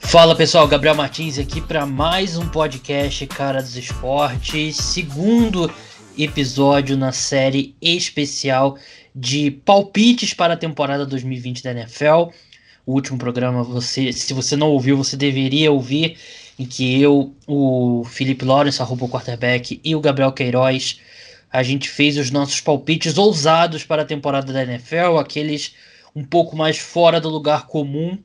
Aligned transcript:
Fala 0.00 0.34
pessoal, 0.34 0.66
Gabriel 0.66 0.94
Martins 0.94 1.38
aqui 1.38 1.60
para 1.60 1.84
mais 1.84 2.38
um 2.38 2.48
podcast 2.48 3.26
Cara 3.26 3.60
dos 3.60 3.76
Esportes, 3.76 4.76
segundo 4.76 5.70
episódio 6.16 6.96
na 6.96 7.12
série 7.12 7.76
especial 7.82 8.78
de 9.14 9.50
palpites 9.50 10.32
para 10.32 10.54
a 10.54 10.56
temporada 10.56 11.04
2020 11.04 11.62
da 11.62 11.72
NFL. 11.72 12.30
O 12.86 12.94
último 12.94 13.18
programa, 13.18 13.62
você, 13.62 14.10
se 14.10 14.32
você 14.32 14.56
não 14.56 14.70
ouviu, 14.70 14.96
você 14.96 15.18
deveria 15.18 15.70
ouvir, 15.70 16.16
em 16.58 16.64
que 16.64 16.98
eu, 16.98 17.34
o 17.46 18.04
Felipe 18.04 18.46
Lawrence, 18.46 18.80
arroba 18.80 19.04
o 19.04 19.08
quarterback, 19.08 19.78
e 19.84 19.94
o 19.94 20.00
Gabriel 20.00 20.32
Queiroz, 20.32 20.98
a 21.52 21.62
gente 21.62 21.90
fez 21.90 22.16
os 22.16 22.30
nossos 22.30 22.60
palpites 22.60 23.18
ousados 23.18 23.84
para 23.84 24.00
a 24.00 24.06
temporada 24.06 24.50
da 24.50 24.62
NFL, 24.62 25.18
aqueles 25.18 25.74
um 26.16 26.24
pouco 26.24 26.56
mais 26.56 26.78
fora 26.78 27.20
do 27.20 27.28
lugar 27.28 27.66
comum 27.66 28.18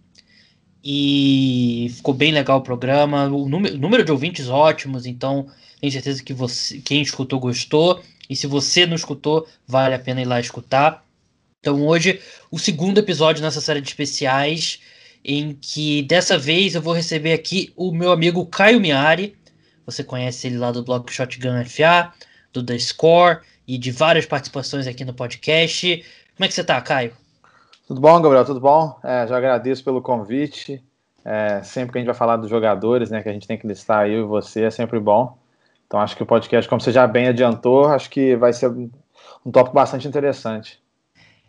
e 0.81 1.91
ficou 1.93 2.13
bem 2.13 2.31
legal 2.31 2.59
o 2.59 2.63
programa. 2.63 3.25
O 3.27 3.49
número, 3.49 3.77
número 3.77 4.05
de 4.05 4.11
ouvintes 4.13 4.47
ótimos, 4.47 5.05
então 5.05 5.47
tenho 5.81 5.91
certeza 5.91 6.23
que 6.23 6.33
você, 6.33 6.79
quem 6.79 7.01
escutou 7.01 7.37
gostou. 7.37 8.01
E 8.29 8.35
se 8.35 8.47
você 8.47 8.85
não 8.85 8.95
escutou, 8.95 9.45
vale 9.67 9.93
a 9.93 9.99
pena 9.99 10.21
ir 10.21 10.25
lá 10.25 10.39
escutar. 10.39 11.05
Então 11.59 11.85
hoje, 11.85 12.21
o 12.49 12.57
segundo 12.57 12.97
episódio 12.97 13.43
nessa 13.43 13.59
série 13.59 13.81
de 13.81 13.89
especiais, 13.89 14.79
em 15.23 15.53
que 15.53 16.01
dessa 16.03 16.37
vez 16.37 16.73
eu 16.73 16.81
vou 16.81 16.93
receber 16.93 17.33
aqui 17.33 17.73
o 17.75 17.91
meu 17.91 18.13
amigo 18.13 18.45
Caio 18.45 18.79
Miari. 18.79 19.35
Você 19.85 20.01
conhece 20.01 20.47
ele 20.47 20.57
lá 20.57 20.71
do 20.71 20.81
blog 20.81 21.11
Shotgun 21.11 21.65
FA, 21.65 22.13
do 22.53 22.63
The 22.63 22.79
Score 22.79 23.41
e 23.67 23.77
de 23.77 23.91
várias 23.91 24.25
participações 24.25 24.87
aqui 24.87 25.03
no 25.03 25.13
podcast. 25.13 26.05
Como 26.37 26.45
é 26.45 26.47
que 26.47 26.53
você 26.53 26.63
tá, 26.63 26.79
Caio? 26.79 27.20
Tudo 27.91 27.99
bom, 27.99 28.21
Gabriel? 28.21 28.45
Tudo 28.45 28.61
bom? 28.61 28.97
É, 29.03 29.27
já 29.27 29.35
agradeço 29.35 29.83
pelo 29.83 30.01
convite. 30.01 30.81
É, 31.25 31.61
sempre 31.61 31.91
que 31.91 31.97
a 31.97 31.99
gente 31.99 32.07
vai 32.07 32.15
falar 32.15 32.37
dos 32.37 32.49
jogadores, 32.49 33.09
né, 33.09 33.21
que 33.21 33.27
a 33.27 33.33
gente 33.33 33.45
tem 33.45 33.57
que 33.57 33.67
listar 33.67 34.07
eu 34.07 34.21
e 34.21 34.23
você, 34.23 34.63
é 34.63 34.71
sempre 34.71 34.97
bom. 34.97 35.37
Então 35.85 35.99
acho 35.99 36.15
que 36.15 36.23
o 36.23 36.25
podcast, 36.25 36.69
como 36.69 36.79
você 36.79 36.93
já 36.93 37.05
bem 37.05 37.27
adiantou, 37.27 37.87
acho 37.87 38.09
que 38.09 38.33
vai 38.37 38.53
ser 38.53 38.69
um 38.69 39.51
tópico 39.51 39.75
bastante 39.75 40.07
interessante. 40.07 40.79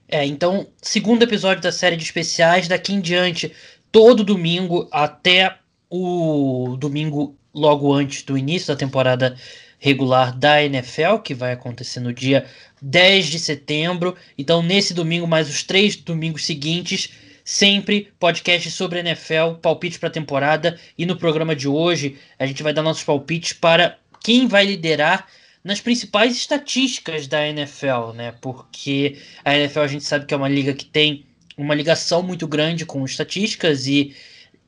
É, 0.09 0.27
então, 0.27 0.67
segundo 0.83 1.23
episódio 1.23 1.63
da 1.63 1.71
série 1.71 1.95
de 1.95 2.03
especiais, 2.03 2.67
daqui 2.67 2.93
em 2.93 3.01
diante, 3.01 3.55
todo 3.93 4.25
domingo 4.25 4.89
até 4.91 5.59
o 5.89 6.75
domingo 6.77 7.37
logo 7.55 7.93
antes 7.93 8.25
do 8.25 8.37
início 8.37 8.75
da 8.75 8.77
temporada 8.77 9.37
regular 9.79 10.37
da 10.37 10.61
NFL, 10.61 11.19
que 11.23 11.35
vai 11.35 11.53
acontecer 11.53 12.01
no 12.01 12.13
dia 12.13 12.47
10 12.83 13.27
de 13.27 13.39
setembro. 13.39 14.17
Então, 14.37 14.63
nesse 14.63 14.93
domingo, 14.93 15.27
mais 15.27 15.49
os 15.49 15.63
três 15.63 15.95
domingos 15.95 16.45
seguintes, 16.45 17.11
sempre 17.45 18.13
podcast 18.19 18.71
sobre 18.73 18.99
NFL, 18.99 19.55
palpite 19.63 19.99
para 19.99 20.09
a 20.09 20.13
temporada. 20.13 20.79
E 20.99 21.07
no 21.07 21.17
programa 21.17 21.55
de 21.55 21.69
hoje, 21.69 22.19
a 22.39 22.45
gente 22.45 22.63
vai 22.63 22.73
dar 22.73 22.83
nossos 22.83 23.05
palpites 23.05 23.53
para 23.53 23.99
quem 24.21 24.49
vai 24.49 24.67
liderar 24.67 25.29
nas 25.63 25.81
principais 25.81 26.37
estatísticas 26.37 27.29
da 27.29 27.47
NFL, 27.47 28.13
né? 28.15 28.35
Porque 28.41 29.19
a 29.45 29.57
NFL 29.57 29.81
a 29.81 29.87
gente 29.87 30.05
sabe 30.05 30.27
que 30.27 30.35
é 30.35 30.37
uma 30.37 30.49
liga 30.49 30.75
que 30.75 30.85
tem 30.85 31.25
uma 31.57 31.75
ligação 31.75 32.23
muito 32.23 32.49
grande 32.49 32.85
com 32.85 33.05
estatísticas 33.05 33.87
e 33.87 34.15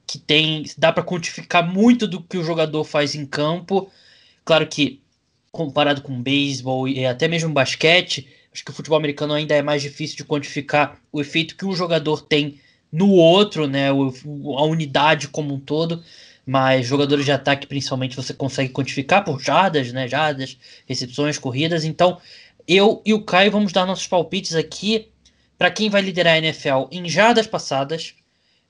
que 0.06 0.18
tem 0.18 0.64
dá 0.76 0.92
para 0.92 1.02
quantificar 1.02 1.66
muito 1.66 2.06
do 2.06 2.22
que 2.22 2.38
o 2.38 2.44
jogador 2.44 2.84
faz 2.84 3.14
em 3.14 3.26
campo. 3.26 3.90
Claro 4.44 4.66
que 4.66 5.00
comparado 5.54 6.02
com 6.02 6.20
beisebol 6.20 6.86
e 6.88 7.06
até 7.06 7.28
mesmo 7.28 7.52
basquete, 7.52 8.28
acho 8.52 8.64
que 8.64 8.70
o 8.70 8.74
futebol 8.74 8.98
americano 8.98 9.32
ainda 9.32 9.54
é 9.54 9.62
mais 9.62 9.80
difícil 9.80 10.16
de 10.16 10.24
quantificar 10.24 11.00
o 11.12 11.20
efeito 11.20 11.56
que 11.56 11.64
um 11.64 11.74
jogador 11.74 12.20
tem 12.22 12.60
no 12.90 13.10
outro, 13.10 13.66
né, 13.66 13.88
a 13.88 14.64
unidade 14.64 15.28
como 15.28 15.54
um 15.54 15.60
todo, 15.60 16.02
mas 16.44 16.86
jogadores 16.86 17.24
de 17.24 17.32
ataque 17.32 17.66
principalmente 17.66 18.16
você 18.16 18.34
consegue 18.34 18.72
quantificar 18.72 19.24
por 19.24 19.40
jardas, 19.40 19.92
né, 19.92 20.08
jardas, 20.08 20.58
recepções, 20.86 21.38
corridas, 21.38 21.84
então 21.84 22.20
eu 22.66 23.00
e 23.04 23.14
o 23.14 23.22
Caio 23.22 23.52
vamos 23.52 23.72
dar 23.72 23.86
nossos 23.86 24.06
palpites 24.06 24.54
aqui 24.54 25.08
para 25.56 25.70
quem 25.70 25.88
vai 25.88 26.02
liderar 26.02 26.34
a 26.34 26.38
NFL 26.38 26.88
em 26.90 27.08
jardas 27.08 27.46
passadas, 27.46 28.14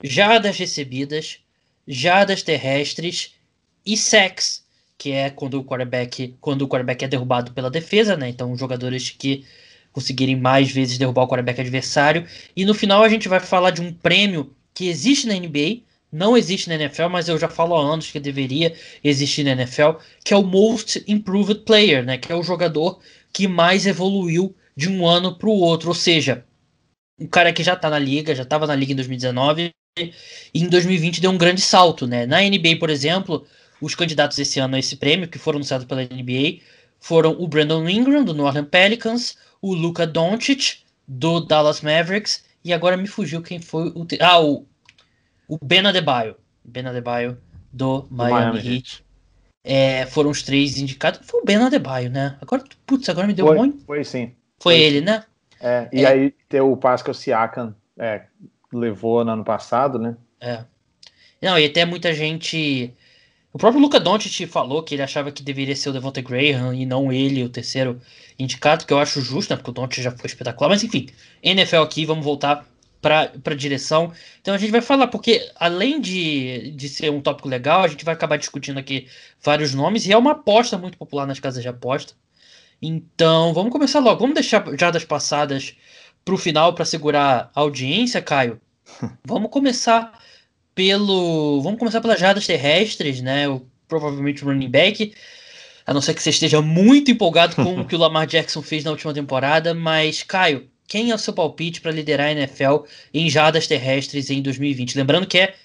jardas 0.03 0.57
recebidas, 0.57 1.39
jardas 1.87 2.43
terrestres 2.43 3.33
e 3.85 3.97
sacks 3.97 4.64
que 4.97 5.11
é 5.11 5.29
quando 5.29 5.59
o 5.59 5.63
quarterback, 5.63 6.35
quando 6.39 6.63
o 6.63 6.67
quarterback 6.67 7.05
é 7.05 7.07
derrubado 7.07 7.51
pela 7.51 7.69
defesa, 7.69 8.15
né? 8.15 8.29
Então, 8.29 8.55
jogadores 8.57 9.09
que 9.09 9.45
conseguirem 9.91 10.35
mais 10.35 10.71
vezes 10.71 10.97
derrubar 10.97 11.23
o 11.23 11.27
quarterback 11.27 11.61
adversário. 11.61 12.27
E 12.55 12.65
no 12.65 12.73
final 12.73 13.01
a 13.01 13.07
gente 13.07 13.29
vai 13.29 13.39
falar 13.39 13.71
de 13.71 13.81
um 13.81 13.93
prêmio 13.93 14.53
que 14.73 14.89
existe 14.89 15.25
na 15.25 15.33
NBA, 15.33 15.83
não 16.11 16.35
existe 16.35 16.67
na 16.67 16.75
NFL, 16.75 17.07
mas 17.09 17.29
eu 17.29 17.37
já 17.37 17.47
falo 17.47 17.75
há 17.75 17.93
anos 17.93 18.11
que 18.11 18.19
deveria 18.19 18.75
existir 19.01 19.43
na 19.43 19.51
NFL, 19.51 19.91
que 20.23 20.33
é 20.33 20.37
o 20.37 20.43
Most 20.43 21.03
Improved 21.07 21.61
Player, 21.61 22.03
né? 22.03 22.17
Que 22.17 22.31
é 22.31 22.35
o 22.35 22.43
jogador 22.43 22.99
que 23.31 23.47
mais 23.47 23.85
evoluiu 23.85 24.53
de 24.75 24.89
um 24.89 25.07
ano 25.07 25.37
para 25.37 25.47
o 25.47 25.59
outro, 25.59 25.89
ou 25.89 25.95
seja, 25.95 26.45
um 27.17 27.27
cara 27.27 27.53
que 27.53 27.63
já 27.63 27.73
está 27.73 27.89
na 27.89 27.99
liga, 27.99 28.35
já 28.35 28.43
estava 28.43 28.67
na 28.67 28.75
liga 28.75 28.91
em 28.91 28.95
2019 28.95 29.71
e 29.97 30.11
em 30.53 30.67
2020 30.67 31.21
deu 31.21 31.31
um 31.31 31.37
grande 31.37 31.61
salto, 31.61 32.05
né? 32.05 32.25
Na 32.25 32.41
NBA, 32.41 32.77
por 32.79 32.89
exemplo, 32.89 33.45
os 33.81 33.95
candidatos 33.95 34.37
esse 34.39 34.59
ano 34.59 34.75
a 34.75 34.79
esse 34.79 34.95
prêmio, 34.95 35.27
que 35.27 35.37
foram 35.37 35.57
anunciados 35.57 35.85
pela 35.85 36.03
NBA, 36.03 36.59
foram 36.99 37.31
o 37.39 37.47
Brandon 37.47 37.87
Ingram, 37.87 38.23
do 38.23 38.33
New 38.33 38.45
Orleans 38.45 38.67
Pelicans, 38.69 39.37
o 39.61 39.73
Luka 39.73 40.07
Doncic, 40.07 40.79
do 41.07 41.39
Dallas 41.39 41.81
Mavericks, 41.81 42.43
e 42.63 42.73
agora 42.73 42.97
me 42.97 43.07
fugiu 43.07 43.41
quem 43.41 43.59
foi 43.61 43.89
o... 43.89 44.07
Ah, 44.19 44.41
o, 44.41 44.65
o 45.47 45.57
Ben 45.63 45.85
Adebayo. 45.85 46.35
Ben 46.63 46.85
Adebayo, 46.85 47.37
do 47.71 48.07
Miami, 48.09 48.59
Miami 48.61 48.75
Heat. 48.75 49.05
É, 49.63 50.05
foram 50.07 50.29
os 50.29 50.41
três 50.41 50.77
indicados. 50.77 51.19
Foi 51.23 51.41
o 51.41 51.45
Ben 51.45 51.57
Adebayo, 51.57 52.09
né? 52.09 52.37
Agora, 52.41 52.63
putz, 52.85 53.07
agora 53.09 53.27
me 53.27 53.33
deu 53.33 53.47
foi, 53.47 53.57
muito. 53.57 53.85
Foi 53.85 54.03
sim. 54.03 54.27
Foi, 54.59 54.73
foi 54.73 54.81
ele, 54.81 55.01
né? 55.01 55.23
É, 55.59 55.89
e 55.91 56.03
é. 56.03 56.07
aí 56.07 56.33
tem 56.49 56.61
o 56.61 56.75
Pascal 56.77 57.13
Siakam 57.13 57.75
é, 57.97 58.23
levou 58.71 59.23
no 59.23 59.31
ano 59.31 59.43
passado, 59.43 59.97
né? 59.97 60.15
É. 60.39 60.63
Não, 61.41 61.57
e 61.57 61.65
até 61.65 61.85
muita 61.85 62.13
gente 62.13 62.93
o 63.55 63.57
próprio 63.57 63.81
Luca 63.81 64.01
Doncic 64.01 64.45
falou 64.47 64.83
que 64.83 64.93
ele 64.93 65.01
achava 65.01 65.31
que 65.31 65.41
deveria 65.41 65.77
ser 65.77 65.87
o 65.87 65.93
Devontae 65.93 66.21
Graham 66.21 66.75
e 66.75 66.85
não 66.85 67.09
ele, 67.09 67.41
o 67.41 67.47
terceiro 67.47 68.01
indicado, 68.37 68.85
que 68.85 68.91
eu 68.91 68.99
acho 68.99 69.21
justo, 69.21 69.49
né? 69.49 69.55
Porque 69.55 69.69
o 69.69 69.73
Doncic 69.73 70.03
já 70.03 70.11
foi 70.11 70.25
espetacular. 70.25 70.67
Mas 70.67 70.83
enfim, 70.83 71.07
NFL 71.41 71.77
aqui, 71.77 72.05
vamos 72.05 72.25
voltar 72.25 72.67
para 73.01 73.31
a 73.45 73.55
direção. 73.55 74.11
Então 74.41 74.53
a 74.53 74.57
gente 74.57 74.71
vai 74.71 74.81
falar, 74.81 75.07
porque 75.07 75.49
além 75.55 76.01
de, 76.01 76.71
de 76.71 76.89
ser 76.89 77.09
um 77.09 77.21
tópico 77.21 77.47
legal, 77.47 77.83
a 77.83 77.87
gente 77.87 78.03
vai 78.03 78.13
acabar 78.13 78.35
discutindo 78.35 78.77
aqui 78.77 79.07
vários 79.41 79.73
nomes, 79.73 80.05
e 80.05 80.11
é 80.11 80.17
uma 80.17 80.33
aposta 80.33 80.77
muito 80.77 80.97
popular 80.97 81.25
nas 81.25 81.39
casas 81.39 81.63
de 81.63 81.69
aposta. 81.69 82.13
Então 82.81 83.53
vamos 83.53 83.71
começar 83.71 83.99
logo. 84.01 84.19
Vamos 84.19 84.35
deixar 84.35 84.65
já 84.77 84.91
das 84.91 85.05
passadas 85.05 85.77
para 86.25 86.35
o 86.35 86.37
final 86.37 86.73
para 86.73 86.83
segurar 86.83 87.51
a 87.55 87.61
audiência, 87.61 88.21
Caio. 88.21 88.59
Vamos 89.25 89.49
começar 89.49 90.11
pelo. 90.75 91.61
Vamos 91.61 91.79
começar 91.79 92.01
pelas 92.01 92.19
jardas 92.19 92.45
terrestres, 92.45 93.21
né? 93.21 93.47
O, 93.47 93.61
provavelmente 93.87 94.43
o 94.43 94.47
running 94.47 94.69
back. 94.69 95.15
A 95.87 95.93
não 95.93 96.01
ser 96.01 96.13
que 96.13 96.21
você 96.21 96.31
esteja 96.31 96.61
muito 96.61 97.11
empolgado 97.11 97.55
com 97.55 97.81
o 97.81 97.85
que 97.85 97.95
o 97.95 97.97
Lamar 97.99 98.27
Jackson 98.27 98.61
fez 98.61 98.83
na 98.83 98.91
última 98.91 99.13
temporada. 99.13 99.73
Mas, 99.73 100.21
Caio, 100.21 100.67
quem 100.87 101.11
é 101.11 101.15
o 101.15 101.17
seu 101.17 101.33
palpite 101.33 101.79
para 101.79 101.91
liderar 101.91 102.27
a 102.27 102.31
NFL 102.31 102.83
em 103.13 103.29
jardas 103.29 103.67
terrestres 103.67 104.29
em 104.29 104.41
2020? 104.41 104.97
Lembrando 104.97 105.27
que 105.27 105.37
é 105.37 105.55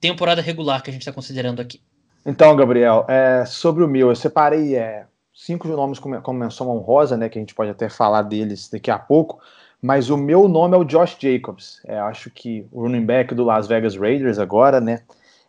temporada 0.00 0.40
regular 0.40 0.82
que 0.82 0.90
a 0.90 0.92
gente 0.92 1.02
está 1.02 1.12
considerando 1.12 1.60
aqui. 1.60 1.80
Então, 2.24 2.54
Gabriel, 2.54 3.06
é, 3.08 3.44
sobre 3.46 3.82
o 3.82 3.88
meu, 3.88 4.10
eu 4.10 4.16
separei 4.16 4.76
é, 4.76 5.06
cinco 5.34 5.66
nomes 5.68 5.98
como, 5.98 6.20
como 6.20 6.38
menção 6.38 6.68
honrosa, 6.68 7.16
né? 7.16 7.28
Que 7.28 7.38
a 7.38 7.42
gente 7.42 7.54
pode 7.54 7.70
até 7.70 7.88
falar 7.88 8.22
deles 8.22 8.68
daqui 8.68 8.90
a 8.90 8.98
pouco 8.98 9.40
mas 9.82 10.10
o 10.10 10.16
meu 10.16 10.46
nome 10.46 10.76
é 10.76 10.78
o 10.78 10.84
Josh 10.84 11.16
Jacobs. 11.18 11.80
É, 11.86 11.98
acho 11.98 12.30
que 12.30 12.66
o 12.70 12.82
running 12.82 13.04
back 13.04 13.34
do 13.34 13.44
Las 13.44 13.66
Vegas 13.66 13.96
Raiders 13.96 14.38
agora, 14.38 14.80
né? 14.80 15.00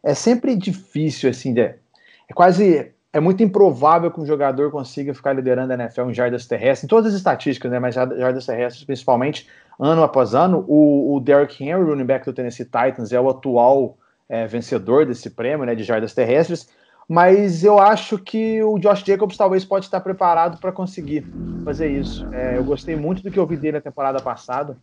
É 0.03 0.13
sempre 0.13 0.55
difícil, 0.55 1.29
assim, 1.29 1.53
de, 1.53 1.61
é 1.61 2.33
quase. 2.33 2.91
É 3.13 3.19
muito 3.19 3.43
improvável 3.43 4.09
que 4.09 4.21
um 4.21 4.25
jogador 4.25 4.71
consiga 4.71 5.13
ficar 5.13 5.33
liderando 5.33 5.73
a 5.73 5.75
NFL 5.75 6.09
em 6.09 6.13
jardas 6.13 6.47
terrestres, 6.47 6.85
em 6.85 6.87
todas 6.87 7.11
as 7.11 7.17
estatísticas, 7.17 7.69
né? 7.69 7.77
Mas 7.77 7.95
jardas 7.95 8.45
terrestres, 8.45 8.85
principalmente, 8.85 9.49
ano 9.77 10.01
após 10.01 10.33
ano. 10.33 10.63
O, 10.65 11.15
o 11.15 11.19
Derrick 11.19 11.61
Henry, 11.61 11.83
running 11.83 12.05
back 12.05 12.25
do 12.25 12.31
Tennessee 12.31 12.63
Titans, 12.63 13.11
é 13.11 13.19
o 13.19 13.29
atual 13.29 13.97
é, 14.29 14.47
vencedor 14.47 15.05
desse 15.05 15.29
prêmio, 15.29 15.65
né? 15.65 15.75
De 15.75 15.83
jardas 15.83 16.13
terrestres 16.13 16.69
mas 17.11 17.61
eu 17.61 17.77
acho 17.77 18.17
que 18.17 18.63
o 18.63 18.79
Josh 18.79 19.03
Jacobs 19.03 19.35
talvez 19.35 19.65
pode 19.65 19.83
estar 19.83 19.99
preparado 19.99 20.57
para 20.61 20.71
conseguir 20.71 21.25
fazer 21.61 21.89
isso. 21.89 22.25
É, 22.33 22.57
eu 22.57 22.63
gostei 22.63 22.95
muito 22.95 23.21
do 23.21 23.29
que 23.29 23.37
eu 23.37 23.45
vi 23.45 23.57
dele 23.57 23.73
na 23.73 23.81
temporada 23.81 24.21
passada. 24.21 24.77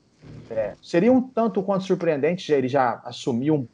É, 0.50 0.74
seria 0.82 1.10
um 1.10 1.22
tanto 1.22 1.62
quanto 1.62 1.84
surpreendente, 1.84 2.52
ele 2.52 2.68
já 2.68 3.00
assumiu 3.02 3.54
um, 3.54 3.66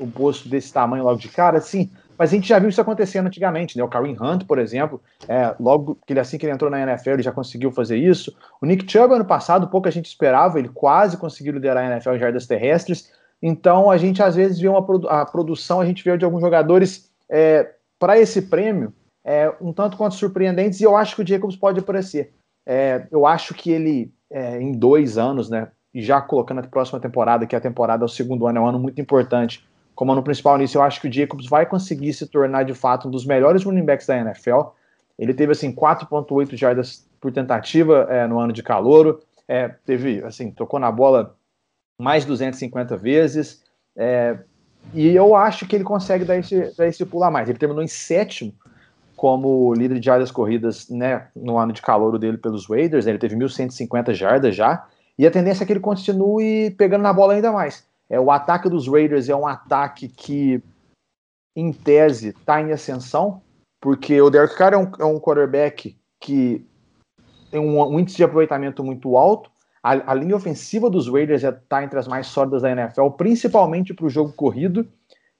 um 0.00 0.10
posto 0.10 0.48
desse 0.48 0.72
tamanho 0.72 1.04
logo 1.04 1.20
de 1.20 1.28
cara, 1.28 1.58
assim, 1.58 1.88
Mas 2.18 2.30
a 2.30 2.34
gente 2.34 2.48
já 2.48 2.58
viu 2.58 2.68
isso 2.68 2.80
acontecendo 2.80 3.28
antigamente, 3.28 3.78
né? 3.78 3.84
O 3.84 3.88
Kareem 3.88 4.16
Hunt, 4.20 4.44
por 4.44 4.58
exemplo, 4.58 5.00
é, 5.28 5.54
logo 5.60 5.96
que 6.04 6.12
ele 6.12 6.18
assim 6.18 6.36
que 6.36 6.44
ele 6.44 6.52
entrou 6.52 6.68
na 6.68 6.80
NFL, 6.80 7.10
ele 7.10 7.22
já 7.22 7.30
conseguiu 7.30 7.70
fazer 7.70 7.96
isso. 7.96 8.36
O 8.60 8.66
Nick 8.66 8.90
Chubb, 8.90 9.14
ano 9.14 9.24
passado, 9.24 9.68
pouco 9.68 9.86
a 9.86 9.92
gente 9.92 10.06
esperava, 10.06 10.58
ele 10.58 10.68
quase 10.68 11.16
conseguiu 11.16 11.52
liderar 11.52 11.84
a 11.84 11.92
NFL 11.92 12.14
em 12.14 12.18
jardas 12.18 12.44
terrestres. 12.44 13.12
Então, 13.40 13.88
a 13.88 13.96
gente 13.96 14.20
às 14.20 14.34
vezes 14.34 14.58
vê 14.58 14.66
uma 14.66 14.84
a 15.10 15.24
produção, 15.24 15.80
a 15.80 15.86
gente 15.86 16.02
vê 16.02 16.18
de 16.18 16.24
alguns 16.24 16.40
jogadores 16.40 17.08
é, 17.30 17.74
para 18.04 18.18
esse 18.18 18.42
prêmio 18.42 18.92
é, 19.24 19.50
um 19.62 19.72
tanto 19.72 19.96
quanto 19.96 20.14
surpreendentes, 20.14 20.78
e 20.78 20.84
eu 20.84 20.94
acho 20.94 21.16
que 21.16 21.22
o 21.22 21.26
Jacobs 21.26 21.56
pode 21.56 21.80
aparecer. 21.80 22.34
É, 22.66 23.06
eu 23.10 23.24
acho 23.24 23.54
que 23.54 23.70
ele, 23.70 24.12
é, 24.30 24.60
em 24.60 24.72
dois 24.72 25.16
anos, 25.16 25.48
né, 25.48 25.68
e 25.94 26.02
já 26.02 26.20
colocando 26.20 26.58
a 26.58 26.64
próxima 26.64 27.00
temporada, 27.00 27.46
que 27.46 27.54
é 27.54 27.58
a 27.58 27.62
temporada, 27.62 28.04
o 28.04 28.08
segundo 28.08 28.46
ano, 28.46 28.58
é 28.58 28.60
um 28.60 28.66
ano 28.66 28.78
muito 28.78 29.00
importante, 29.00 29.66
como 29.94 30.12
ano 30.12 30.22
principal 30.22 30.58
nisso, 30.58 30.76
eu 30.76 30.82
acho 30.82 31.00
que 31.00 31.08
o 31.08 31.12
Jacobs 31.12 31.48
vai 31.48 31.64
conseguir 31.64 32.12
se 32.12 32.26
tornar 32.26 32.64
de 32.64 32.74
fato 32.74 33.08
um 33.08 33.10
dos 33.10 33.24
melhores 33.24 33.64
running 33.64 33.86
backs 33.86 34.06
da 34.06 34.18
NFL. 34.18 34.60
Ele 35.18 35.32
teve 35.32 35.52
assim 35.52 35.74
4.8 35.74 36.54
jardas 36.56 37.08
por 37.18 37.32
tentativa 37.32 38.06
é, 38.10 38.26
no 38.26 38.38
ano 38.38 38.52
de 38.52 38.62
calouro, 38.62 39.18
é, 39.48 39.68
teve 39.86 40.22
assim 40.24 40.50
tocou 40.50 40.78
na 40.78 40.92
bola 40.92 41.34
mais 41.98 42.24
de 42.24 42.28
250 42.28 42.98
vezes, 42.98 43.64
é, 43.96 44.40
e 44.92 45.08
eu 45.08 45.34
acho 45.34 45.66
que 45.66 45.74
ele 45.74 45.84
consegue 45.84 46.24
dar 46.24 46.36
esse, 46.36 46.76
dar 46.76 46.86
esse 46.86 47.04
pular 47.04 47.30
mais. 47.30 47.48
Ele 47.48 47.58
terminou 47.58 47.82
em 47.82 47.88
sétimo 47.88 48.52
como 49.16 49.72
líder 49.74 49.98
de 49.98 50.06
jardas 50.06 50.30
corridas 50.30 50.88
né, 50.88 51.28
no 51.34 51.56
ano 51.56 51.72
de 51.72 51.80
calouro 51.80 52.18
dele 52.18 52.36
pelos 52.36 52.68
Raiders, 52.68 53.06
né, 53.06 53.12
ele 53.12 53.18
teve 53.18 53.36
1.150 53.36 54.12
jardas 54.12 54.54
já, 54.54 54.86
e 55.18 55.26
a 55.26 55.30
tendência 55.30 55.62
é 55.62 55.66
que 55.66 55.72
ele 55.72 55.80
continue 55.80 56.70
pegando 56.72 57.02
na 57.02 57.12
bola 57.12 57.34
ainda 57.34 57.52
mais. 57.52 57.86
É, 58.10 58.18
o 58.18 58.30
ataque 58.30 58.68
dos 58.68 58.88
Raiders 58.88 59.28
é 59.28 59.34
um 59.34 59.46
ataque 59.46 60.08
que, 60.08 60.62
em 61.56 61.72
tese, 61.72 62.30
está 62.30 62.60
em 62.60 62.72
ascensão, 62.72 63.40
porque 63.80 64.20
o 64.20 64.30
Derek 64.30 64.56
Carr 64.56 64.74
é 64.74 64.76
um, 64.76 64.90
é 64.98 65.04
um 65.04 65.20
quarterback 65.20 65.96
que 66.20 66.66
tem 67.50 67.60
um, 67.60 67.80
um, 67.80 68.00
índice 68.00 68.16
de 68.16 68.24
aproveitamento 68.24 68.82
muito 68.82 69.16
alto. 69.16 69.50
A, 69.84 70.12
a 70.12 70.14
linha 70.14 70.34
ofensiva 70.34 70.88
dos 70.88 71.06
Raiders 71.06 71.44
está 71.44 71.84
entre 71.84 71.98
as 71.98 72.08
mais 72.08 72.26
sólidas 72.28 72.62
da 72.62 72.70
NFL, 72.70 73.08
principalmente 73.18 73.92
para 73.92 74.06
o 74.06 74.08
jogo 74.08 74.32
corrido. 74.32 74.88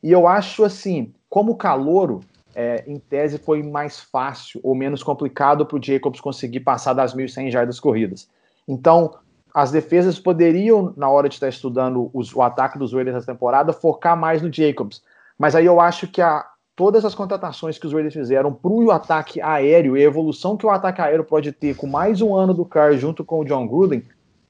E 0.02 0.12
eu 0.12 0.28
acho 0.28 0.64
assim, 0.64 1.14
como 1.30 1.56
calouro, 1.56 2.20
é, 2.54 2.84
em 2.86 2.98
tese 2.98 3.38
foi 3.38 3.62
mais 3.62 4.00
fácil 4.00 4.60
ou 4.62 4.74
menos 4.74 5.02
complicado 5.02 5.64
para 5.64 5.78
o 5.78 5.82
Jacobs 5.82 6.20
conseguir 6.20 6.60
passar 6.60 6.92
das 6.92 7.14
1.100 7.14 7.50
jardas 7.50 7.80
corridas. 7.80 8.28
Então, 8.68 9.14
as 9.54 9.70
defesas 9.70 10.18
poderiam, 10.18 10.92
na 10.94 11.08
hora 11.08 11.26
de 11.26 11.36
estar 11.36 11.48
estudando 11.48 12.10
os, 12.12 12.34
o 12.34 12.42
ataque 12.42 12.78
dos 12.78 12.92
Raiders 12.92 13.14
nessa 13.14 13.32
temporada, 13.32 13.72
focar 13.72 14.14
mais 14.14 14.42
no 14.42 14.52
Jacobs. 14.52 15.02
Mas 15.38 15.54
aí 15.54 15.64
eu 15.64 15.80
acho 15.80 16.06
que 16.06 16.20
a, 16.20 16.44
todas 16.76 17.02
as 17.02 17.14
contratações 17.14 17.78
que 17.78 17.86
os 17.86 17.94
Raiders 17.94 18.12
fizeram 18.12 18.52
para 18.52 18.70
o 18.70 18.90
ataque 18.90 19.40
aéreo 19.40 19.96
e 19.96 20.02
a 20.02 20.04
evolução 20.04 20.54
que 20.54 20.66
o 20.66 20.70
ataque 20.70 21.00
aéreo 21.00 21.24
pode 21.24 21.50
ter 21.50 21.74
com 21.74 21.86
mais 21.86 22.20
um 22.20 22.36
ano 22.36 22.52
do 22.52 22.66
Carr 22.66 22.92
junto 22.98 23.24
com 23.24 23.40
o 23.40 23.44
John 23.44 23.66
Gruden, 23.66 24.02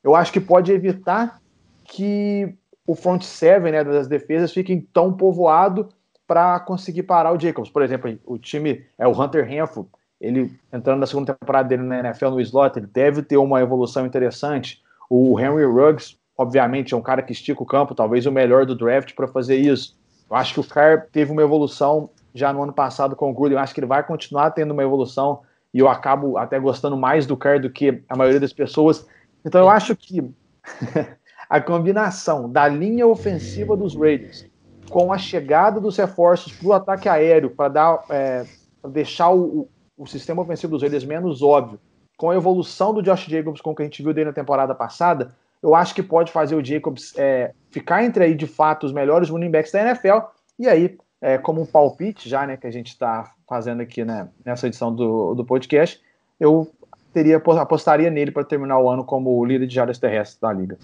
eu 0.05 0.15
acho 0.15 0.31
que 0.31 0.41
pode 0.41 0.71
evitar 0.71 1.41
que 1.83 2.55
o 2.87 2.95
front 2.95 3.23
seven 3.23 3.73
né, 3.73 3.83
das 3.83 4.07
defesas 4.07 4.53
fiquem 4.53 4.87
tão 4.93 5.13
povoado 5.13 5.89
para 6.27 6.61
conseguir 6.61 7.05
parar 7.05 7.33
o 7.33 7.41
Jacobs. 7.41 7.71
Por 7.71 7.83
exemplo, 7.83 8.17
o 8.25 8.39
time 8.39 8.85
é 8.99 9.09
o 9.09 9.19
Hunter 9.19 9.47
Renfro, 9.47 9.89
ele 10.21 10.53
entrando 10.73 11.01
na 11.01 11.07
segunda 11.07 11.35
temporada 11.35 11.69
dele 11.69 11.83
na 11.83 12.01
NFL 12.01 12.29
no 12.29 12.41
slot, 12.41 12.79
ele 12.79 12.87
deve 12.87 13.23
ter 13.23 13.37
uma 13.37 13.61
evolução 13.61 14.07
interessante. 14.07 14.83
O 15.09 15.39
Henry 15.39 15.65
Ruggs, 15.65 16.17
obviamente, 16.37 16.95
é 16.95 16.97
um 16.97 17.03
cara 17.03 17.23
que 17.23 17.33
estica 17.33 17.63
o 17.63 17.67
campo, 17.67 17.95
talvez 17.95 18.27
o 18.27 18.33
melhor 18.33 18.65
do 18.65 18.75
draft 18.75 19.15
para 19.15 19.29
fazer 19.29 19.57
isso. 19.57 19.97
Eu 20.31 20.37
acho 20.37 20.55
que 20.55 20.61
o 20.61 20.65
Carr 20.65 21.07
teve 21.13 21.31
uma 21.31 21.43
evolução 21.43 22.11
já 22.35 22.53
no 22.53 22.63
ano 22.63 22.73
passado 22.73 23.15
com 23.15 23.31
o 23.31 23.35
Gruden. 23.35 23.57
Eu 23.57 23.63
acho 23.63 23.75
que 23.75 23.81
ele 23.81 23.87
vai 23.87 24.03
continuar 24.03 24.51
tendo 24.51 24.73
uma 24.73 24.83
evolução 24.83 25.41
e 25.73 25.79
eu 25.79 25.89
acabo 25.89 26.39
até 26.39 26.59
gostando 26.59 26.97
mais 26.97 27.27
do 27.27 27.37
Carr 27.37 27.61
do 27.61 27.71
que 27.71 28.03
a 28.09 28.17
maioria 28.17 28.41
das 28.41 28.53
pessoas. 28.53 29.07
Então 29.45 29.61
eu 29.61 29.69
acho 29.69 29.95
que 29.95 30.23
a 31.49 31.61
combinação 31.61 32.51
da 32.51 32.67
linha 32.67 33.07
ofensiva 33.07 33.77
dos 33.77 33.95
Raiders 33.95 34.47
com 34.91 35.13
a 35.13 35.19
chegada 35.19 35.81
dos 35.81 35.97
reforços 35.97 36.53
para 36.53 36.69
o 36.69 36.73
ataque 36.73 37.09
aéreo, 37.09 37.51
para 37.51 37.69
dar, 37.69 38.05
é, 38.11 38.45
deixar 38.89 39.31
o, 39.31 39.69
o, 39.97 40.07
sistema 40.07 40.43
ofensivo 40.43 40.73
dos 40.73 40.83
Raiders 40.83 41.05
menos 41.05 41.43
óbvio, 41.43 41.81
com 42.17 42.31
a 42.31 42.37
evolução 42.37 42.93
do 42.93 43.03
Josh 43.03 43.27
Jacobs, 43.27 43.61
com 43.61 43.71
o 43.71 43.75
que 43.75 43.83
a 43.83 43.85
gente 43.85 44.03
viu 44.03 44.13
dele 44.13 44.27
na 44.27 44.33
temporada 44.33 44.75
passada, 44.75 45.35
eu 45.63 45.75
acho 45.75 45.95
que 45.95 46.03
pode 46.03 46.31
fazer 46.31 46.55
o 46.55 46.65
Jacobs 46.65 47.15
é, 47.17 47.53
ficar 47.71 48.05
entre 48.05 48.25
aí 48.25 48.35
de 48.35 48.47
fato 48.47 48.85
os 48.85 48.93
melhores 48.93 49.31
running 49.31 49.51
backs 49.51 49.73
da 49.73 49.81
NFL. 49.81 50.19
E 50.59 50.69
aí, 50.69 50.99
é, 51.21 51.39
como 51.39 51.63
um 51.63 51.67
palpite 51.67 52.29
já, 52.29 52.47
né, 52.47 52.57
que 52.57 52.67
a 52.67 52.71
gente 52.71 52.89
está 52.89 53.33
fazendo 53.49 53.81
aqui 53.81 54.05
né, 54.05 54.29
nessa 54.45 54.67
edição 54.67 54.95
do, 54.95 55.35
do 55.35 55.45
podcast, 55.45 56.01
eu 56.39 56.71
teria 57.15 57.37
apostaria 57.37 58.11
nele 58.11 58.33
para 58.33 58.45
terminar 58.45 58.79
o 58.81 58.91
ano 58.91 59.05
como 59.05 59.45
líder 59.45 59.69
de 59.69 59.75
jardas 59.75 59.99
terrestres 59.99 60.41
da 60.41 60.53
liga. 60.53 60.77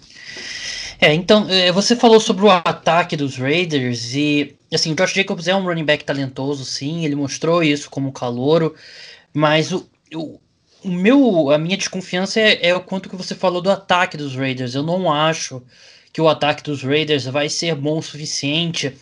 É, 0.99 1.13
então, 1.13 1.47
é, 1.49 1.71
você 1.71 1.95
falou 1.95 2.19
sobre 2.19 2.45
o 2.45 2.49
ataque 2.49 3.17
dos 3.17 3.35
Raiders 3.35 4.13
e, 4.13 4.55
assim, 4.73 4.93
o 4.93 4.95
Josh 4.95 5.13
Jacobs 5.13 5.47
é 5.47 5.55
um 5.55 5.65
running 5.65 5.83
back 5.83 6.05
talentoso, 6.05 6.63
sim, 6.63 7.03
ele 7.03 7.15
mostrou 7.15 7.61
isso 7.61 7.89
como 7.89 8.11
calouro, 8.11 8.75
mas 9.33 9.71
o, 9.71 9.89
o, 10.13 10.39
o 10.83 10.89
meu, 10.89 11.49
a 11.49 11.57
minha 11.57 11.75
desconfiança 11.75 12.39
é, 12.39 12.69
é 12.69 12.75
o 12.75 12.81
quanto 12.81 13.09
que 13.09 13.15
você 13.15 13.35
falou 13.35 13.61
do 13.61 13.71
ataque 13.71 14.15
dos 14.15 14.35
Raiders. 14.35 14.75
Eu 14.75 14.83
não 14.83 15.11
acho 15.11 15.61
que 16.13 16.21
o 16.21 16.29
ataque 16.29 16.63
dos 16.63 16.83
Raiders 16.83 17.25
vai 17.25 17.49
ser 17.49 17.75
bom 17.75 17.97
o 17.97 18.03
suficiente 18.03 18.95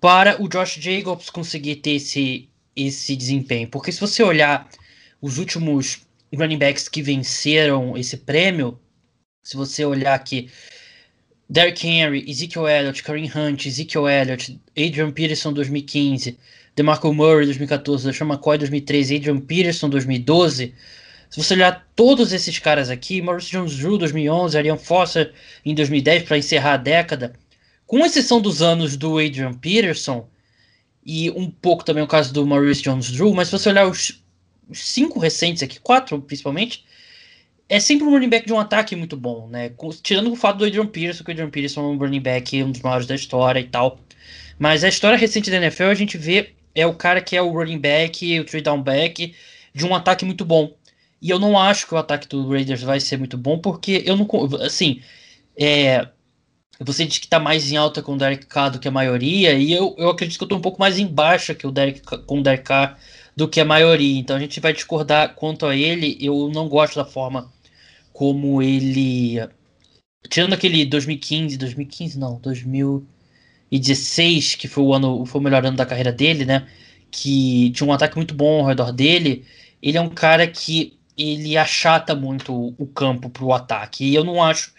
para 0.00 0.40
o 0.42 0.48
Josh 0.48 0.74
Jacobs 0.74 1.30
conseguir 1.30 1.76
ter 1.76 1.92
esse, 1.92 2.48
esse 2.76 3.16
desempenho. 3.16 3.68
Porque 3.68 3.90
se 3.90 4.00
você 4.00 4.22
olhar 4.22 4.68
os 5.20 5.38
últimos 5.38 6.06
running 6.36 6.58
backs 6.58 6.88
que 6.88 7.02
venceram 7.02 7.96
esse 7.96 8.16
prêmio, 8.16 8.78
se 9.42 9.56
você 9.56 9.84
olhar 9.84 10.14
aqui, 10.14 10.50
Derrick 11.48 11.86
Henry, 11.86 12.24
Ezekiel 12.28 12.68
Elliott, 12.68 13.02
Kareem 13.02 13.30
Hunt, 13.34 13.66
Ezekiel 13.66 14.08
Elliott, 14.08 14.60
Adrian 14.76 15.10
Peterson 15.10 15.52
2015, 15.52 16.38
DeMarco 16.76 17.12
Murray 17.14 17.46
2014, 17.46 18.04
Deshaun 18.06 18.28
McCoy 18.28 18.58
2013, 18.58 19.16
Adrian 19.16 19.40
Peterson 19.40 19.88
2012, 19.88 20.74
se 21.30 21.42
você 21.42 21.54
olhar 21.54 21.86
todos 21.94 22.32
esses 22.32 22.58
caras 22.58 22.88
aqui, 22.88 23.20
Maurice 23.20 23.50
Jones-Drew 23.50 23.98
2011, 23.98 24.56
Arian 24.56 24.76
Foster 24.76 25.32
em 25.64 25.74
2010 25.74 26.22
para 26.22 26.38
encerrar 26.38 26.74
a 26.74 26.78
década, 26.78 27.34
com 27.86 28.04
exceção 28.04 28.40
dos 28.40 28.62
anos 28.62 28.96
do 28.96 29.18
Adrian 29.18 29.52
Peterson 29.52 30.28
e 31.04 31.30
um 31.30 31.50
pouco 31.50 31.84
também 31.84 32.02
o 32.02 32.06
caso 32.06 32.32
do 32.32 32.46
Maurice 32.46 32.82
Jones-Drew, 32.82 33.34
mas 33.34 33.48
se 33.48 33.52
você 33.52 33.68
olhar 33.68 33.86
os, 33.86 34.22
cinco 34.72 35.18
recentes 35.18 35.62
aqui, 35.62 35.80
quatro 35.80 36.20
principalmente, 36.20 36.84
é 37.68 37.78
sempre 37.78 38.06
um 38.06 38.10
running 38.10 38.28
back 38.28 38.46
de 38.46 38.52
um 38.52 38.58
ataque 38.58 38.96
muito 38.96 39.16
bom, 39.16 39.46
né? 39.48 39.70
Tirando 40.02 40.32
o 40.32 40.36
fato 40.36 40.58
do 40.58 40.64
Adrian 40.64 40.86
Peterson, 40.86 41.22
que 41.22 41.30
o 41.30 41.32
Adrian 41.32 41.50
Peterson 41.50 41.80
é 41.80 41.84
um 41.84 41.98
running 41.98 42.20
back 42.20 42.62
um 42.62 42.72
dos 42.72 42.80
maiores 42.80 43.06
da 43.06 43.14
história 43.14 43.60
e 43.60 43.64
tal. 43.64 43.98
Mas 44.58 44.82
a 44.84 44.88
história 44.88 45.18
recente 45.18 45.50
da 45.50 45.58
NFL 45.58 45.84
a 45.84 45.94
gente 45.94 46.16
vê 46.16 46.54
é 46.74 46.86
o 46.86 46.94
cara 46.94 47.20
que 47.20 47.36
é 47.36 47.42
o 47.42 47.50
running 47.50 47.78
back, 47.78 48.40
o 48.40 48.44
three 48.44 48.62
down 48.62 48.82
back 48.82 49.34
de 49.74 49.86
um 49.86 49.94
ataque 49.94 50.24
muito 50.24 50.44
bom. 50.44 50.74
E 51.20 51.30
eu 51.30 51.38
não 51.38 51.58
acho 51.58 51.86
que 51.86 51.94
o 51.94 51.98
ataque 51.98 52.28
do 52.28 52.48
Raiders 52.48 52.82
vai 52.82 53.00
ser 53.00 53.18
muito 53.18 53.36
bom, 53.36 53.58
porque 53.58 54.02
eu 54.06 54.16
não. 54.16 54.26
Assim, 54.62 55.02
é, 55.56 56.08
você 56.80 57.04
diz 57.04 57.18
que 57.18 57.26
está 57.26 57.40
mais 57.40 57.70
em 57.70 57.76
alta 57.76 58.02
com 58.02 58.14
o 58.14 58.18
Derek 58.18 58.46
Carr 58.46 58.70
do 58.70 58.78
que 58.78 58.88
a 58.88 58.90
maioria, 58.90 59.54
e 59.54 59.72
eu, 59.72 59.94
eu 59.98 60.10
acredito 60.10 60.38
que 60.38 60.44
eu 60.44 60.46
estou 60.46 60.58
um 60.58 60.62
pouco 60.62 60.80
mais 60.80 60.98
em 60.98 61.06
baixa 61.06 61.54
que 61.54 61.66
o 61.66 61.72
Derek, 61.72 62.00
com 62.00 62.38
o 62.38 62.42
Derek 62.42 62.64
Carr 62.64 62.98
do 63.38 63.48
que 63.48 63.60
a 63.60 63.64
maioria. 63.64 64.18
Então 64.18 64.36
a 64.36 64.40
gente 64.40 64.58
vai 64.58 64.72
discordar 64.72 65.34
quanto 65.36 65.64
a 65.64 65.76
ele. 65.76 66.18
Eu 66.20 66.50
não 66.52 66.68
gosto 66.68 66.96
da 66.96 67.04
forma 67.04 67.52
como 68.12 68.60
ele. 68.60 69.38
Tirando 70.28 70.54
aquele 70.54 70.84
2015, 70.84 71.56
2015 71.56 72.18
não, 72.18 72.40
2000 72.40 73.06
2016, 73.70 74.56
que 74.56 74.66
foi 74.66 74.82
o 74.82 74.94
ano, 74.94 75.24
foi 75.26 75.40
o 75.40 75.44
melhor 75.44 75.64
ano 75.64 75.76
da 75.76 75.86
carreira 75.86 76.12
dele, 76.12 76.44
né? 76.44 76.66
Que 77.10 77.70
tinha 77.70 77.86
um 77.86 77.92
ataque 77.92 78.16
muito 78.16 78.34
bom 78.34 78.60
ao 78.60 78.66
redor 78.66 78.92
dele. 78.92 79.44
Ele 79.80 79.98
é 79.98 80.00
um 80.00 80.08
cara 80.08 80.46
que 80.46 80.98
ele 81.16 81.56
achata 81.56 82.14
muito 82.14 82.74
o 82.78 82.86
campo 82.86 83.30
para 83.30 83.44
o 83.44 83.52
ataque. 83.52 84.04
E 84.04 84.14
eu 84.14 84.24
não 84.24 84.42
acho. 84.42 84.72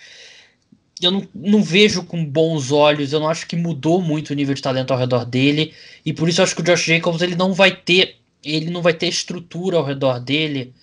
Eu 1.01 1.11
não, 1.11 1.27
não 1.33 1.63
vejo 1.63 2.03
com 2.03 2.25
bons 2.25 2.71
olhos, 2.73 3.13
eu 3.13 3.21
não 3.21 3.29
acho 3.29 3.47
que 3.47 3.55
mudou 3.55 4.01
muito 4.01 4.31
o 4.31 4.33
nível 4.33 4.53
de 4.53 4.61
talento 4.61 4.91
ao 4.91 4.99
redor 4.99 5.23
dele. 5.25 5.73
E 6.05 6.11
por 6.11 6.27
isso 6.27 6.41
eu 6.41 6.43
acho 6.43 6.55
que 6.55 6.61
o 6.61 6.63
Josh 6.63 6.83
Jacobs 6.83 7.21
ele 7.21 7.35
não 7.35 7.53
vai 7.53 7.73
ter. 7.73 8.18
Ele 8.43 8.69
não 8.69 8.81
vai 8.81 8.93
ter 8.93 9.07
estrutura 9.07 9.77
ao 9.77 9.85
redor 9.85 10.19
dele 10.19 10.73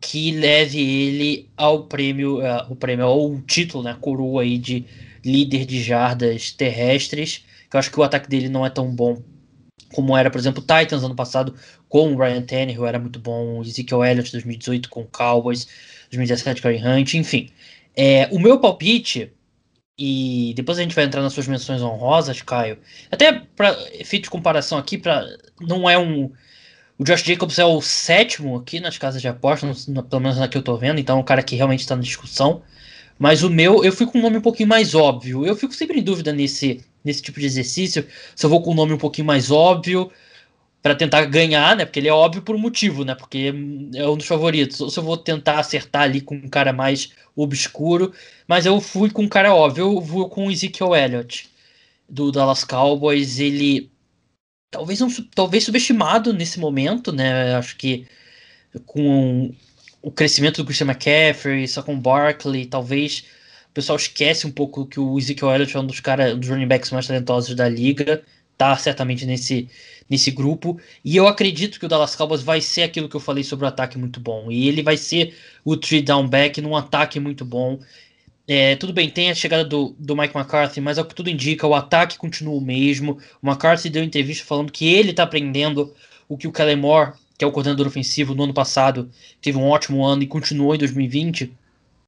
que 0.00 0.32
leve 0.32 0.80
ele 0.80 1.50
ao 1.56 1.84
prêmio, 1.84 2.38
uh, 2.38 2.70
o 2.70 2.76
prêmio, 2.76 3.04
ao 3.04 3.40
título, 3.42 3.84
né? 3.84 3.96
Coroa 4.00 4.42
aí 4.42 4.58
de 4.58 4.86
líder 5.24 5.66
de 5.66 5.82
jardas 5.82 6.50
terrestres, 6.52 7.44
que 7.68 7.76
eu 7.76 7.78
acho 7.78 7.90
que 7.90 8.00
o 8.00 8.02
ataque 8.02 8.28
dele 8.28 8.48
não 8.48 8.64
é 8.64 8.70
tão 8.70 8.94
bom 8.94 9.22
como 9.92 10.16
era, 10.16 10.30
por 10.30 10.38
exemplo, 10.38 10.62
o 10.62 10.66
Titans 10.66 11.02
ano 11.02 11.14
passado, 11.14 11.54
com 11.88 12.14
o 12.14 12.18
Ryan 12.18 12.42
Tannehill 12.42 12.86
era 12.86 12.98
muito 12.98 13.18
bom, 13.18 13.58
o 13.58 13.62
Ezekiel 13.62 14.04
Elliott 14.04 14.30
2018 14.30 14.88
com 14.88 15.02
o 15.02 15.06
Cowboys, 15.06 15.66
2017 16.10 16.62
Karen 16.62 17.00
Hunt, 17.00 17.14
enfim. 17.14 17.50
É, 17.96 18.28
o 18.30 18.38
meu 18.38 18.60
palpite, 18.60 19.32
e 19.98 20.52
depois 20.56 20.78
a 20.78 20.82
gente 20.82 20.94
vai 20.94 21.04
entrar 21.04 21.22
nas 21.22 21.32
suas 21.32 21.48
menções 21.48 21.82
honrosas, 21.82 22.40
Caio. 22.40 22.78
Até 23.10 23.42
para 23.56 23.72
efeito 23.94 24.24
de 24.24 24.30
comparação 24.30 24.78
aqui, 24.78 24.96
para 24.96 25.26
não 25.60 25.90
é 25.90 25.98
um 25.98 26.30
o 27.00 27.04
Josh 27.04 27.22
Jacobs 27.22 27.58
é 27.58 27.64
o 27.64 27.80
sétimo 27.80 28.58
aqui 28.58 28.78
nas 28.78 28.98
casas 28.98 29.22
de 29.22 29.28
apostas, 29.28 29.86
pelo 29.86 30.20
menos 30.20 30.36
na 30.36 30.46
que 30.46 30.58
eu 30.58 30.62
tô 30.62 30.76
vendo, 30.76 31.00
então 31.00 31.16
é 31.16 31.20
um 31.20 31.24
cara 31.24 31.42
que 31.42 31.56
realmente 31.56 31.80
está 31.80 31.96
na 31.96 32.02
discussão. 32.02 32.60
Mas 33.18 33.42
o 33.42 33.48
meu, 33.48 33.82
eu 33.82 33.90
fui 33.90 34.04
com 34.04 34.18
um 34.18 34.20
nome 34.20 34.36
um 34.36 34.42
pouquinho 34.42 34.68
mais 34.68 34.94
óbvio. 34.94 35.46
Eu 35.46 35.56
fico 35.56 35.72
sempre 35.72 35.98
em 35.98 36.02
dúvida 36.02 36.30
nesse, 36.30 36.84
nesse 37.02 37.22
tipo 37.22 37.40
de 37.40 37.46
exercício, 37.46 38.06
se 38.36 38.44
eu 38.44 38.50
vou 38.50 38.62
com 38.62 38.72
um 38.72 38.74
nome 38.74 38.92
um 38.92 38.98
pouquinho 38.98 39.26
mais 39.26 39.50
óbvio 39.50 40.12
para 40.82 40.94
tentar 40.94 41.24
ganhar, 41.24 41.74
né? 41.74 41.86
Porque 41.86 42.00
ele 42.00 42.08
é 42.08 42.12
óbvio 42.12 42.42
por 42.42 42.54
um 42.54 42.58
motivo, 42.58 43.02
né? 43.02 43.14
Porque 43.14 43.54
é 43.94 44.06
um 44.06 44.18
dos 44.18 44.26
favoritos. 44.26 44.78
Ou 44.82 44.90
se 44.90 44.98
eu 44.98 45.02
vou 45.02 45.16
tentar 45.16 45.58
acertar 45.58 46.02
ali 46.02 46.20
com 46.20 46.34
um 46.34 46.50
cara 46.50 46.70
mais 46.70 47.12
obscuro, 47.34 48.12
mas 48.46 48.66
eu 48.66 48.78
fui 48.78 49.10
com 49.10 49.22
um 49.22 49.28
cara 49.28 49.54
óbvio, 49.54 49.84
eu 49.84 50.00
vou 50.02 50.28
com 50.28 50.48
o 50.48 50.50
Ezekiel 50.50 50.94
Elliott 50.94 51.48
do 52.06 52.30
Dallas 52.30 52.62
Cowboys. 52.62 53.38
Ele 53.38 53.89
talvez 54.70 55.00
um, 55.00 55.08
talvez 55.34 55.64
subestimado 55.64 56.32
nesse 56.32 56.58
momento, 56.60 57.12
né? 57.12 57.54
Acho 57.54 57.76
que 57.76 58.06
com 58.86 59.52
o 60.02 60.10
crescimento 60.10 60.58
do 60.58 60.64
Christian 60.64 60.86
McCaffrey, 60.86 61.66
só 61.68 61.82
com 61.82 61.94
o 61.94 62.00
Barkley, 62.00 62.66
talvez 62.66 63.24
o 63.70 63.72
pessoal 63.74 63.96
esquece 63.96 64.46
um 64.46 64.50
pouco 64.52 64.86
que 64.86 64.98
o 65.00 65.18
Ezekiel 65.18 65.52
Elliott 65.52 65.76
é 65.76 65.80
um 65.80 65.86
dos 65.86 66.00
caras, 66.00 66.36
dos 66.36 66.48
running 66.48 66.66
backs 66.66 66.90
mais 66.90 67.06
talentosos 67.06 67.54
da 67.54 67.68
liga, 67.68 68.22
tá 68.56 68.76
certamente 68.76 69.26
nesse 69.26 69.68
nesse 70.08 70.32
grupo, 70.32 70.76
e 71.04 71.16
eu 71.16 71.28
acredito 71.28 71.78
que 71.78 71.86
o 71.86 71.88
Dallas 71.88 72.16
Cowboys 72.16 72.42
vai 72.42 72.60
ser 72.60 72.82
aquilo 72.82 73.08
que 73.08 73.14
eu 73.14 73.20
falei 73.20 73.44
sobre 73.44 73.64
o 73.64 73.68
ataque 73.68 73.96
muito 73.96 74.18
bom, 74.18 74.50
e 74.50 74.66
ele 74.66 74.82
vai 74.82 74.96
ser 74.96 75.36
o 75.64 75.76
three 75.76 76.02
down 76.02 76.26
back 76.26 76.60
num 76.60 76.74
ataque 76.76 77.20
muito 77.20 77.44
bom. 77.44 77.78
É, 78.52 78.74
tudo 78.74 78.92
bem, 78.92 79.08
tem 79.08 79.30
a 79.30 79.34
chegada 79.36 79.64
do, 79.64 79.94
do 79.96 80.16
Mike 80.16 80.36
McCarthy, 80.36 80.80
mas 80.80 80.98
ao 80.98 81.04
que 81.04 81.14
tudo 81.14 81.30
indica, 81.30 81.68
o 81.68 81.72
ataque 81.72 82.18
continua 82.18 82.56
o 82.56 82.60
mesmo. 82.60 83.16
O 83.40 83.46
McCarthy 83.46 83.88
deu 83.88 84.02
entrevista 84.02 84.44
falando 84.44 84.72
que 84.72 84.92
ele 84.92 85.12
está 85.12 85.22
aprendendo 85.22 85.94
o 86.28 86.36
que 86.36 86.48
o 86.48 86.52
Kellen 86.52 86.74
Moore, 86.74 87.12
que 87.38 87.44
é 87.44 87.46
o 87.46 87.52
coordenador 87.52 87.86
ofensivo 87.86 88.34
no 88.34 88.42
ano 88.42 88.52
passado, 88.52 89.08
teve 89.40 89.56
um 89.56 89.68
ótimo 89.68 90.04
ano 90.04 90.24
e 90.24 90.26
continuou 90.26 90.74
em 90.74 90.78
2020. 90.78 91.52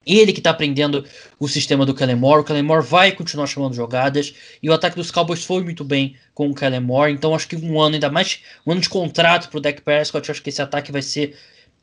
Ele 0.04 0.32
que 0.32 0.40
está 0.40 0.50
aprendendo 0.50 1.04
o 1.38 1.46
sistema 1.46 1.86
do 1.86 1.94
Kellen 1.94 2.16
Moore. 2.16 2.40
O 2.40 2.44
Kellen 2.44 2.64
Moore 2.64 2.84
vai 2.84 3.12
continuar 3.12 3.46
chamando 3.46 3.74
jogadas. 3.74 4.34
E 4.60 4.68
o 4.68 4.72
ataque 4.72 4.96
dos 4.96 5.12
Cowboys 5.12 5.44
foi 5.44 5.62
muito 5.62 5.84
bem 5.84 6.16
com 6.34 6.50
o 6.50 6.54
Kellen 6.56 6.80
Moore. 6.80 7.12
Então 7.12 7.36
acho 7.36 7.46
que 7.46 7.54
um 7.54 7.80
ano, 7.80 7.94
ainda 7.94 8.10
mais 8.10 8.40
um 8.66 8.72
ano 8.72 8.80
de 8.80 8.88
contrato 8.88 9.48
para 9.48 9.58
o 9.58 9.60
Dak 9.60 9.80
Prescott, 9.82 10.28
acho 10.28 10.42
que 10.42 10.50
esse 10.50 10.60
ataque 10.60 10.90
vai 10.90 11.02
ser 11.02 11.36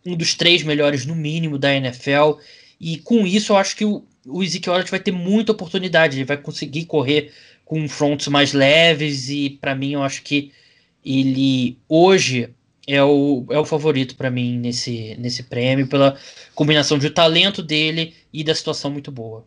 um 0.05 0.17
dos 0.17 0.35
três 0.35 0.63
melhores 0.63 1.05
no 1.05 1.15
mínimo 1.15 1.57
da 1.57 1.73
NFL. 1.73 2.41
E 2.77 2.97
com 2.97 3.25
isso 3.25 3.53
eu 3.53 3.57
acho 3.57 3.73
que 3.77 3.85
o, 3.85 4.03
o 4.29 4.43
Ezekiel 4.43 4.75
Elliott 4.75 4.91
vai 4.91 4.99
ter 4.99 5.11
muita 5.11 5.51
oportunidade, 5.51 6.17
ele 6.17 6.25
vai 6.25 6.37
conseguir 6.37 6.85
correr 6.85 7.31
com 7.65 7.87
fronts 7.87 8.27
mais 8.27 8.53
leves 8.53 9.29
e 9.29 9.49
para 9.49 9.75
mim 9.75 9.93
eu 9.93 10.03
acho 10.03 10.23
que 10.23 10.51
ele 11.05 11.77
hoje 11.87 12.53
é 12.87 13.03
o, 13.03 13.45
é 13.49 13.59
o 13.59 13.65
favorito 13.65 14.15
para 14.15 14.31
mim 14.31 14.57
nesse, 14.57 15.15
nesse 15.19 15.43
prêmio 15.43 15.87
pela 15.87 16.17
combinação 16.55 16.97
de 16.97 17.09
talento 17.09 17.61
dele 17.61 18.15
e 18.33 18.43
da 18.43 18.55
situação 18.55 18.89
muito 18.89 19.11
boa. 19.11 19.45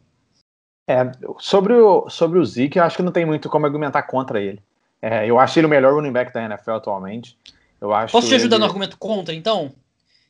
É, 0.88 1.10
sobre 1.38 1.74
o, 1.74 2.08
sobre 2.08 2.38
o 2.38 2.44
Zeke, 2.44 2.78
eu 2.78 2.84
acho 2.84 2.96
que 2.96 3.02
não 3.02 3.12
tem 3.12 3.24
muito 3.24 3.48
como 3.48 3.66
argumentar 3.66 4.02
contra 4.02 4.40
ele. 4.40 4.60
É, 5.00 5.28
eu 5.28 5.38
acho 5.38 5.58
ele 5.58 5.66
o 5.66 5.70
melhor 5.70 5.94
running 5.94 6.12
back 6.12 6.32
da 6.32 6.44
NFL 6.44 6.72
atualmente. 6.72 7.36
Eu 7.80 7.92
acho 7.92 8.12
Posso 8.12 8.28
te 8.28 8.34
ajudar 8.36 8.56
ele... 8.56 8.60
no 8.60 8.66
argumento 8.66 8.96
contra, 8.96 9.34
então? 9.34 9.72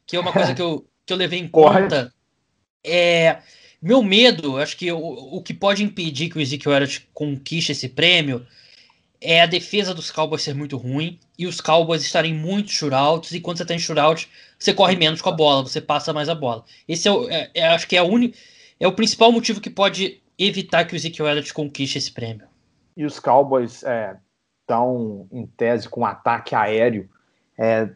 Que 0.07 0.17
é 0.17 0.21
uma 0.21 0.33
coisa 0.33 0.53
que 0.57 0.63
eu, 0.63 0.87
que 1.05 1.13
eu 1.13 1.17
levei 1.17 1.39
em 1.39 1.49
conta. 1.49 2.13
É, 2.85 3.39
meu 3.83 4.03
medo, 4.03 4.59
acho 4.59 4.77
que 4.77 4.93
o, 4.93 4.99
o 4.99 5.43
que 5.43 5.53
pode 5.53 5.83
impedir 5.83 6.31
que 6.31 6.39
o 6.39 6.41
Ezekiel 6.41 6.75
Elliott 6.75 7.09
conquiste 7.13 7.73
esse 7.73 7.89
prêmio 7.89 8.47
é 9.21 9.43
a 9.43 9.47
defesa 9.47 9.93
dos 9.95 10.11
Cowboys 10.11 10.43
ser 10.43 10.55
muito 10.55 10.77
ruim 10.77 11.19
e 11.39 11.47
os 11.47 11.61
Cowboys 11.61 12.03
estarem 12.03 12.33
muito 12.33 12.71
shootouts. 12.71 13.33
E 13.33 13.41
quando 13.41 13.59
você 13.59 13.65
tem 13.65 13.79
shootout, 13.79 14.29
você 14.59 14.73
corre 14.73 14.97
menos 14.97 15.21
com 15.21 15.29
a 15.29 15.33
bola, 15.33 15.63
você 15.63 15.81
passa 15.81 16.13
mais 16.13 16.29
a 16.29 16.35
bola. 16.35 16.65
Esse 16.89 17.09
é, 17.09 17.11
o, 17.11 17.29
é, 17.29 17.51
é 17.55 17.69
acho 17.69 17.89
que 17.89 17.97
é, 17.97 18.01
a 18.01 18.05
é 18.79 18.87
o 18.87 18.93
principal 18.93 19.33
motivo 19.33 19.61
que 19.61 19.71
pode 19.71 20.23
evitar 20.39 20.85
que 20.85 20.95
o 20.95 20.97
Ezekiel 20.97 21.29
Elliott 21.29 21.53
conquiste 21.53 21.99
esse 21.99 22.13
prêmio. 22.13 22.47
E 22.97 23.05
os 23.05 23.19
Cowboys 23.19 23.85
estão, 24.63 25.27
é, 25.33 25.37
em 25.37 25.47
tese, 25.47 25.89
com 25.89 26.03
um 26.03 26.07
ataque 26.07 26.55
aéreo 26.55 27.09
é, 27.59 27.89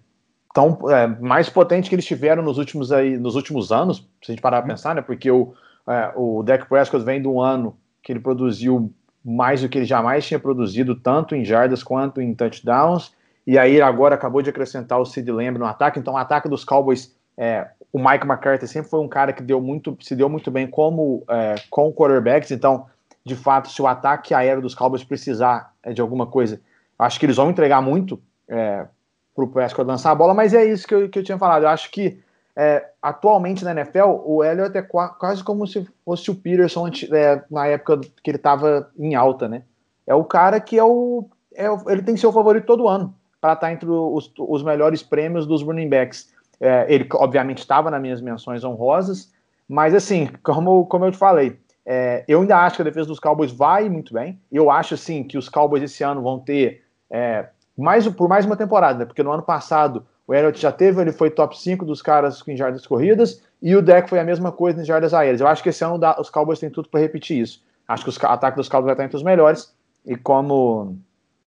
tão 0.54 0.78
é, 0.90 1.06
mais 1.06 1.48
potente 1.48 1.88
que 1.88 1.94
eles 1.94 2.06
tiveram 2.06 2.42
nos 2.42 2.56
últimos, 2.56 2.92
aí, 2.92 3.16
nos 3.16 3.34
últimos 3.34 3.72
anos, 3.72 3.98
se 4.22 4.30
a 4.30 4.32
gente 4.32 4.40
parar 4.40 4.62
para 4.62 4.72
pensar, 4.72 4.94
né? 4.94 5.02
Porque 5.02 5.30
o 5.30 5.54
é, 5.88 6.12
o 6.16 6.42
Dak 6.42 6.68
Prescott 6.68 7.04
vem 7.04 7.22
de 7.22 7.28
um 7.28 7.40
ano 7.40 7.76
que 8.02 8.12
ele 8.12 8.20
produziu 8.20 8.92
mais 9.24 9.62
do 9.62 9.68
que 9.68 9.78
ele 9.78 9.84
jamais 9.84 10.24
tinha 10.24 10.38
produzido, 10.38 10.94
tanto 10.94 11.34
em 11.34 11.44
jardas 11.44 11.82
quanto 11.82 12.20
em 12.20 12.34
touchdowns. 12.34 13.12
E 13.46 13.58
aí 13.58 13.80
agora 13.80 14.14
acabou 14.14 14.42
de 14.42 14.50
acrescentar 14.50 15.00
o 15.00 15.04
Sid 15.04 15.30
Lamb 15.30 15.58
no 15.58 15.66
ataque. 15.66 15.98
Então 15.98 16.14
o 16.14 16.16
ataque 16.16 16.48
dos 16.48 16.64
Cowboys, 16.64 17.14
é, 17.36 17.68
o 17.92 17.98
Mike 17.98 18.26
McCarthy 18.26 18.68
sempre 18.68 18.90
foi 18.90 19.00
um 19.00 19.08
cara 19.08 19.32
que 19.32 19.42
deu 19.42 19.60
muito, 19.60 19.96
se 20.00 20.14
deu 20.14 20.28
muito 20.28 20.50
bem 20.50 20.66
como 20.66 21.24
é, 21.28 21.56
com 21.70 21.92
quarterbacks. 21.92 22.50
Então, 22.50 22.86
de 23.24 23.34
fato, 23.34 23.68
se 23.68 23.82
o 23.82 23.86
ataque 23.86 24.32
aéreo 24.34 24.62
dos 24.62 24.74
Cowboys 24.74 25.02
precisar 25.02 25.72
é, 25.82 25.92
de 25.92 26.00
alguma 26.00 26.26
coisa, 26.26 26.60
acho 26.98 27.18
que 27.18 27.26
eles 27.26 27.36
vão 27.36 27.50
entregar 27.50 27.82
muito 27.82 28.20
é, 28.48 28.86
para 29.34 29.44
o 29.44 29.48
Prescott 29.48 29.86
lançar 29.86 30.12
a 30.12 30.14
bola. 30.14 30.34
Mas 30.34 30.54
é 30.54 30.64
isso 30.64 30.86
que 30.86 30.94
eu, 30.94 31.08
que 31.08 31.18
eu 31.18 31.24
tinha 31.24 31.38
falado. 31.38 31.64
Eu 31.64 31.68
acho 31.68 31.90
que 31.90 32.20
é, 32.56 32.88
atualmente 33.02 33.62
na 33.64 33.72
NFL, 33.72 34.22
o 34.24 34.42
Elliott 34.42 34.76
é 34.76 34.82
quase 34.82 35.44
como 35.44 35.66
se 35.66 35.86
fosse 36.04 36.30
o 36.30 36.34
Peterson 36.34 36.88
é, 37.12 37.42
na 37.50 37.66
época 37.66 38.00
que 38.22 38.30
ele 38.30 38.38
estava 38.38 38.90
em 38.98 39.14
alta, 39.14 39.46
né? 39.46 39.62
É 40.06 40.14
o 40.14 40.24
cara 40.24 40.58
que 40.58 40.78
é 40.78 40.84
o, 40.84 41.28
é 41.54 41.70
o 41.70 41.78
ele 41.88 42.02
tem 42.02 42.14
que 42.14 42.20
ser 42.20 42.26
o 42.26 42.32
favorito 42.32 42.64
todo 42.64 42.88
ano 42.88 43.14
para 43.40 43.52
estar 43.52 43.66
tá 43.66 43.72
entre 43.72 43.88
os, 43.90 44.32
os, 44.38 44.62
melhores 44.62 45.02
prêmios 45.02 45.46
dos 45.46 45.62
running 45.62 45.88
backs. 45.88 46.32
É, 46.58 46.86
ele, 46.88 47.06
obviamente, 47.12 47.58
estava 47.58 47.90
nas 47.90 48.00
minhas 48.00 48.22
menções 48.22 48.64
honrosas, 48.64 49.30
mas 49.68 49.94
assim, 49.94 50.30
como, 50.42 50.86
como 50.86 51.04
eu 51.04 51.12
te 51.12 51.18
falei, 51.18 51.58
é, 51.84 52.24
eu 52.26 52.40
ainda 52.40 52.56
acho 52.58 52.76
que 52.76 52.82
a 52.82 52.84
defesa 52.86 53.08
dos 53.08 53.20
Cowboys 53.20 53.52
vai 53.52 53.88
muito 53.90 54.14
bem. 54.14 54.40
Eu 54.50 54.70
acho 54.70 54.94
assim 54.94 55.22
que 55.22 55.36
os 55.36 55.50
Cowboys 55.50 55.82
esse 55.82 56.02
ano 56.02 56.22
vão 56.22 56.38
ter 56.38 56.82
é, 57.10 57.46
mais 57.76 58.08
por 58.08 58.28
mais 58.28 58.46
uma 58.46 58.56
temporada, 58.56 59.00
né? 59.00 59.04
porque 59.04 59.22
no 59.22 59.30
ano 59.30 59.42
passado 59.42 60.06
o 60.26 60.34
Elliott 60.34 60.60
já 60.60 60.72
teve, 60.72 61.00
ele 61.00 61.12
foi 61.12 61.30
top 61.30 61.58
5 61.58 61.84
dos 61.84 62.02
caras 62.02 62.42
em 62.46 62.56
jardas 62.56 62.86
corridas, 62.86 63.42
e 63.62 63.76
o 63.76 63.82
deck 63.82 64.08
foi 64.08 64.18
a 64.18 64.24
mesma 64.24 64.50
coisa 64.50 64.82
em 64.82 64.84
jardas 64.84 65.14
aéreas. 65.14 65.40
Eu 65.40 65.46
acho 65.46 65.62
que 65.62 65.68
esse 65.68 65.84
ano 65.84 66.00
os 66.18 66.28
Cowboys 66.30 66.58
têm 66.58 66.70
tudo 66.70 66.88
para 66.88 67.00
repetir 67.00 67.40
isso. 67.40 67.62
Acho 67.86 68.04
que 68.04 68.10
o 68.10 68.28
ataque 68.28 68.56
dos 68.56 68.68
Cowboys 68.68 68.86
vai 68.86 68.94
estar 68.94 69.04
entre 69.04 69.16
os 69.16 69.22
melhores, 69.22 69.72
e 70.04 70.16
como, 70.16 70.98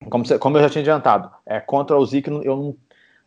como, 0.10 0.40
como 0.40 0.58
eu 0.58 0.62
já 0.62 0.70
tinha 0.70 0.82
adiantado, 0.82 1.30
é, 1.46 1.60
contra 1.60 1.98
o 1.98 2.06
Zeke 2.06 2.30
eu 2.30 2.56
não, 2.56 2.76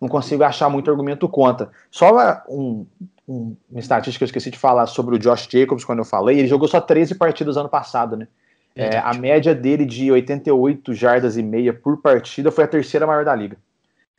não 0.00 0.08
consigo 0.08 0.42
achar 0.42 0.68
muito 0.68 0.90
argumento 0.90 1.28
contra. 1.28 1.70
Só 1.90 2.42
um, 2.48 2.86
um, 3.28 3.56
uma 3.70 3.80
estatística 3.80 4.18
que 4.18 4.24
eu 4.24 4.26
esqueci 4.26 4.50
de 4.50 4.58
falar 4.58 4.86
sobre 4.86 5.14
o 5.14 5.18
Josh 5.18 5.48
Jacobs 5.50 5.84
quando 5.84 6.00
eu 6.00 6.04
falei, 6.04 6.38
ele 6.38 6.48
jogou 6.48 6.66
só 6.66 6.80
13 6.80 7.14
partidas 7.14 7.56
ano 7.56 7.68
passado, 7.68 8.16
né? 8.16 8.26
É, 8.74 8.96
a 8.96 9.12
média 9.12 9.54
dele 9.54 9.84
de 9.84 10.10
88 10.10 10.94
jardas 10.94 11.36
e 11.36 11.42
meia 11.42 11.74
por 11.74 11.98
partida 11.98 12.50
foi 12.50 12.64
a 12.64 12.68
terceira 12.68 13.06
maior 13.06 13.22
da 13.22 13.34
liga. 13.34 13.58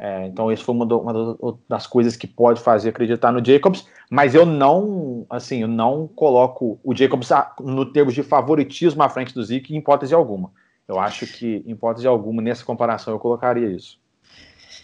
É, 0.03 0.27
então, 0.27 0.51
isso 0.51 0.65
foi 0.65 0.75
uma, 0.75 0.85
do, 0.85 0.99
uma, 0.99 1.57
das 1.69 1.87
coisas 1.87 2.17
que 2.17 2.27
pode 2.27 2.59
fazer 2.59 2.89
acreditar 2.89 3.31
no 3.31 3.43
Jacobs, 3.43 3.87
mas 4.11 4.35
eu 4.35 4.45
não, 4.45 5.25
assim, 5.29 5.61
eu 5.61 5.67
não 5.69 6.09
coloco 6.09 6.77
o 6.83 6.93
Jacobs 6.93 7.29
no 7.61 7.85
termos 7.85 8.13
de 8.13 8.21
favoritismo 8.21 9.01
à 9.01 9.07
frente 9.07 9.33
do 9.33 9.41
Zeke 9.41 9.73
em 9.73 9.77
hipótese 9.77 10.13
alguma. 10.13 10.51
Eu 10.89 10.99
acho 10.99 11.25
que, 11.25 11.63
em 11.65 11.71
hipótese 11.71 12.05
alguma, 12.05 12.41
nessa 12.41 12.65
comparação, 12.65 13.13
eu 13.13 13.19
colocaria 13.19 13.69
isso. 13.69 13.97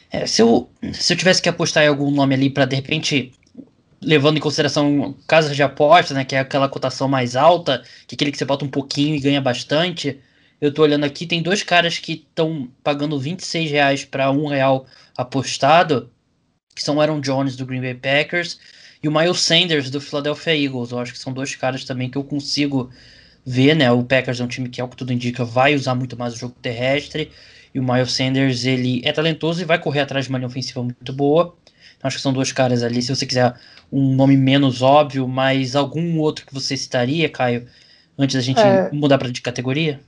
É, 0.10 0.26
se, 0.26 0.42
eu, 0.42 0.70
se 0.94 1.12
eu 1.12 1.18
tivesse 1.18 1.42
que 1.42 1.50
apostar 1.50 1.84
em 1.84 1.88
algum 1.88 2.10
nome 2.10 2.34
ali 2.34 2.50
para, 2.50 2.64
de 2.64 2.78
repente, 2.78 3.34
levando 4.02 4.38
em 4.38 4.40
consideração 4.40 5.14
casas 5.28 5.54
de 5.54 5.62
aposta, 5.62 6.14
né, 6.14 6.24
que 6.24 6.34
é 6.34 6.40
aquela 6.40 6.70
cotação 6.70 7.10
mais 7.10 7.36
alta, 7.36 7.84
que 8.08 8.14
é 8.14 8.16
aquele 8.16 8.32
que 8.32 8.38
você 8.38 8.46
bota 8.46 8.64
um 8.64 8.70
pouquinho 8.70 9.16
e 9.16 9.20
ganha 9.20 9.42
bastante, 9.42 10.18
eu 10.62 10.74
tô 10.74 10.82
olhando 10.82 11.06
aqui, 11.06 11.26
tem 11.26 11.42
dois 11.42 11.64
caras 11.64 11.98
que 11.98 12.14
estão 12.14 12.70
pagando 12.84 13.18
26 13.18 13.72
reais 13.72 14.06
para 14.06 14.30
um 14.30 14.48
real 14.48 14.86
apostado, 15.20 16.10
que 16.74 16.82
são 16.82 16.96
o 16.96 17.02
Aaron 17.02 17.20
Jones 17.20 17.58
do 17.58 17.66
Green 17.66 17.82
Bay 17.82 17.94
Packers 17.94 18.58
e 19.04 19.08
o 19.10 19.12
Miles 19.12 19.42
Sanders 19.42 19.90
do 19.90 20.00
Philadelphia 20.00 20.56
Eagles. 20.56 20.92
Eu 20.92 21.00
acho 21.00 21.12
que 21.12 21.20
são 21.20 21.34
dois 21.34 21.54
caras 21.56 21.84
também 21.84 22.10
que 22.10 22.18
eu 22.18 22.24
consigo 22.24 22.90
ver, 23.46 23.76
né? 23.76 23.92
O 23.92 24.02
Packers 24.02 24.40
é 24.40 24.44
um 24.46 24.48
time 24.48 24.70
que, 24.70 24.80
ao 24.80 24.88
que 24.88 24.96
tudo 24.96 25.12
indica, 25.12 25.44
vai 25.44 25.76
usar 25.76 25.94
muito 25.94 26.18
mais 26.18 26.34
o 26.34 26.38
jogo 26.38 26.56
terrestre. 26.62 27.32
E 27.76 27.80
o 27.80 27.84
Miles 27.84 28.14
Sanders, 28.14 28.64
ele 28.64 29.02
é 29.04 29.12
talentoso 29.12 29.62
e 29.62 29.66
vai 29.66 29.78
correr 29.78 30.00
atrás 30.00 30.26
de 30.26 30.30
uma 30.30 30.40
linha 30.40 30.48
ofensiva 30.48 30.82
muito 30.82 31.12
boa. 31.12 31.54
Então, 31.98 32.08
acho 32.08 32.16
que 32.16 32.24
são 32.24 32.32
dois 32.32 32.54
caras 32.54 32.82
ali. 32.82 33.02
Se 33.02 33.14
você 33.14 33.26
quiser 33.26 33.54
um 33.92 34.16
nome 34.16 34.38
menos 34.38 34.82
óbvio, 34.82 35.28
mas 35.28 35.76
algum 35.76 36.18
outro 36.18 36.46
que 36.46 36.54
você 36.54 36.78
citaria, 36.78 37.28
Caio, 37.28 37.68
antes 38.18 38.36
da 38.36 38.42
gente 38.42 38.62
é... 38.62 38.90
mudar 38.94 39.18
para 39.18 39.30
de 39.30 39.42
categoria? 39.42 40.00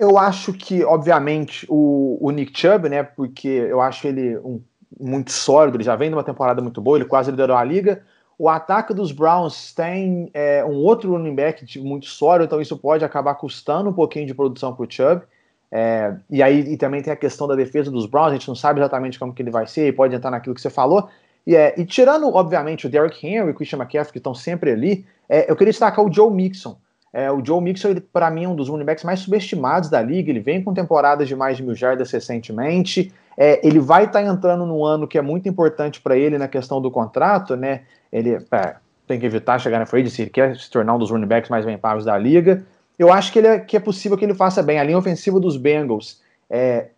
Eu 0.00 0.16
acho 0.16 0.54
que, 0.54 0.82
obviamente, 0.82 1.66
o, 1.68 2.16
o 2.18 2.30
Nick 2.30 2.58
Chubb, 2.58 2.88
né? 2.88 3.02
Porque 3.02 3.48
eu 3.48 3.82
acho 3.82 4.06
ele 4.06 4.38
um, 4.38 4.58
muito 4.98 5.30
sólido, 5.30 5.76
ele 5.76 5.84
já 5.84 5.94
vem 5.94 6.08
numa 6.08 6.24
temporada 6.24 6.62
muito 6.62 6.80
boa, 6.80 6.96
ele 6.96 7.04
quase 7.04 7.30
liderou 7.30 7.54
a 7.54 7.62
liga. 7.62 8.02
O 8.38 8.48
ataque 8.48 8.94
dos 8.94 9.12
Browns 9.12 9.74
tem 9.74 10.30
é, 10.32 10.64
um 10.64 10.76
outro 10.76 11.10
running 11.10 11.34
back 11.34 11.78
muito 11.78 12.06
sólido, 12.06 12.46
então 12.46 12.62
isso 12.62 12.78
pode 12.78 13.04
acabar 13.04 13.34
custando 13.34 13.90
um 13.90 13.92
pouquinho 13.92 14.26
de 14.26 14.32
produção 14.32 14.74
para 14.74 14.86
o 14.86 14.90
Chubb. 14.90 15.22
É, 15.70 16.16
e 16.30 16.42
aí 16.42 16.60
e 16.60 16.78
também 16.78 17.02
tem 17.02 17.12
a 17.12 17.16
questão 17.16 17.46
da 17.46 17.54
defesa 17.54 17.90
dos 17.90 18.06
Browns, 18.06 18.30
a 18.30 18.32
gente 18.36 18.48
não 18.48 18.54
sabe 18.54 18.80
exatamente 18.80 19.18
como 19.18 19.34
que 19.34 19.42
ele 19.42 19.50
vai 19.50 19.66
ser, 19.66 19.86
e 19.86 19.92
pode 19.92 20.14
entrar 20.14 20.30
naquilo 20.30 20.54
que 20.54 20.62
você 20.62 20.70
falou. 20.70 21.10
E, 21.46 21.54
é, 21.54 21.78
e 21.78 21.84
tirando, 21.84 22.34
obviamente, 22.34 22.86
o 22.86 22.90
Derrick 22.90 23.26
Henry 23.26 23.48
e 23.48 23.50
o 23.50 23.54
Christian 23.54 23.78
McCaffrey, 23.78 24.12
que 24.12 24.18
estão 24.18 24.34
sempre 24.34 24.70
ali, 24.70 25.04
é, 25.28 25.50
eu 25.50 25.54
queria 25.54 25.72
destacar 25.72 26.02
o 26.02 26.10
Joe 26.10 26.32
Mixon. 26.32 26.78
É, 27.12 27.30
o 27.30 27.44
Joe 27.44 27.60
Mixon, 27.60 27.94
para 28.12 28.30
mim, 28.30 28.44
é 28.44 28.48
um 28.48 28.54
dos 28.54 28.68
running 28.68 28.84
backs 28.84 29.04
mais 29.04 29.20
subestimados 29.20 29.90
da 29.90 30.00
liga. 30.00 30.30
Ele 30.30 30.40
vem 30.40 30.62
com 30.62 30.72
temporadas 30.72 31.26
de 31.26 31.34
mais 31.34 31.56
de 31.56 31.62
mil 31.62 31.74
jardas 31.74 32.10
recentemente. 32.10 33.12
É, 33.36 33.66
ele 33.66 33.80
vai 33.80 34.04
estar 34.04 34.22
tá 34.22 34.26
entrando 34.26 34.64
num 34.64 34.84
ano 34.84 35.08
que 35.08 35.18
é 35.18 35.22
muito 35.22 35.48
importante 35.48 36.00
para 36.00 36.16
ele 36.16 36.38
na 36.38 36.46
questão 36.46 36.80
do 36.80 36.90
contrato, 36.90 37.56
né? 37.56 37.82
Ele 38.12 38.34
é, 38.34 38.76
tem 39.06 39.18
que 39.18 39.26
evitar 39.26 39.58
chegar 39.58 39.78
na 39.78 39.86
frente 39.86 40.10
se 40.10 40.22
ele 40.22 40.30
quer 40.30 40.56
se 40.56 40.70
tornar 40.70 40.94
um 40.94 40.98
dos 40.98 41.10
running 41.10 41.26
backs 41.26 41.50
mais 41.50 41.64
bem 41.64 41.76
pagos 41.76 42.04
da 42.04 42.16
liga. 42.16 42.64
Eu 42.96 43.12
acho 43.12 43.32
que, 43.32 43.38
ele 43.38 43.48
é, 43.48 43.58
que 43.58 43.76
é 43.76 43.80
possível 43.80 44.16
que 44.16 44.24
ele 44.24 44.34
faça 44.34 44.62
bem. 44.62 44.78
A 44.78 44.84
linha 44.84 44.98
ofensiva 44.98 45.40
dos 45.40 45.56
Bengals, 45.56 46.20
é, 46.48 46.88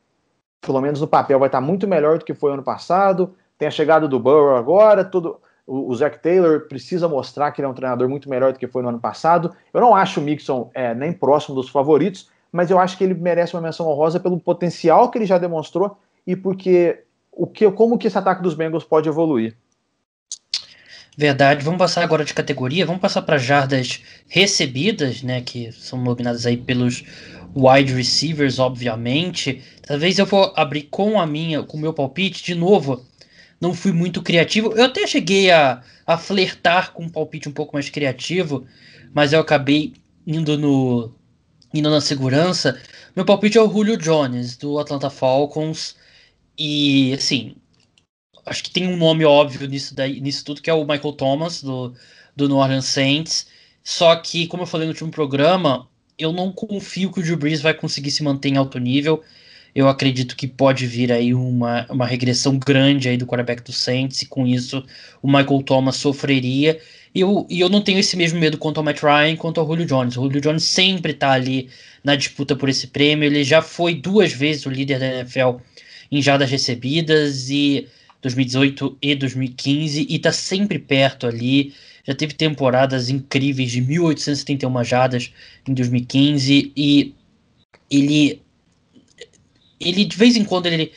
pelo 0.60 0.80
menos 0.80 1.00
no 1.00 1.06
papel, 1.06 1.38
vai 1.38 1.48
estar 1.48 1.60
tá 1.60 1.66
muito 1.66 1.88
melhor 1.88 2.18
do 2.18 2.24
que 2.24 2.34
foi 2.34 2.52
ano 2.52 2.62
passado. 2.62 3.34
Tem 3.56 3.68
a 3.68 3.70
chegada 3.70 4.06
do 4.06 4.18
Burrow 4.18 4.56
agora, 4.56 5.04
tudo 5.04 5.38
o, 5.66 5.90
o 5.90 5.94
Zach 5.94 6.18
Taylor 6.20 6.68
precisa 6.68 7.08
mostrar 7.08 7.52
que 7.52 7.60
ele 7.60 7.66
é 7.66 7.68
um 7.68 7.74
treinador 7.74 8.08
muito 8.08 8.28
melhor 8.28 8.52
do 8.52 8.58
que 8.58 8.66
foi 8.66 8.82
no 8.82 8.88
ano 8.88 9.00
passado. 9.00 9.54
Eu 9.72 9.80
não 9.80 9.94
acho 9.94 10.20
o 10.20 10.22
Mixon 10.22 10.70
é, 10.74 10.94
nem 10.94 11.12
próximo 11.12 11.54
dos 11.54 11.68
favoritos, 11.68 12.28
mas 12.50 12.70
eu 12.70 12.78
acho 12.78 12.98
que 12.98 13.04
ele 13.04 13.14
merece 13.14 13.54
uma 13.54 13.62
menção 13.62 13.88
honrosa 13.88 14.20
pelo 14.20 14.38
potencial 14.38 15.10
que 15.10 15.18
ele 15.18 15.26
já 15.26 15.38
demonstrou 15.38 15.96
e 16.26 16.36
porque 16.36 17.02
o 17.30 17.46
que, 17.46 17.70
como 17.70 17.96
que 17.96 18.06
esse 18.06 18.18
ataque 18.18 18.42
dos 18.42 18.54
Bengals 18.54 18.84
pode 18.84 19.08
evoluir. 19.08 19.56
Verdade. 21.16 21.64
Vamos 21.64 21.78
passar 21.78 22.02
agora 22.02 22.24
de 22.24 22.32
categoria. 22.32 22.86
Vamos 22.86 23.00
passar 23.00 23.22
para 23.22 23.38
jardas 23.38 24.02
recebidas, 24.28 25.22
né, 25.22 25.42
que 25.42 25.70
são 25.72 26.00
nominadas 26.02 26.46
aí 26.46 26.56
pelos 26.56 27.04
wide 27.54 27.92
receivers, 27.92 28.58
obviamente. 28.58 29.62
Talvez 29.86 30.18
eu 30.18 30.24
vou 30.24 30.52
abrir 30.56 30.84
com 30.84 31.20
a 31.20 31.26
minha, 31.26 31.62
com 31.62 31.76
o 31.76 31.80
meu 31.80 31.92
palpite 31.92 32.42
de 32.42 32.54
novo 32.54 33.04
não 33.62 33.72
fui 33.72 33.92
muito 33.92 34.20
criativo. 34.20 34.72
Eu 34.72 34.86
até 34.86 35.06
cheguei 35.06 35.48
a, 35.52 35.80
a 36.04 36.18
flertar 36.18 36.92
com 36.92 37.04
um 37.04 37.08
palpite 37.08 37.48
um 37.48 37.52
pouco 37.52 37.74
mais 37.74 37.88
criativo, 37.88 38.66
mas 39.14 39.32
eu 39.32 39.38
acabei 39.38 39.92
indo 40.26 40.58
no 40.58 41.14
indo 41.72 41.88
na 41.88 42.00
segurança. 42.00 42.76
Meu 43.14 43.24
palpite 43.24 43.56
é 43.56 43.62
o 43.62 43.70
Julio 43.70 43.96
Jones, 43.96 44.56
do 44.56 44.80
Atlanta 44.80 45.08
Falcons. 45.08 45.94
E, 46.58 47.14
assim, 47.14 47.54
acho 48.44 48.64
que 48.64 48.70
tem 48.70 48.88
um 48.88 48.96
nome 48.96 49.24
óbvio 49.24 49.68
nisso, 49.68 49.94
daí, 49.94 50.20
nisso 50.20 50.44
tudo, 50.44 50.60
que 50.60 50.68
é 50.68 50.74
o 50.74 50.84
Michael 50.84 51.12
Thomas, 51.12 51.62
do, 51.62 51.94
do 52.34 52.48
New 52.48 52.56
Orleans 52.56 52.86
Saints. 52.86 53.46
Só 53.84 54.16
que, 54.16 54.48
como 54.48 54.64
eu 54.64 54.66
falei 54.66 54.86
no 54.86 54.92
último 54.92 55.10
programa, 55.12 55.88
eu 56.18 56.32
não 56.32 56.52
confio 56.52 57.12
que 57.12 57.20
o 57.20 57.22
Drew 57.22 57.36
Brees 57.36 57.62
vai 57.62 57.74
conseguir 57.74 58.10
se 58.10 58.24
manter 58.24 58.48
em 58.48 58.56
alto 58.56 58.78
nível 58.80 59.22
eu 59.74 59.88
acredito 59.88 60.36
que 60.36 60.46
pode 60.46 60.86
vir 60.86 61.10
aí 61.10 61.32
uma, 61.32 61.86
uma 61.88 62.06
regressão 62.06 62.58
grande 62.58 63.08
aí 63.08 63.16
do 63.16 63.26
quarterback 63.26 63.62
do 63.62 63.72
Saints, 63.72 64.22
e 64.22 64.26
com 64.26 64.46
isso 64.46 64.84
o 65.22 65.26
Michael 65.26 65.62
Thomas 65.62 65.96
sofreria. 65.96 66.78
E 67.14 67.20
eu, 67.20 67.46
e 67.48 67.60
eu 67.60 67.68
não 67.68 67.80
tenho 67.80 67.98
esse 67.98 68.16
mesmo 68.16 68.38
medo 68.38 68.58
quanto 68.58 68.78
ao 68.78 68.84
Matt 68.84 69.02
Ryan, 69.02 69.36
quanto 69.36 69.60
ao 69.60 69.66
Julio 69.66 69.86
Jones. 69.86 70.16
O 70.16 70.22
Julio 70.22 70.40
Jones 70.40 70.64
sempre 70.64 71.12
está 71.12 71.32
ali 71.32 71.70
na 72.04 72.16
disputa 72.16 72.54
por 72.54 72.68
esse 72.68 72.86
prêmio. 72.86 73.26
Ele 73.26 73.44
já 73.44 73.62
foi 73.62 73.94
duas 73.94 74.32
vezes 74.32 74.66
o 74.66 74.70
líder 74.70 74.98
da 74.98 75.06
NFL 75.06 75.56
em 76.10 76.20
jardas 76.20 76.50
recebidas, 76.50 77.48
e 77.48 77.88
2018 78.20 78.98
e 79.00 79.14
2015, 79.14 80.06
e 80.08 80.16
está 80.16 80.32
sempre 80.32 80.78
perto 80.78 81.26
ali. 81.26 81.72
Já 82.04 82.14
teve 82.14 82.34
temporadas 82.34 83.08
incríveis 83.08 83.70
de 83.70 83.80
1.871 83.80 84.84
jardas 84.84 85.32
em 85.66 85.72
2015, 85.72 86.72
e 86.76 87.14
ele 87.90 88.41
ele 89.84 90.04
de 90.04 90.16
vez 90.16 90.36
em 90.36 90.44
quando 90.44 90.66
ele, 90.66 90.92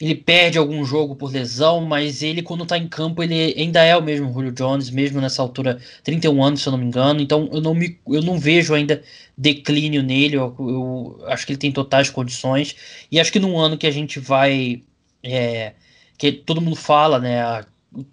ele 0.00 0.14
perde 0.14 0.58
algum 0.58 0.84
jogo 0.84 1.16
por 1.16 1.32
lesão, 1.32 1.80
mas 1.80 2.22
ele 2.22 2.42
quando 2.42 2.66
tá 2.66 2.76
em 2.76 2.88
campo 2.88 3.22
ele 3.22 3.54
ainda 3.56 3.82
é 3.82 3.96
o 3.96 4.02
mesmo 4.02 4.32
Julio 4.32 4.52
Jones, 4.52 4.90
mesmo 4.90 5.20
nessa 5.20 5.42
altura, 5.42 5.80
31 6.02 6.42
anos 6.42 6.62
se 6.62 6.68
eu 6.68 6.72
não 6.72 6.78
me 6.78 6.86
engano, 6.86 7.20
então 7.20 7.48
eu 7.52 7.60
não, 7.60 7.74
me, 7.74 7.98
eu 8.08 8.22
não 8.22 8.38
vejo 8.38 8.74
ainda 8.74 9.02
declínio 9.36 10.02
nele, 10.02 10.36
eu, 10.36 10.54
eu 10.58 11.24
acho 11.28 11.46
que 11.46 11.52
ele 11.52 11.58
tem 11.58 11.72
totais 11.72 12.10
condições, 12.10 12.76
e 13.10 13.20
acho 13.20 13.32
que 13.32 13.38
num 13.40 13.58
ano 13.58 13.78
que 13.78 13.86
a 13.86 13.90
gente 13.90 14.18
vai, 14.20 14.82
é, 15.22 15.74
que 16.18 16.32
todo 16.32 16.60
mundo 16.60 16.76
fala, 16.76 17.18
né, 17.18 17.42
a 17.42 17.66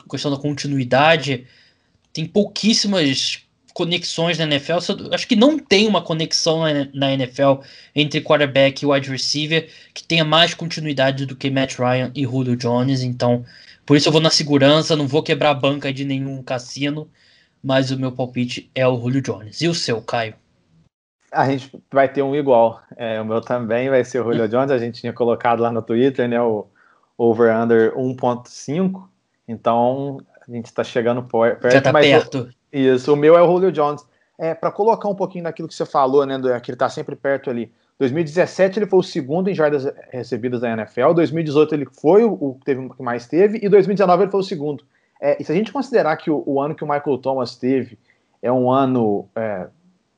questão 0.10 0.32
da 0.32 0.38
continuidade, 0.38 1.46
tem 2.14 2.26
pouquíssimas 2.26 3.46
conexões 3.74 4.38
na 4.38 4.46
NFL. 4.46 4.78
Acho 5.12 5.28
que 5.28 5.36
não 5.36 5.58
tem 5.58 5.88
uma 5.88 6.02
conexão 6.02 6.62
na 6.94 7.14
NFL 7.14 7.62
entre 7.96 8.22
quarterback 8.22 8.84
e 8.84 8.86
wide 8.86 9.10
receiver 9.10 9.70
que 9.94 10.04
tenha 10.04 10.24
mais 10.24 10.54
continuidade 10.54 11.26
do 11.26 11.36
que 11.36 11.50
Matt 11.50 11.78
Ryan 11.78 12.12
e 12.16 12.24
Julio 12.24 12.56
Jones. 12.56 13.02
Então, 13.02 13.46
por 13.86 13.98
isso 13.98 14.08
eu 14.08 14.12
vou 14.12 14.22
na 14.22 14.30
segurança, 14.30 14.96
não 14.96 15.08
vou 15.08 15.24
quebrar 15.24 15.52
a 15.52 15.56
banca 15.56 15.92
de 15.92 16.06
nenhum 16.06 16.42
cassino, 16.42 17.10
mas 17.64 17.92
o 17.92 18.00
meu 18.00 18.12
palpite 18.12 18.70
é 18.74 18.88
o 18.88 19.00
Julio 19.00 19.22
Jones. 19.22 19.62
E 19.62 19.68
o 19.68 19.74
seu, 19.74 20.02
Caio? 20.02 20.36
A 21.32 21.50
gente 21.50 21.72
vai 21.92 22.12
ter 22.12 22.22
um 22.22 22.36
igual. 22.36 22.82
É, 22.98 23.22
o 23.22 23.26
meu 23.26 23.40
também 23.40 23.90
vai 23.90 24.04
ser 24.04 24.20
o 24.20 24.24
Julio 24.24 24.48
Jones. 24.50 24.72
A 24.72 24.78
gente 24.78 25.00
tinha 25.00 25.14
colocado 25.14 25.62
lá 25.62 25.72
no 25.72 25.82
Twitter, 25.82 26.28
né? 26.28 26.42
O 26.42 26.68
over-under 27.18 27.94
1.5. 27.96 29.08
Então, 29.48 30.20
a 30.48 30.52
gente 30.52 30.66
está 30.66 30.84
chegando 30.84 31.24
perto. 31.24 31.70
Já 31.70 31.82
tá 31.82 31.94
perto. 31.94 32.50
Isso, 32.72 33.14
o 33.14 33.16
meu 33.16 33.38
é 33.38 33.42
o 33.42 33.48
Julio 33.48 33.72
Jones. 33.72 34.06
É, 34.38 34.56
para 34.56 34.72
colocar 34.72 35.08
um 35.08 35.16
pouquinho 35.16 35.44
daquilo 35.44 35.68
que 35.68 35.76
você 35.76 35.86
falou, 35.86 36.26
né, 36.26 36.38
do, 36.38 36.48
que 36.62 36.72
ele 36.72 36.76
está 36.76 36.90
sempre 36.90 37.16
perto 37.16 37.50
ali. 37.50 37.72
2017 38.00 38.80
ele 38.80 38.88
foi 38.88 39.00
o 39.00 39.04
segundo 39.04 39.50
em 39.50 39.54
jardas 39.54 39.88
recebidas 40.10 40.62
da 40.62 40.72
NFL, 40.72 41.14
2018 41.14 41.76
ele 41.76 41.86
foi 41.86 42.24
o, 42.24 42.32
o 42.34 42.60
teve, 42.66 42.90
que 42.90 43.04
mais 43.04 43.28
teve, 43.28 43.60
e 43.62 43.70
2019 43.70 44.24
ele 44.24 44.32
foi 44.32 44.40
o 44.40 44.44
segundo. 44.44 44.84
É, 45.22 45.40
e 45.40 45.44
se 45.44 45.52
a 45.52 45.56
gente 45.56 45.72
considerar 45.72 46.18
que 46.18 46.32
o, 46.32 46.42
o, 46.48 46.60
ano 46.60 46.74
que 46.74 46.84
o 46.84 46.88
Michael 46.88 47.20
Thomas 47.20 47.56
teve 47.56 48.00
é 48.42 48.52
um 48.52 48.72
ano 48.72 49.28
é, 49.36 49.68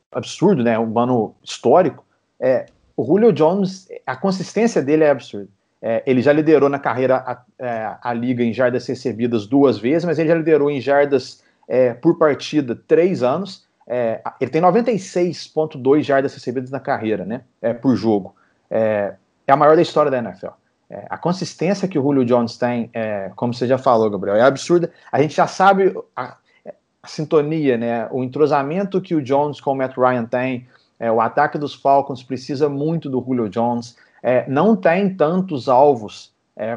absurdo, 0.10 0.64
né, 0.64 0.80
um 0.80 0.98
ano 0.98 1.36
histórico, 1.44 2.06
é, 2.40 2.68
o 2.96 3.04
Julio 3.04 3.34
Jones, 3.34 3.90
a 4.06 4.16
consistência 4.16 4.82
dele 4.82 5.04
é 5.04 5.10
absurda. 5.10 5.50
É, 5.82 6.02
ele 6.06 6.22
já 6.22 6.32
liderou 6.32 6.70
na 6.70 6.80
carreira 6.80 7.18
a, 7.18 7.44
é, 7.60 7.96
a, 8.02 8.14
liga 8.14 8.42
em 8.42 8.54
jardas 8.54 8.88
recebidas 8.88 9.46
duas 9.46 9.78
vezes, 9.78 10.06
mas 10.06 10.18
ele 10.18 10.30
já 10.30 10.36
liderou 10.36 10.72
em 10.72 10.80
jardas 10.80 11.44
é, 11.68 11.94
por 11.94 12.18
partida 12.18 12.76
três 12.88 13.24
anos. 13.24 13.66
É, 13.86 14.22
ele 14.40 14.50
tem 14.50 14.62
96,2 14.62 16.02
jardas 16.02 16.34
recebidas 16.34 16.72
na 16.72 16.80
carreira, 16.80 17.26
né? 17.26 17.42
É, 17.62 17.74
por 17.74 17.96
jogo. 17.96 18.36
É, 18.70 19.16
é, 19.46 19.52
a 19.52 19.56
maior 19.56 19.76
da 19.76 19.82
história 19.82 20.10
da 20.10 20.18
NFL. 20.18 20.48
É, 20.90 21.06
a 21.10 21.18
consistência 21.18 21.88
que 21.88 22.00
o 22.00 22.02
Julio 22.02 22.26
Jones 22.26 22.58
tem, 22.58 22.90
é, 22.94 23.32
como 23.36 23.54
você 23.54 23.68
já 23.68 23.78
falou, 23.78 24.10
Gabriel, 24.10 24.38
é 24.38 24.42
absurda. 24.42 24.92
A 25.12 25.22
gente 25.22 25.36
já 25.36 25.48
sabe 25.48 25.94
a, 26.16 26.38
a 27.02 27.08
sintonia, 27.08 27.78
né? 27.78 28.08
O 28.12 28.24
entrosamento 28.24 29.02
que 29.02 29.16
o 29.16 29.22
Jones 29.22 29.60
com 29.60 29.72
o 29.72 29.76
Matt 29.76 29.98
Ryan 29.98 30.26
tem. 30.26 30.68
É, 31.00 31.12
o 31.12 31.20
ataque 31.20 31.58
dos 31.58 31.74
Falcons 31.74 32.24
precisa 32.24 32.70
muito 32.70 33.10
do 33.10 33.22
Julio 33.22 33.50
Jones. 33.50 33.98
não 34.48 34.76
tem 34.76 35.14
tantos 35.14 35.68
alvos 35.68 36.32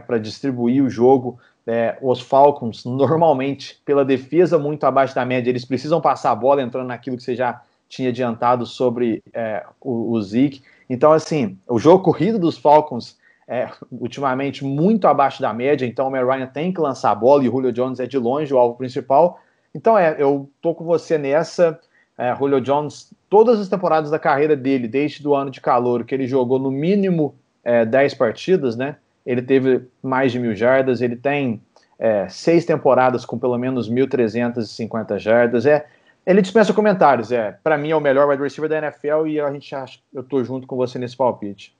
para 0.06 0.18
distribuir 0.18 0.82
o 0.82 0.90
jogo 0.90 1.38
é, 1.66 1.98
os 2.00 2.20
Falcons, 2.20 2.84
normalmente, 2.84 3.80
pela 3.84 4.04
defesa 4.04 4.58
muito 4.58 4.84
abaixo 4.84 5.14
da 5.14 5.24
média, 5.24 5.50
eles 5.50 5.64
precisam 5.64 6.00
passar 6.00 6.30
a 6.30 6.34
bola, 6.34 6.62
entrando 6.62 6.86
naquilo 6.86 7.16
que 7.16 7.22
você 7.22 7.34
já 7.34 7.60
tinha 7.88 8.10
adiantado 8.10 8.64
sobre 8.64 9.22
é, 9.34 9.64
o, 9.80 10.12
o 10.12 10.22
Zeke. 10.22 10.62
Então, 10.88 11.12
assim, 11.12 11.58
o 11.68 11.78
jogo 11.78 12.04
corrido 12.04 12.38
dos 12.38 12.56
Falcons 12.56 13.18
é 13.48 13.68
ultimamente 13.92 14.64
muito 14.64 15.06
abaixo 15.06 15.40
da 15.40 15.52
média, 15.52 15.86
então 15.86 16.08
o 16.08 16.12
Ryan 16.12 16.46
tem 16.46 16.72
que 16.72 16.80
lançar 16.80 17.10
a 17.10 17.14
bola 17.14 17.44
e 17.44 17.48
o 17.48 17.52
Julio 17.52 17.72
Jones 17.72 18.00
é 18.00 18.06
de 18.06 18.18
longe 18.18 18.52
o 18.52 18.58
alvo 18.58 18.76
principal. 18.76 19.40
Então, 19.74 19.98
é, 19.98 20.16
eu 20.18 20.48
tô 20.62 20.74
com 20.74 20.84
você 20.84 21.18
nessa. 21.18 21.78
É, 22.18 22.34
Julio 22.34 22.60
Jones, 22.60 23.12
todas 23.28 23.60
as 23.60 23.68
temporadas 23.68 24.10
da 24.10 24.18
carreira 24.18 24.56
dele, 24.56 24.88
desde 24.88 25.26
o 25.26 25.34
ano 25.34 25.50
de 25.50 25.60
calor, 25.60 26.04
que 26.04 26.14
ele 26.14 26.26
jogou 26.26 26.58
no 26.58 26.70
mínimo 26.70 27.34
é, 27.62 27.84
10 27.84 28.14
partidas, 28.14 28.76
né? 28.76 28.96
Ele 29.26 29.42
teve 29.42 29.82
mais 30.02 30.30
de 30.30 30.38
mil 30.38 30.54
jardas, 30.54 31.02
ele 31.02 31.16
tem 31.16 31.60
é, 31.98 32.28
seis 32.28 32.64
temporadas 32.64 33.24
com 33.24 33.38
pelo 33.38 33.58
menos 33.58 33.90
1.350 33.90 35.18
jardas. 35.18 35.66
É, 35.66 35.84
ele 36.24 36.40
dispensa 36.40 36.72
comentários. 36.72 37.32
É, 37.32 37.58
para 37.62 37.76
mim 37.76 37.90
é 37.90 37.96
o 37.96 38.00
melhor 38.00 38.28
wide 38.28 38.42
receiver 38.42 38.70
da 38.70 38.78
NFL 38.78 39.26
e 39.26 39.40
a 39.40 39.52
gente 39.52 39.74
acha, 39.74 39.98
eu 40.14 40.22
tô 40.22 40.42
junto 40.44 40.66
com 40.66 40.76
você 40.76 40.98
nesse 40.98 41.16
palpite. 41.16 41.74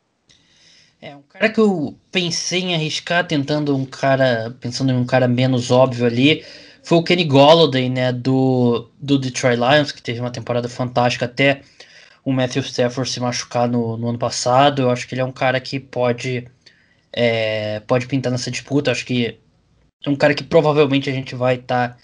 É, 1.00 1.14
um 1.14 1.22
cara 1.22 1.48
que 1.50 1.60
eu 1.60 1.94
pensei 2.10 2.62
em 2.62 2.74
arriscar 2.74 3.26
tentando 3.26 3.76
um 3.76 3.84
cara, 3.84 4.56
pensando 4.60 4.90
em 4.90 4.96
um 4.96 5.04
cara 5.04 5.28
menos 5.28 5.70
óbvio 5.70 6.06
ali, 6.06 6.42
foi 6.82 6.98
o 6.98 7.02
Kenny 7.02 7.24
Golladay, 7.24 7.90
né, 7.90 8.12
do, 8.12 8.88
do 8.98 9.18
Detroit 9.18 9.58
Lions, 9.58 9.92
que 9.92 10.00
teve 10.00 10.20
uma 10.20 10.30
temporada 10.30 10.68
fantástica 10.68 11.26
até 11.26 11.60
o 12.24 12.32
Matthew 12.32 12.62
Stafford 12.62 13.10
se 13.10 13.20
machucar 13.20 13.68
no, 13.68 13.96
no 13.96 14.08
ano 14.08 14.18
passado. 14.18 14.82
Eu 14.82 14.90
acho 14.90 15.06
que 15.06 15.14
ele 15.14 15.20
é 15.20 15.24
um 15.24 15.32
cara 15.32 15.60
que 15.60 15.78
pode 15.78 16.48
é, 17.12 17.80
pode 17.80 18.06
pintar 18.06 18.30
nessa 18.32 18.50
disputa. 18.50 18.90
Acho 18.90 19.04
que 19.04 19.38
é 20.04 20.10
um 20.10 20.16
cara 20.16 20.34
que 20.34 20.44
provavelmente 20.44 21.08
a 21.10 21.12
gente 21.12 21.34
vai 21.34 21.56
estar 21.56 21.90
tá, 21.90 21.98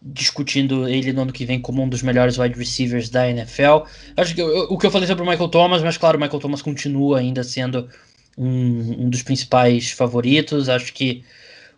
discutindo 0.00 0.88
ele 0.88 1.12
no 1.12 1.22
ano 1.22 1.32
que 1.32 1.44
vem 1.44 1.60
como 1.60 1.82
um 1.82 1.88
dos 1.88 2.02
melhores 2.02 2.38
wide 2.38 2.58
receivers 2.58 3.08
da 3.08 3.28
NFL. 3.28 3.84
Acho 4.16 4.34
que 4.34 4.40
eu, 4.40 4.66
o 4.70 4.78
que 4.78 4.86
eu 4.86 4.90
falei 4.90 5.06
sobre 5.06 5.22
o 5.22 5.26
Michael 5.26 5.48
Thomas, 5.48 5.82
mas 5.82 5.96
claro, 5.96 6.16
o 6.16 6.20
Michael 6.20 6.40
Thomas 6.40 6.62
continua 6.62 7.18
ainda 7.18 7.42
sendo 7.42 7.88
um, 8.36 9.06
um 9.06 9.10
dos 9.10 9.22
principais 9.22 9.90
favoritos. 9.90 10.68
Acho 10.68 10.92
que 10.92 11.24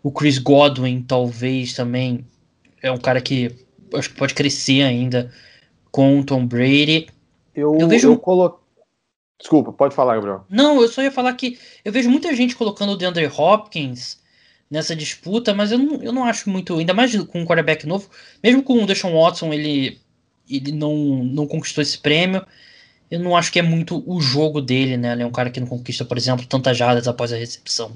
o 0.03 0.11
Chris 0.11 0.37
Godwin 0.37 1.01
talvez 1.01 1.73
também 1.73 2.25
é 2.81 2.91
um 2.91 2.97
cara 2.97 3.21
que 3.21 3.51
acho 3.93 4.09
que 4.09 4.15
pode 4.15 4.33
crescer 4.33 4.83
ainda 4.83 5.31
com 5.91 6.19
o 6.19 6.23
Tom 6.23 6.45
Brady. 6.45 7.07
Eu, 7.55 7.77
eu 7.77 7.87
vejo. 7.87 8.09
Eu 8.09 8.17
colo... 8.17 8.60
Desculpa, 9.41 9.73
pode 9.73 9.95
falar, 9.95 10.15
Gabriel. 10.15 10.45
Não, 10.47 10.79
eu 10.79 10.87
só 10.87 11.01
ia 11.01 11.11
falar 11.11 11.33
que 11.33 11.57
eu 11.83 11.91
vejo 11.91 12.09
muita 12.09 12.33
gente 12.35 12.55
colocando 12.55 12.91
o 12.91 12.95
DeAndre 12.95 13.25
Hopkins 13.25 14.21
nessa 14.69 14.95
disputa, 14.95 15.53
mas 15.53 15.71
eu 15.71 15.79
não, 15.79 16.01
eu 16.01 16.13
não 16.13 16.23
acho 16.23 16.49
muito, 16.49 16.77
ainda 16.77 16.93
mais 16.93 17.13
com 17.25 17.41
um 17.41 17.45
quarterback 17.45 17.85
novo, 17.87 18.07
mesmo 18.41 18.61
com 18.61 18.81
o 18.81 18.85
Deshaun 18.85 19.19
Watson, 19.19 19.51
ele, 19.51 19.99
ele 20.49 20.71
não, 20.71 20.95
não 21.23 21.47
conquistou 21.47 21.81
esse 21.81 21.97
prêmio. 21.97 22.45
Eu 23.09 23.19
não 23.19 23.35
acho 23.35 23.51
que 23.51 23.59
é 23.59 23.63
muito 23.63 24.01
o 24.07 24.21
jogo 24.21 24.61
dele, 24.61 24.95
né? 24.95 25.11
Ele 25.11 25.23
é 25.23 25.25
um 25.25 25.31
cara 25.31 25.49
que 25.49 25.59
não 25.59 25.67
conquista, 25.67 26.05
por 26.05 26.17
exemplo, 26.17 26.45
tantas 26.45 26.77
jardas 26.77 27.07
após 27.07 27.33
a 27.33 27.35
recepção. 27.35 27.91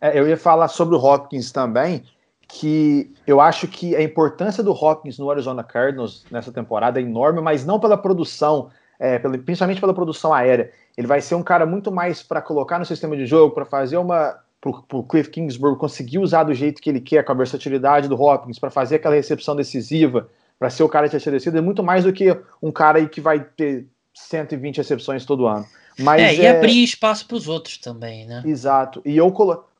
É, 0.00 0.18
eu 0.18 0.26
ia 0.26 0.36
falar 0.36 0.68
sobre 0.68 0.96
o 0.96 0.98
Hopkins 0.98 1.52
também, 1.52 2.02
que 2.48 3.12
eu 3.26 3.40
acho 3.40 3.68
que 3.68 3.94
a 3.94 4.02
importância 4.02 4.64
do 4.64 4.72
Hopkins 4.72 5.18
no 5.18 5.30
Arizona 5.30 5.62
Cardinals 5.62 6.24
nessa 6.30 6.50
temporada 6.50 6.98
é 6.98 7.02
enorme, 7.02 7.40
mas 7.40 7.64
não 7.64 7.78
pela 7.78 7.96
produção, 7.96 8.70
é, 9.00 9.18
pela, 9.18 9.38
principalmente 9.38 9.80
pela 9.80 9.94
produção 9.94 10.32
aérea. 10.32 10.70
Ele 10.96 11.06
vai 11.06 11.22
ser 11.22 11.34
um 11.34 11.42
cara 11.42 11.64
muito 11.64 11.90
mais 11.90 12.22
para 12.22 12.42
colocar 12.42 12.78
no 12.78 12.84
sistema 12.84 13.16
de 13.16 13.24
jogo, 13.24 13.54
para 13.54 13.64
fazer 13.64 13.96
uma 13.96 14.38
para 14.60 14.98
o 14.98 15.02
Cliff 15.02 15.30
Kingsbury 15.30 15.78
conseguir 15.78 16.18
usar 16.18 16.44
do 16.44 16.52
jeito 16.52 16.82
que 16.82 16.90
ele 16.90 17.00
quer, 17.00 17.24
com 17.24 17.32
a 17.32 17.34
versatilidade 17.34 18.06
do 18.06 18.20
Hopkins, 18.20 18.58
para 18.58 18.70
fazer 18.70 18.96
aquela 18.96 19.14
recepção 19.14 19.56
decisiva, 19.56 20.28
para 20.58 20.68
ser 20.68 20.82
o 20.82 20.88
cara 20.88 21.08
que 21.08 21.16
é 21.16 21.18
decidido, 21.18 21.56
é 21.56 21.62
muito 21.62 21.82
mais 21.82 22.04
do 22.04 22.12
que 22.12 22.36
um 22.62 22.70
cara 22.70 22.98
aí 22.98 23.08
que 23.08 23.22
vai 23.22 23.40
ter 23.40 23.86
120 24.12 24.76
recepções 24.76 25.24
todo 25.24 25.46
ano. 25.46 25.64
Mas 25.98 26.20
é, 26.20 26.34
e 26.34 26.44
é... 26.44 26.50
abrir 26.50 26.84
espaço 26.84 27.26
para 27.26 27.38
os 27.38 27.48
outros 27.48 27.78
também, 27.78 28.26
né? 28.26 28.42
Exato. 28.44 29.00
E 29.02 29.16
eu, 29.16 29.32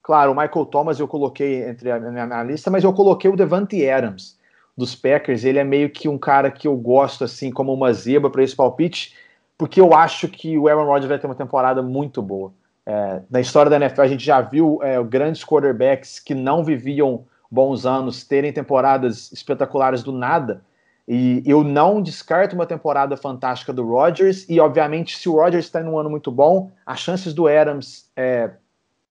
claro, 0.02 0.32
o 0.32 0.34
Michael 0.34 0.64
Thomas 0.64 0.98
eu 0.98 1.06
coloquei 1.06 1.68
entre 1.68 1.90
a 1.90 2.00
minha, 2.00 2.24
minha 2.24 2.42
lista, 2.42 2.70
mas 2.70 2.82
eu 2.82 2.94
coloquei 2.94 3.30
o 3.30 3.36
Devante 3.36 3.86
Adams 3.86 4.39
dos 4.80 4.94
Packers. 4.94 5.44
Ele 5.44 5.58
é 5.58 5.64
meio 5.64 5.88
que 5.90 6.08
um 6.08 6.18
cara 6.18 6.50
que 6.50 6.66
eu 6.66 6.76
gosto, 6.76 7.22
assim, 7.22 7.50
como 7.50 7.72
uma 7.72 7.92
zebra 7.92 8.28
para 8.28 8.42
esse 8.42 8.56
palpite, 8.56 9.14
porque 9.56 9.80
eu 9.80 9.94
acho 9.94 10.26
que 10.28 10.58
o 10.58 10.66
Aaron 10.66 10.86
Rodgers 10.86 11.08
vai 11.08 11.18
ter 11.18 11.26
uma 11.26 11.34
temporada 11.34 11.82
muito 11.82 12.20
boa. 12.20 12.52
É, 12.84 13.20
na 13.30 13.40
história 13.40 13.70
da 13.70 13.76
NFL, 13.76 14.02
a 14.02 14.08
gente 14.08 14.24
já 14.24 14.40
viu 14.40 14.80
é, 14.82 15.00
grandes 15.04 15.44
quarterbacks 15.44 16.18
que 16.18 16.34
não 16.34 16.64
viviam 16.64 17.24
bons 17.50 17.84
anos 17.84 18.24
terem 18.24 18.52
temporadas 18.52 19.30
espetaculares 19.32 20.02
do 20.02 20.12
nada. 20.12 20.62
E 21.06 21.42
eu 21.44 21.64
não 21.64 22.00
descarto 22.00 22.54
uma 22.54 22.66
temporada 22.66 23.16
fantástica 23.16 23.72
do 23.72 23.86
Rodgers. 23.86 24.48
E, 24.48 24.60
obviamente, 24.60 25.16
se 25.16 25.28
o 25.28 25.34
Rodgers 25.34 25.66
está 25.66 25.80
em 25.80 25.84
um 25.84 25.98
ano 25.98 26.08
muito 26.08 26.30
bom, 26.30 26.70
as 26.86 27.00
chances 27.00 27.34
do 27.34 27.48
Adams 27.48 28.08
é, 28.16 28.50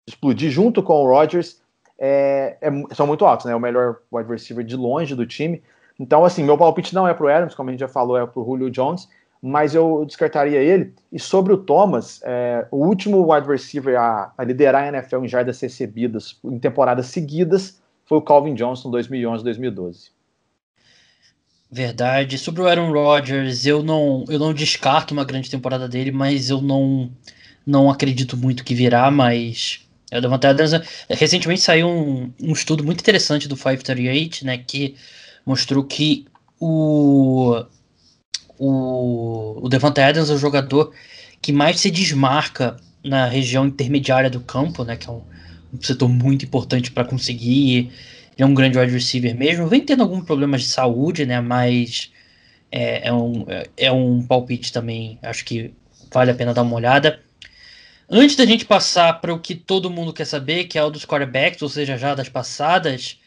explodir 0.06 0.50
junto 0.50 0.82
com 0.82 1.04
o 1.04 1.08
Rodgers 1.08 1.60
é, 1.98 2.56
é, 2.60 2.94
são 2.94 3.06
muito 3.06 3.24
altas. 3.24 3.46
Né? 3.46 3.52
É 3.52 3.56
o 3.56 3.60
melhor 3.60 3.98
wide 4.12 4.30
receiver 4.30 4.64
de 4.64 4.76
longe 4.76 5.14
do 5.14 5.26
time. 5.26 5.62
Então, 5.98 6.24
assim, 6.24 6.44
meu 6.44 6.56
palpite 6.56 6.94
não 6.94 7.08
é 7.08 7.14
para 7.14 7.26
o 7.26 7.28
Adams, 7.28 7.54
como 7.54 7.70
a 7.70 7.72
gente 7.72 7.80
já 7.80 7.88
falou, 7.88 8.16
é 8.16 8.26
para 8.26 8.40
o 8.40 8.44
Julio 8.44 8.70
Jones 8.70 9.08
mas 9.40 9.74
eu 9.74 10.04
descartaria 10.06 10.60
ele. 10.60 10.92
E 11.12 11.18
sobre 11.18 11.52
o 11.52 11.58
Thomas, 11.58 12.20
é, 12.24 12.66
o 12.70 12.84
último 12.86 13.32
wide 13.32 13.46
receiver 13.46 13.98
a, 13.98 14.32
a, 14.36 14.44
liderar 14.44 14.84
a 14.84 14.88
NFL 14.88 15.24
em 15.24 15.28
jardas 15.28 15.60
recebidas 15.60 16.38
em 16.44 16.58
temporadas 16.58 17.06
seguidas 17.06 17.80
foi 18.04 18.18
o 18.18 18.22
Calvin 18.22 18.54
Johnson, 18.54 18.90
2011-2012. 18.90 20.10
Verdade. 21.70 22.38
Sobre 22.38 22.62
o 22.62 22.66
Aaron 22.66 22.90
Rodgers, 22.90 23.66
eu 23.66 23.82
não, 23.82 24.24
eu 24.28 24.38
não 24.38 24.54
descarto 24.54 25.12
uma 25.12 25.24
grande 25.24 25.50
temporada 25.50 25.86
dele, 25.86 26.10
mas 26.10 26.48
eu 26.48 26.62
não, 26.62 27.10
não 27.66 27.90
acredito 27.90 28.36
muito 28.36 28.64
que 28.64 28.74
virá, 28.74 29.10
mas 29.10 29.86
eu 30.10 30.20
devo 30.20 30.34
até 30.34 30.48
recentemente 31.10 31.60
saiu 31.60 31.88
um, 31.88 32.32
um 32.42 32.52
estudo 32.52 32.84
muito 32.84 33.00
interessante 33.00 33.48
do 33.48 33.56
538, 33.56 34.44
né, 34.44 34.58
que 34.58 34.96
mostrou 35.44 35.84
que 35.84 36.26
o 36.60 37.64
o, 38.58 39.64
o 39.64 39.68
Devante 39.68 40.00
Adams 40.00 40.30
é 40.30 40.34
o 40.34 40.38
jogador 40.38 40.92
que 41.40 41.52
mais 41.52 41.80
se 41.80 41.90
desmarca 41.90 42.76
na 43.04 43.26
região 43.26 43.66
intermediária 43.66 44.28
do 44.28 44.40
campo, 44.40 44.84
né, 44.84 44.96
que 44.96 45.08
é 45.08 45.12
um, 45.12 45.22
um 45.72 45.80
setor 45.80 46.08
muito 46.08 46.44
importante 46.44 46.90
para 46.90 47.04
conseguir. 47.04 47.92
Ele 48.36 48.38
é 48.38 48.46
um 48.46 48.54
grande 48.54 48.78
wide 48.78 48.92
receiver 48.92 49.36
mesmo. 49.36 49.68
Vem 49.68 49.80
tendo 49.80 50.02
alguns 50.02 50.24
problemas 50.24 50.62
de 50.62 50.68
saúde, 50.68 51.24
né, 51.24 51.40
mas 51.40 52.10
é, 52.70 53.08
é, 53.08 53.12
um, 53.12 53.46
é 53.76 53.92
um 53.92 54.22
palpite 54.22 54.72
também, 54.72 55.18
acho 55.22 55.44
que 55.44 55.72
vale 56.12 56.30
a 56.30 56.34
pena 56.34 56.52
dar 56.52 56.62
uma 56.62 56.74
olhada. 56.76 57.20
Antes 58.10 58.36
da 58.36 58.46
gente 58.46 58.64
passar 58.64 59.20
para 59.20 59.34
o 59.34 59.38
que 59.38 59.54
todo 59.54 59.90
mundo 59.90 60.14
quer 60.14 60.24
saber, 60.24 60.64
que 60.64 60.78
é 60.78 60.82
o 60.82 60.88
dos 60.88 61.04
quarterbacks, 61.04 61.60
ou 61.60 61.68
seja, 61.68 61.98
já 61.98 62.14
das 62.14 62.28
passadas, 62.28 63.20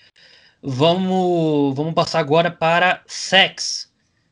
vamos, 0.62 1.76
vamos 1.76 1.94
passar 1.94 2.20
agora 2.20 2.50
para 2.50 3.04
sex. 3.06 3.92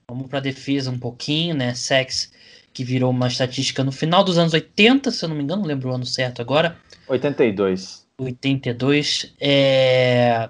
Vamos 0.09 0.27
para 0.27 0.39
a 0.39 0.41
defesa 0.41 0.89
um 0.89 0.97
pouquinho, 0.97 1.55
né? 1.55 1.75
Sex, 1.75 2.31
que 2.73 2.83
virou 2.83 3.11
uma 3.11 3.27
estatística 3.27 3.83
no 3.83 3.91
final 3.91 4.23
dos 4.23 4.39
anos 4.39 4.53
80, 4.53 5.11
se 5.11 5.23
eu 5.23 5.29
não 5.29 5.35
me 5.35 5.43
engano, 5.43 5.61
não 5.61 5.67
lembro 5.67 5.91
o 5.91 5.93
ano 5.93 6.05
certo 6.05 6.41
agora. 6.41 6.75
82. 7.07 8.07
82. 8.19 9.35
É... 9.39 10.49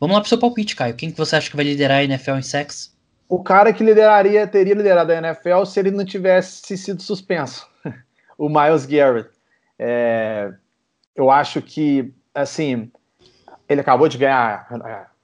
Vamos 0.00 0.14
lá 0.14 0.20
para 0.20 0.26
o 0.26 0.28
seu 0.28 0.38
palpite, 0.38 0.74
Caio. 0.74 0.96
Quem 0.96 1.12
que 1.12 1.18
você 1.18 1.36
acha 1.36 1.48
que 1.48 1.56
vai 1.56 1.64
liderar 1.64 1.98
a 1.98 2.04
NFL 2.04 2.32
em 2.32 2.42
sex? 2.42 2.92
O 3.28 3.40
cara 3.40 3.72
que 3.72 3.84
lideraria, 3.84 4.48
teria 4.48 4.74
liderado 4.74 5.12
a 5.12 5.18
NFL 5.18 5.64
se 5.64 5.78
ele 5.78 5.92
não 5.92 6.04
tivesse 6.04 6.76
sido 6.76 7.00
suspenso. 7.02 7.67
O 8.38 8.48
Miles 8.48 8.86
Garrett. 8.86 9.28
É... 9.78 10.52
Eu 11.14 11.30
acho 11.30 11.60
que, 11.60 12.14
assim, 12.32 12.90
ele 13.68 13.80
acabou 13.80 14.08
de 14.08 14.16
ganhar 14.16 14.68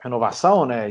renovação, 0.01 0.67
né? 0.67 0.91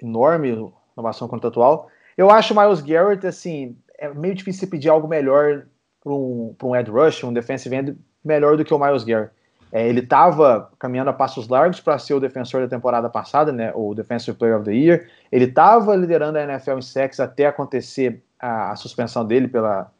Enorme 0.00 0.70
renovação 0.94 1.26
contratual. 1.26 1.88
Eu 2.16 2.30
acho 2.30 2.54
o 2.54 2.60
Miles 2.60 2.82
Garrett, 2.82 3.26
assim, 3.26 3.76
é 3.98 4.12
meio 4.12 4.34
difícil 4.34 4.68
pedir 4.68 4.90
algo 4.90 5.08
melhor 5.08 5.66
para 6.02 6.12
um, 6.12 6.54
um 6.62 6.76
Ed 6.76 6.90
Rush, 6.90 7.24
um 7.24 7.32
defensive 7.32 7.74
end, 7.74 7.96
melhor 8.24 8.56
do 8.56 8.64
que 8.64 8.74
o 8.74 8.78
Miles 8.78 9.04
Garrett. 9.04 9.32
É, 9.72 9.86
ele 9.86 10.00
estava 10.00 10.70
caminhando 10.78 11.10
a 11.10 11.12
passos 11.12 11.48
largos 11.48 11.80
para 11.80 11.98
ser 11.98 12.14
o 12.14 12.20
defensor 12.20 12.60
da 12.60 12.68
temporada 12.68 13.10
passada, 13.10 13.52
né, 13.52 13.72
o 13.74 13.94
Defensive 13.94 14.36
Player 14.36 14.56
of 14.56 14.64
the 14.64 14.72
Year. 14.72 15.08
Ele 15.30 15.44
estava 15.44 15.94
liderando 15.96 16.38
a 16.38 16.44
NFL 16.44 16.78
em 16.78 16.82
sacks 16.82 17.18
até 17.18 17.46
acontecer 17.46 18.22
a, 18.38 18.70
a 18.70 18.76
suspensão 18.76 19.26
dele 19.26 19.48
pela, 19.48 19.90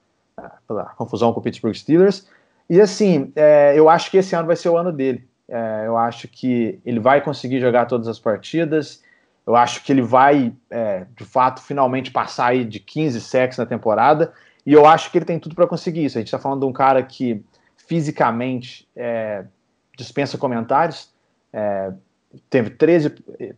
pela 0.67 0.85
confusão 0.97 1.33
com 1.33 1.41
o 1.41 1.43
Pittsburgh 1.43 1.75
Steelers. 1.75 2.29
E 2.69 2.81
assim, 2.81 3.33
é, 3.37 3.73
eu 3.77 3.89
acho 3.89 4.11
que 4.11 4.19
esse 4.19 4.35
ano 4.35 4.47
vai 4.47 4.57
ser 4.57 4.69
o 4.69 4.77
ano 4.77 4.93
dele. 4.93 5.27
É, 5.49 5.85
eu 5.87 5.97
acho 5.97 6.29
que 6.29 6.81
ele 6.85 7.01
vai 7.01 7.21
conseguir 7.21 7.61
jogar 7.61 7.87
todas 7.87 8.09
as 8.09 8.19
partidas. 8.19 9.03
Eu 9.47 9.55
acho 9.55 9.83
que 9.85 9.93
ele 9.93 10.03
vai, 10.03 10.53
é, 10.71 11.07
de 11.17 11.25
fato, 11.25 11.63
finalmente 11.63 12.11
passar 12.11 12.49
aí 12.49 12.65
de 12.65 12.81
15 12.81 13.21
sacks 13.21 13.59
na 13.59 13.65
temporada. 13.65 14.33
E 14.65 14.73
eu 14.73 14.85
acho 14.85 15.11
que 15.11 15.19
ele 15.19 15.25
tem 15.25 15.39
tudo 15.39 15.55
para 15.55 15.67
conseguir 15.67 16.05
isso. 16.05 16.19
A 16.19 16.21
gente 16.21 16.29
está 16.29 16.39
falando 16.39 16.61
de 16.61 16.67
um 16.67 16.73
cara 16.73 17.03
que 17.03 17.43
fisicamente 17.77 18.87
é, 18.97 19.45
dispensa 19.97 20.37
comentários. 20.37 21.09
É, 21.53 21.93
teve 22.51 22.71
13, 22.71 23.11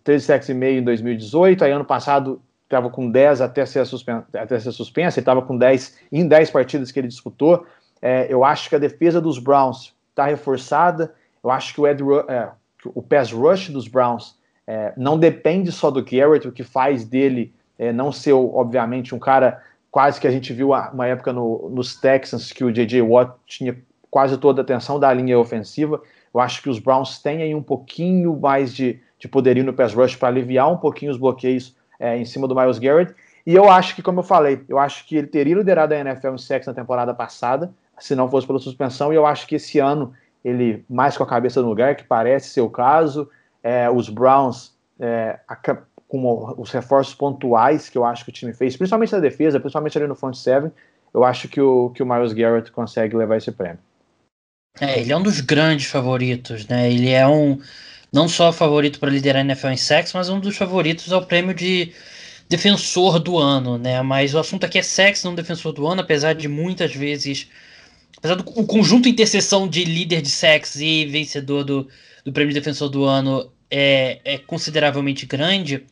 13 0.04 0.24
sacks 0.24 0.48
e 0.50 0.54
meio 0.54 0.80
em 0.80 0.84
2018. 0.84 1.64
Aí 1.64 1.72
ano 1.72 1.86
passado 1.86 2.40
estava 2.68 2.90
com 2.90 3.10
10 3.10 3.40
até 3.40 3.64
ser, 3.64 3.84
suspen 3.86 4.22
até 4.34 4.58
ser 4.60 4.72
suspensa. 4.72 5.18
Ele 5.18 5.22
estava 5.22 5.42
com 5.42 5.56
10 5.56 5.98
em 6.12 6.28
10 6.28 6.50
partidas 6.50 6.92
que 6.92 7.00
ele 7.00 7.08
disputou. 7.08 7.66
É, 8.00 8.26
eu 8.30 8.44
acho 8.44 8.68
que 8.68 8.76
a 8.76 8.78
defesa 8.78 9.20
dos 9.20 9.38
Browns 9.38 9.94
está 10.10 10.26
reforçada. 10.26 11.14
Eu 11.42 11.50
acho 11.50 11.74
que 11.74 11.80
o, 11.80 11.86
Ed, 11.86 12.02
é, 12.28 12.50
o 12.94 13.02
pass 13.02 13.32
rush 13.32 13.70
dos 13.70 13.88
Browns 13.88 14.36
é, 14.66 14.92
não 14.96 15.18
depende 15.18 15.72
só 15.72 15.90
do 15.90 16.04
Garrett, 16.04 16.46
o 16.46 16.52
que 16.52 16.62
faz 16.62 17.04
dele 17.04 17.54
é, 17.78 17.92
não 17.92 18.12
ser, 18.12 18.32
obviamente, 18.34 19.14
um 19.14 19.18
cara 19.18 19.62
quase 19.90 20.20
que 20.20 20.26
a 20.26 20.30
gente 20.30 20.52
viu 20.52 20.70
uma 20.72 21.06
época 21.06 21.32
no, 21.32 21.70
nos 21.70 21.96
Texans 21.96 22.52
que 22.52 22.62
o 22.62 22.70
J.J. 22.70 23.00
Watt 23.00 23.32
tinha 23.46 23.76
quase 24.10 24.36
toda 24.36 24.60
a 24.60 24.62
atenção 24.62 25.00
da 25.00 25.12
linha 25.12 25.38
ofensiva. 25.38 26.02
Eu 26.34 26.40
acho 26.40 26.62
que 26.62 26.68
os 26.68 26.78
Browns 26.78 27.18
têm 27.18 27.42
aí 27.42 27.54
um 27.54 27.62
pouquinho 27.62 28.38
mais 28.38 28.74
de, 28.74 29.00
de 29.18 29.26
poderio 29.26 29.64
no 29.64 29.72
pass 29.72 29.94
rush 29.94 30.16
para 30.16 30.28
aliviar 30.28 30.70
um 30.70 30.76
pouquinho 30.76 31.10
os 31.10 31.18
bloqueios 31.18 31.74
é, 31.98 32.16
em 32.16 32.24
cima 32.24 32.46
do 32.46 32.54
Miles 32.54 32.78
Garrett. 32.78 33.14
E 33.46 33.54
eu 33.54 33.70
acho 33.70 33.94
que, 33.94 34.02
como 34.02 34.20
eu 34.20 34.24
falei, 34.24 34.60
eu 34.68 34.78
acho 34.78 35.06
que 35.06 35.16
ele 35.16 35.26
teria 35.26 35.54
liderado 35.54 35.94
a 35.94 35.98
NFL 35.98 36.34
em 36.34 36.38
sacks 36.38 36.66
na 36.66 36.74
temporada 36.74 37.14
passada, 37.14 37.70
se 37.98 38.14
não 38.14 38.28
fosse 38.28 38.46
pela 38.46 38.58
suspensão, 38.58 39.12
e 39.12 39.16
eu 39.16 39.26
acho 39.26 39.46
que 39.46 39.56
esse 39.56 39.78
ano 39.78 40.12
ele, 40.44 40.84
mais 40.88 41.16
com 41.16 41.24
a 41.24 41.26
cabeça 41.26 41.60
no 41.60 41.68
lugar, 41.68 41.96
que 41.96 42.04
parece 42.04 42.50
ser 42.50 42.60
o 42.60 42.70
caso, 42.70 43.28
é, 43.62 43.90
os 43.90 44.08
Browns, 44.08 44.72
é, 45.00 45.38
com 46.06 46.54
os 46.56 46.70
reforços 46.70 47.14
pontuais 47.14 47.88
que 47.88 47.98
eu 47.98 48.04
acho 48.04 48.24
que 48.24 48.30
o 48.30 48.32
time 48.32 48.52
fez, 48.52 48.76
principalmente 48.76 49.12
na 49.12 49.20
defesa, 49.20 49.60
principalmente 49.60 49.98
ali 49.98 50.06
no 50.06 50.14
front 50.14 50.34
seven, 50.34 50.70
eu 51.12 51.24
acho 51.24 51.48
que 51.48 51.60
o, 51.60 51.90
que 51.90 52.02
o 52.02 52.06
Miles 52.06 52.32
Garrett 52.32 52.70
consegue 52.70 53.16
levar 53.16 53.36
esse 53.36 53.50
prêmio. 53.52 53.78
É, 54.80 55.00
ele 55.00 55.12
é 55.12 55.16
um 55.16 55.22
dos 55.22 55.40
grandes 55.40 55.86
favoritos, 55.86 56.66
né? 56.66 56.90
Ele 56.90 57.10
é 57.10 57.26
um. 57.26 57.60
Não 58.12 58.28
só 58.28 58.52
favorito 58.52 58.98
para 58.98 59.10
liderar 59.10 59.42
a 59.42 59.44
NFL 59.44 59.68
em 59.68 59.76
sacks, 59.76 60.12
mas 60.12 60.28
um 60.28 60.40
dos 60.40 60.56
favoritos 60.56 61.12
ao 61.12 61.24
prêmio 61.24 61.54
de 61.54 61.92
defensor 62.48 63.18
do 63.18 63.38
ano, 63.38 63.76
né? 63.76 64.00
Mas 64.02 64.34
o 64.34 64.38
assunto 64.38 64.64
aqui 64.64 64.78
é 64.78 64.82
sacks, 64.82 65.22
não 65.24 65.34
defensor 65.34 65.72
do 65.72 65.86
ano, 65.86 66.00
apesar 66.00 66.32
de 66.34 66.48
muitas 66.48 66.94
vezes, 66.94 67.48
apesar 68.16 68.34
do 68.36 68.44
o 68.58 68.66
conjunto 68.66 69.08
interseção 69.08 69.68
de 69.68 69.84
líder 69.84 70.22
de 70.22 70.30
sacks 70.30 70.76
e 70.76 71.04
vencedor 71.06 71.64
do, 71.64 71.88
do 72.24 72.32
prêmio 72.32 72.52
de 72.54 72.60
defensor 72.60 72.88
do 72.88 73.04
ano 73.04 73.52
é, 73.70 74.20
é 74.24 74.38
consideravelmente 74.38 75.26
grande. 75.26 75.84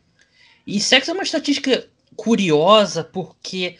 E 0.67 0.81
sacks 0.81 1.09
é 1.09 1.13
uma 1.13 1.23
estatística 1.23 1.87
curiosa 2.17 3.05
porque 3.05 3.77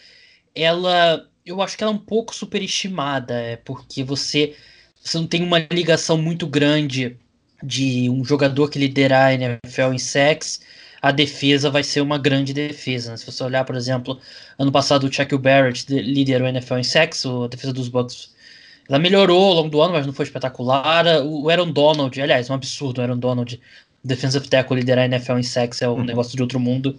ela 0.53 1.27
eu 1.47 1.61
acho 1.61 1.77
que 1.77 1.83
ela 1.83 1.93
é 1.93 1.95
um 1.95 1.99
pouco 1.99 2.35
superestimada, 2.35 3.33
é 3.39 3.55
porque 3.55 4.03
você, 4.03 4.53
você 5.01 5.17
não 5.17 5.25
tem 5.25 5.41
uma 5.41 5.59
ligação 5.71 6.17
muito 6.17 6.45
grande 6.45 7.17
de 7.63 8.09
um 8.09 8.23
jogador 8.23 8.69
que 8.69 8.79
liderar 8.79 9.27
a 9.27 9.33
NFL 9.33 9.93
em 9.93 9.97
sacks, 9.97 10.61
a 11.01 11.11
defesa 11.11 11.69
vai 11.69 11.83
ser 11.83 12.01
uma 12.01 12.17
grande 12.17 12.53
defesa. 12.53 13.11
Né? 13.11 13.17
Se 13.17 13.25
você 13.25 13.43
olhar, 13.43 13.63
por 13.65 13.75
exemplo, 13.75 14.19
ano 14.57 14.71
passado 14.71 15.05
o 15.05 15.13
Shaquille 15.13 15.41
Barrett 15.41 15.85
liderou 15.91 16.47
a 16.47 16.49
NFL 16.49 16.77
em 16.77 16.83
sacks, 16.83 17.25
a 17.25 17.47
defesa 17.47 17.73
dos 17.73 17.87
Bucks 17.87 18.35
ela 18.89 18.99
melhorou 18.99 19.49
ao 19.49 19.53
longo 19.53 19.69
do 19.69 19.81
ano, 19.81 19.93
mas 19.93 20.05
não 20.05 20.13
foi 20.13 20.25
espetacular. 20.25 21.05
O 21.25 21.49
Aaron 21.49 21.71
Donald, 21.71 22.21
aliás, 22.21 22.49
é 22.49 22.51
um 22.51 22.55
absurdo 22.55 22.99
o 22.99 23.01
Aaron 23.01 23.17
Donald, 23.17 23.59
defensive 24.03 24.47
tackle, 24.47 24.77
liderar 24.77 25.03
a 25.03 25.07
NFL 25.07 25.33
em 25.33 25.43
sacks 25.43 25.81
é 25.81 25.89
um 25.89 25.93
uhum. 25.93 26.03
negócio 26.03 26.35
de 26.35 26.41
outro 26.41 26.59
mundo. 26.59 26.95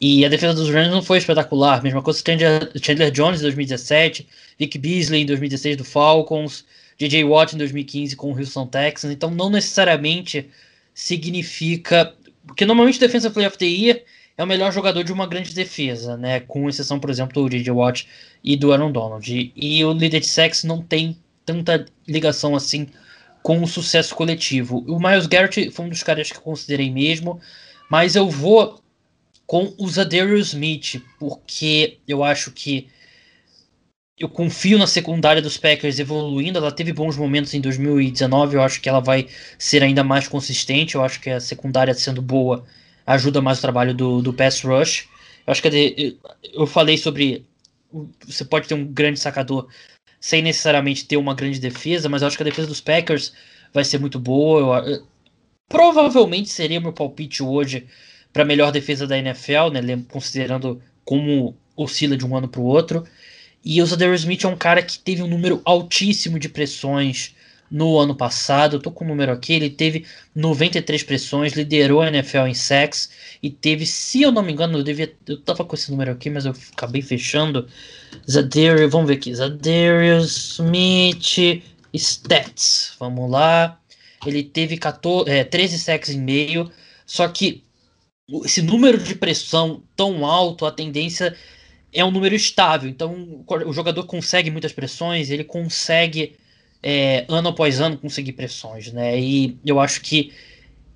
E 0.00 0.24
a 0.24 0.28
defesa 0.28 0.54
dos 0.54 0.68
Rams 0.70 0.90
não 0.90 1.02
foi 1.02 1.18
espetacular. 1.18 1.82
Mesma 1.82 2.02
coisa 2.02 2.22
Chandler, 2.24 2.70
Chandler 2.80 3.10
Jones 3.10 3.40
em 3.40 3.42
2017, 3.42 4.28
Vic 4.58 4.78
Beasley 4.78 5.22
em 5.22 5.26
2016 5.26 5.76
do 5.76 5.84
Falcons, 5.84 6.64
J.J. 6.98 7.24
Watt 7.24 7.54
em 7.54 7.58
2015 7.58 8.16
com 8.16 8.32
o 8.32 8.38
Houston 8.38 8.66
Texans. 8.66 9.12
Então 9.12 9.30
não 9.30 9.50
necessariamente 9.50 10.48
significa... 10.94 12.14
Porque 12.46 12.64
normalmente 12.64 13.00
defesa 13.00 13.30
Play 13.30 13.46
of 13.46 13.58
the 13.58 13.66
Year 13.66 14.02
é 14.38 14.44
o 14.44 14.46
melhor 14.46 14.72
jogador 14.72 15.02
de 15.02 15.12
uma 15.12 15.26
grande 15.26 15.54
defesa, 15.54 16.16
né? 16.16 16.40
Com 16.40 16.68
exceção, 16.68 17.00
por 17.00 17.10
exemplo, 17.10 17.42
do 17.42 17.50
J.J. 17.50 17.70
Watt 17.70 18.08
e 18.44 18.56
do 18.56 18.72
Aaron 18.72 18.92
Donald. 18.92 19.32
E, 19.34 19.52
e 19.56 19.84
o 19.84 19.92
líder 19.92 20.20
de 20.20 20.26
sex 20.26 20.62
não 20.64 20.82
tem 20.82 21.16
tanta 21.44 21.86
ligação 22.06 22.54
assim 22.54 22.88
com 23.42 23.62
o 23.62 23.66
sucesso 23.66 24.14
coletivo. 24.14 24.84
O 24.88 24.98
Miles 24.98 25.26
Garrett 25.26 25.70
foi 25.70 25.84
um 25.84 25.88
dos 25.88 26.02
caras 26.02 26.30
que 26.30 26.36
eu 26.36 26.42
considerei 26.42 26.90
mesmo, 26.90 27.40
mas 27.88 28.16
eu 28.16 28.28
vou 28.28 28.82
com 29.46 29.72
o 29.78 29.88
Zadarius 29.88 30.48
Smith, 30.48 31.00
porque 31.18 31.98
eu 32.08 32.24
acho 32.24 32.50
que 32.50 32.88
eu 34.18 34.28
confio 34.28 34.78
na 34.78 34.86
secundária 34.86 35.42
dos 35.42 35.58
Packers 35.58 35.98
evoluindo. 35.98 36.58
Ela 36.58 36.72
teve 36.72 36.92
bons 36.92 37.16
momentos 37.16 37.52
em 37.54 37.60
2019, 37.60 38.56
eu 38.56 38.62
acho 38.62 38.80
que 38.80 38.88
ela 38.88 39.00
vai 39.00 39.28
ser 39.58 39.82
ainda 39.82 40.02
mais 40.02 40.26
consistente. 40.26 40.94
Eu 40.94 41.04
acho 41.04 41.20
que 41.20 41.30
a 41.30 41.40
secundária 41.40 41.92
sendo 41.94 42.22
boa 42.22 42.64
ajuda 43.06 43.40
mais 43.42 43.58
o 43.58 43.60
trabalho 43.62 43.94
do, 43.94 44.22
do 44.22 44.32
pass 44.32 44.62
rush. 44.62 45.08
Eu 45.46 45.52
acho 45.52 45.62
que 45.62 46.18
eu 46.52 46.66
falei 46.66 46.96
sobre 46.98 47.46
você 48.26 48.44
pode 48.44 48.68
ter 48.68 48.74
um 48.74 48.84
grande 48.84 49.18
sacador 49.20 49.68
sem 50.20 50.42
necessariamente 50.42 51.06
ter 51.06 51.16
uma 51.16 51.34
grande 51.34 51.60
defesa, 51.60 52.08
mas 52.08 52.22
eu 52.22 52.28
acho 52.28 52.36
que 52.36 52.42
a 52.42 52.44
defesa 52.44 52.66
dos 52.66 52.80
Packers 52.80 53.32
vai 53.72 53.84
ser 53.84 53.98
muito 53.98 54.18
boa. 54.18 54.78
Eu, 54.80 54.94
eu, 54.94 55.06
provavelmente 55.68 56.48
seria 56.48 56.80
meu 56.80 56.92
palpite 56.92 57.42
hoje 57.42 57.86
para 58.32 58.44
melhor 58.44 58.72
defesa 58.72 59.06
da 59.06 59.18
NFL, 59.18 59.70
né, 59.72 60.04
considerando 60.08 60.82
como 61.04 61.56
oscila 61.76 62.16
de 62.16 62.26
um 62.26 62.36
ano 62.36 62.48
para 62.48 62.60
o 62.60 62.64
outro. 62.64 63.04
E 63.68 63.82
o 63.82 63.86
Zadarius 63.86 64.20
Smith 64.20 64.44
é 64.44 64.48
um 64.48 64.56
cara 64.56 64.80
que 64.80 64.96
teve 64.96 65.24
um 65.24 65.26
número 65.26 65.60
altíssimo 65.64 66.38
de 66.38 66.48
pressões 66.48 67.34
no 67.68 67.98
ano 67.98 68.14
passado. 68.14 68.76
Eu 68.76 68.80
tô 68.80 68.92
com 68.92 69.04
o 69.04 69.08
número 69.08 69.32
aqui, 69.32 69.54
ele 69.54 69.68
teve 69.68 70.06
93 70.36 71.02
pressões, 71.02 71.52
liderou 71.54 72.00
a 72.00 72.06
NFL 72.06 72.46
em 72.46 72.54
sacks 72.54 73.10
e 73.42 73.50
teve, 73.50 73.84
se 73.84 74.22
eu 74.22 74.30
não 74.30 74.44
me 74.44 74.52
engano, 74.52 74.78
eu 74.78 74.84
devia 74.84 75.12
eu 75.26 75.40
tava 75.40 75.64
com 75.64 75.74
esse 75.74 75.90
número 75.90 76.12
aqui, 76.12 76.30
mas 76.30 76.46
eu 76.46 76.54
acabei 76.72 77.02
fechando. 77.02 77.66
Zadarius, 78.30 78.88
vamos 78.88 79.08
ver 79.08 79.14
aqui, 79.14 79.34
Zadarius 79.34 80.60
Smith 80.60 81.60
stats. 81.92 82.94
Vamos 83.00 83.28
lá. 83.28 83.80
Ele 84.24 84.44
teve 84.44 84.76
14, 84.78 85.28
é, 85.28 85.42
13 85.42 85.78
sacks 85.80 86.10
e 86.10 86.18
meio, 86.18 86.70
só 87.04 87.26
que 87.26 87.64
esse 88.44 88.62
número 88.62 88.98
de 88.98 89.16
pressão 89.16 89.82
tão 89.96 90.24
alto, 90.24 90.66
a 90.66 90.70
tendência 90.70 91.36
é 91.96 92.04
um 92.04 92.10
número 92.10 92.34
estável. 92.34 92.88
Então 92.88 93.44
o 93.48 93.72
jogador 93.72 94.04
consegue 94.04 94.50
muitas 94.50 94.72
pressões, 94.72 95.30
ele 95.30 95.44
consegue 95.44 96.36
é, 96.82 97.24
ano 97.28 97.48
após 97.48 97.80
ano 97.80 97.96
conseguir 97.96 98.32
pressões, 98.32 98.92
né? 98.92 99.18
E 99.18 99.58
eu 99.64 99.80
acho 99.80 100.00
que 100.02 100.32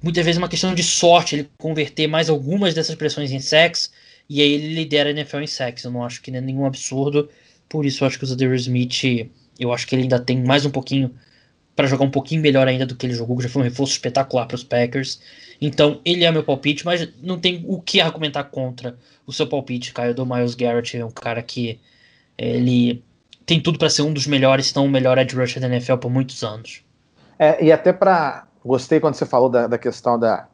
muitas 0.02 0.24
vezes 0.24 0.38
é 0.38 0.42
uma 0.42 0.48
questão 0.48 0.74
de 0.74 0.82
sorte 0.82 1.36
ele 1.36 1.50
converter 1.58 2.06
mais 2.06 2.28
algumas 2.28 2.74
dessas 2.74 2.94
pressões 2.94 3.32
em 3.32 3.40
sex 3.40 3.90
e 4.28 4.40
aí 4.42 4.52
ele 4.52 4.74
lidera 4.74 5.08
a 5.08 5.12
NFL 5.12 5.38
em 5.38 5.46
sex. 5.46 5.84
Eu 5.84 5.90
não 5.90 6.04
acho 6.04 6.20
que 6.20 6.30
é 6.30 6.40
nenhum 6.40 6.66
absurdo. 6.66 7.28
Por 7.68 7.86
isso 7.86 8.04
eu 8.04 8.08
acho 8.08 8.18
que 8.18 8.24
o 8.24 8.26
Zadar 8.26 8.52
Smith, 8.54 9.30
eu 9.58 9.72
acho 9.72 9.86
que 9.86 9.94
ele 9.94 10.02
ainda 10.02 10.20
tem 10.20 10.42
mais 10.44 10.66
um 10.66 10.70
pouquinho 10.70 11.14
para 11.80 11.88
jogar 11.88 12.04
um 12.04 12.10
pouquinho 12.10 12.42
melhor 12.42 12.68
ainda 12.68 12.84
do 12.84 12.94
que 12.94 13.06
ele 13.06 13.14
jogou, 13.14 13.38
que 13.38 13.44
já 13.44 13.48
foi 13.48 13.62
um 13.62 13.64
reforço 13.64 13.92
espetacular 13.92 14.44
para 14.46 14.54
os 14.54 14.62
Packers. 14.62 15.18
Então, 15.58 15.98
ele 16.04 16.24
é 16.24 16.30
meu 16.30 16.44
palpite, 16.44 16.84
mas 16.84 17.08
não 17.22 17.38
tem 17.38 17.64
o 17.66 17.80
que 17.80 18.02
argumentar 18.02 18.44
contra 18.44 18.98
o 19.26 19.32
seu 19.32 19.46
palpite, 19.46 19.94
Caio, 19.94 20.14
do 20.14 20.26
Miles 20.26 20.54
Garrett. 20.54 20.98
É 20.98 21.04
um 21.04 21.10
cara 21.10 21.42
que 21.42 21.80
ele 22.36 23.02
tem 23.46 23.58
tudo 23.60 23.78
para 23.78 23.88
ser 23.88 24.02
um 24.02 24.12
dos 24.12 24.26
melhores, 24.26 24.66
se 24.66 24.76
não 24.76 24.84
o 24.84 24.90
melhor 24.90 25.16
edge 25.16 25.34
rusher 25.34 25.58
da 25.58 25.68
NFL 25.68 25.96
por 25.96 26.10
muitos 26.10 26.44
anos. 26.44 26.84
É, 27.38 27.64
e 27.64 27.72
até 27.72 27.94
para. 27.94 28.46
Gostei 28.62 29.00
quando 29.00 29.14
você 29.14 29.24
falou 29.24 29.48
da, 29.48 29.66
da 29.66 29.78
questão 29.78 30.18
da, 30.18 30.46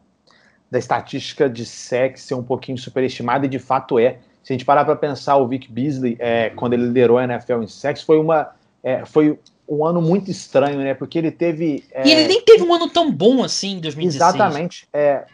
da 0.70 0.78
estatística 0.78 1.50
de 1.50 1.66
sex 1.66 2.20
ser 2.20 2.34
um 2.34 2.42
pouquinho 2.42 2.78
superestimada, 2.78 3.46
e 3.46 3.48
de 3.48 3.58
fato 3.58 3.98
é. 3.98 4.18
Se 4.44 4.52
a 4.52 4.54
gente 4.54 4.64
parar 4.64 4.84
para 4.84 4.94
pensar, 4.94 5.38
o 5.38 5.48
Vic 5.48 5.68
Beasley, 5.72 6.16
é, 6.20 6.50
quando 6.50 6.74
ele 6.74 6.84
liderou 6.84 7.18
a 7.18 7.24
NFL 7.24 7.62
em 7.62 7.66
sex, 7.66 8.00
foi 8.00 8.16
uma. 8.16 8.54
É, 8.80 9.04
foi 9.04 9.36
um 9.68 9.85
ano 9.85 10.00
muito 10.00 10.31
estranho, 10.31 10.79
né? 10.79 10.94
Porque 10.94 11.18
ele 11.18 11.31
teve. 11.31 11.85
É... 11.90 12.07
E 12.07 12.12
ele 12.12 12.29
nem 12.29 12.42
teve 12.42 12.62
um 12.62 12.72
ano 12.72 12.88
tão 12.88 13.11
bom 13.11 13.42
assim 13.42 13.76
em 13.76 13.81
2016. 13.81 14.35
Exatamente. 14.35 14.88
É, 14.92 15.24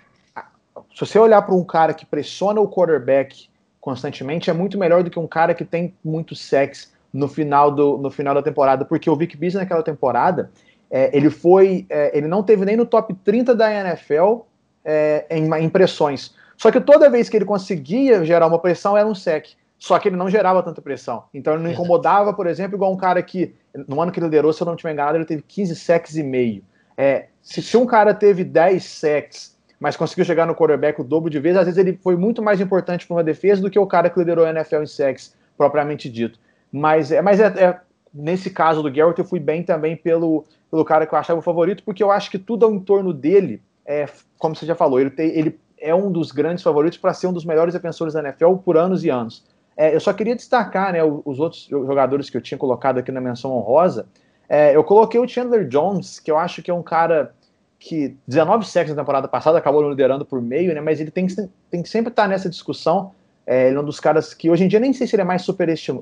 se 0.94 1.00
você 1.00 1.18
olhar 1.18 1.42
para 1.42 1.54
um 1.54 1.64
cara 1.64 1.94
que 1.94 2.06
pressiona 2.06 2.60
o 2.60 2.68
quarterback 2.68 3.48
constantemente, 3.80 4.48
é 4.48 4.52
muito 4.52 4.78
melhor 4.78 5.02
do 5.02 5.10
que 5.10 5.18
um 5.18 5.26
cara 5.26 5.54
que 5.54 5.64
tem 5.64 5.94
muito 6.04 6.34
sex 6.34 6.92
no 7.12 7.28
final, 7.28 7.70
do, 7.70 7.98
no 7.98 8.10
final 8.10 8.34
da 8.34 8.42
temporada. 8.42 8.84
Porque 8.84 9.10
o 9.10 9.16
Vic 9.16 9.36
Beasley 9.36 9.62
naquela 9.62 9.82
temporada, 9.82 10.50
é, 10.90 11.14
ele 11.16 11.30
foi. 11.30 11.86
É, 11.90 12.16
ele 12.16 12.26
não 12.26 12.42
teve 12.42 12.64
nem 12.64 12.76
no 12.76 12.86
top 12.86 13.14
30 13.24 13.54
da 13.54 13.72
NFL 13.72 14.40
é, 14.84 15.26
em, 15.30 15.52
em 15.54 15.68
pressões. 15.68 16.34
Só 16.56 16.70
que 16.70 16.80
toda 16.80 17.10
vez 17.10 17.28
que 17.28 17.36
ele 17.36 17.44
conseguia 17.44 18.24
gerar 18.24 18.46
uma 18.46 18.58
pressão 18.58 18.96
era 18.96 19.06
um 19.06 19.14
sec. 19.14 19.50
Só 19.82 19.98
que 19.98 20.08
ele 20.08 20.14
não 20.14 20.30
gerava 20.30 20.62
tanta 20.62 20.80
pressão. 20.80 21.24
Então 21.34 21.54
ele 21.54 21.64
não 21.64 21.72
incomodava, 21.72 22.32
por 22.32 22.46
exemplo, 22.46 22.76
igual 22.76 22.92
um 22.92 22.96
cara 22.96 23.20
que, 23.20 23.52
no 23.88 24.00
ano 24.00 24.12
que 24.12 24.20
ele 24.20 24.26
liderou, 24.26 24.52
se 24.52 24.62
eu 24.62 24.64
não 24.64 24.74
estiver 24.74 24.92
enganado, 24.92 25.18
ele 25.18 25.24
teve 25.24 25.42
15 25.42 25.74
sacks 25.74 26.14
e 26.14 26.22
meio. 26.22 26.62
É, 26.96 27.26
se, 27.42 27.60
se, 27.60 27.76
um 27.76 27.84
cara 27.84 28.14
teve 28.14 28.44
10 28.44 28.84
sacks, 28.84 29.58
mas 29.80 29.96
conseguiu 29.96 30.24
chegar 30.24 30.46
no 30.46 30.54
quarterback 30.54 31.00
o 31.00 31.04
dobro 31.04 31.28
de 31.28 31.40
vezes, 31.40 31.58
às 31.58 31.64
vezes 31.64 31.78
ele 31.78 31.98
foi 32.00 32.14
muito 32.14 32.40
mais 32.40 32.60
importante 32.60 33.04
para 33.04 33.16
uma 33.16 33.24
defesa 33.24 33.60
do 33.60 33.68
que 33.68 33.76
o 33.76 33.84
cara 33.84 34.08
que 34.08 34.20
liderou 34.20 34.44
a 34.44 34.50
NFL 34.50 34.82
em 34.82 34.86
sacks, 34.86 35.34
propriamente 35.58 36.08
dito. 36.08 36.38
Mas, 36.70 37.10
é, 37.10 37.20
mas 37.20 37.40
é, 37.40 37.46
é, 37.46 37.80
nesse 38.14 38.50
caso 38.50 38.84
do 38.84 38.92
Garrett, 38.92 39.18
eu 39.18 39.24
fui 39.24 39.40
bem 39.40 39.64
também 39.64 39.96
pelo, 39.96 40.44
pelo 40.70 40.84
cara 40.84 41.08
que 41.08 41.12
eu 41.12 41.18
achava 41.18 41.40
o 41.40 41.42
favorito, 41.42 41.82
porque 41.82 42.04
eu 42.04 42.12
acho 42.12 42.30
que 42.30 42.38
tudo 42.38 42.64
ao 42.64 42.72
entorno 42.72 43.12
dele, 43.12 43.60
é, 43.84 44.06
como 44.38 44.54
você 44.54 44.64
já 44.64 44.76
falou, 44.76 45.00
ele, 45.00 45.10
tem, 45.10 45.36
ele 45.36 45.58
é 45.76 45.92
um 45.92 46.12
dos 46.12 46.30
grandes 46.30 46.62
favoritos 46.62 46.98
para 46.98 47.12
ser 47.12 47.26
um 47.26 47.32
dos 47.32 47.44
melhores 47.44 47.74
defensores 47.74 48.14
da 48.14 48.20
NFL 48.20 48.54
por 48.64 48.76
anos 48.76 49.02
e 49.02 49.10
anos. 49.10 49.50
É, 49.76 49.94
eu 49.94 50.00
só 50.00 50.12
queria 50.12 50.36
destacar 50.36 50.92
né, 50.92 51.00
os 51.02 51.40
outros 51.40 51.64
jogadores 51.64 52.28
que 52.28 52.36
eu 52.36 52.40
tinha 52.40 52.58
colocado 52.58 52.98
aqui 52.98 53.10
na 53.10 53.20
menção 53.20 53.52
honrosa. 53.52 54.06
É, 54.48 54.76
eu 54.76 54.84
coloquei 54.84 55.18
o 55.18 55.26
Chandler 55.26 55.66
Jones, 55.66 56.20
que 56.20 56.30
eu 56.30 56.36
acho 56.36 56.62
que 56.62 56.70
é 56.70 56.74
um 56.74 56.82
cara 56.82 57.34
que 57.78 58.16
19 58.28 58.66
sacks 58.66 58.94
na 58.94 59.02
temporada 59.02 59.26
passada 59.26 59.58
acabou 59.58 59.88
liderando 59.88 60.24
por 60.24 60.40
meio, 60.40 60.74
né, 60.74 60.80
mas 60.80 61.00
ele 61.00 61.10
tem, 61.10 61.26
tem 61.70 61.82
que 61.82 61.88
sempre 61.88 62.10
estar 62.10 62.28
nessa 62.28 62.48
discussão. 62.48 63.12
É, 63.46 63.68
ele 63.68 63.76
é 63.76 63.80
um 63.80 63.84
dos 63.84 63.98
caras 63.98 64.34
que 64.34 64.50
hoje 64.50 64.64
em 64.64 64.68
dia 64.68 64.78
nem 64.78 64.92
sei 64.92 65.06
se 65.06 65.16
ele 65.16 65.22
é 65.22 65.24
mais 65.24 65.44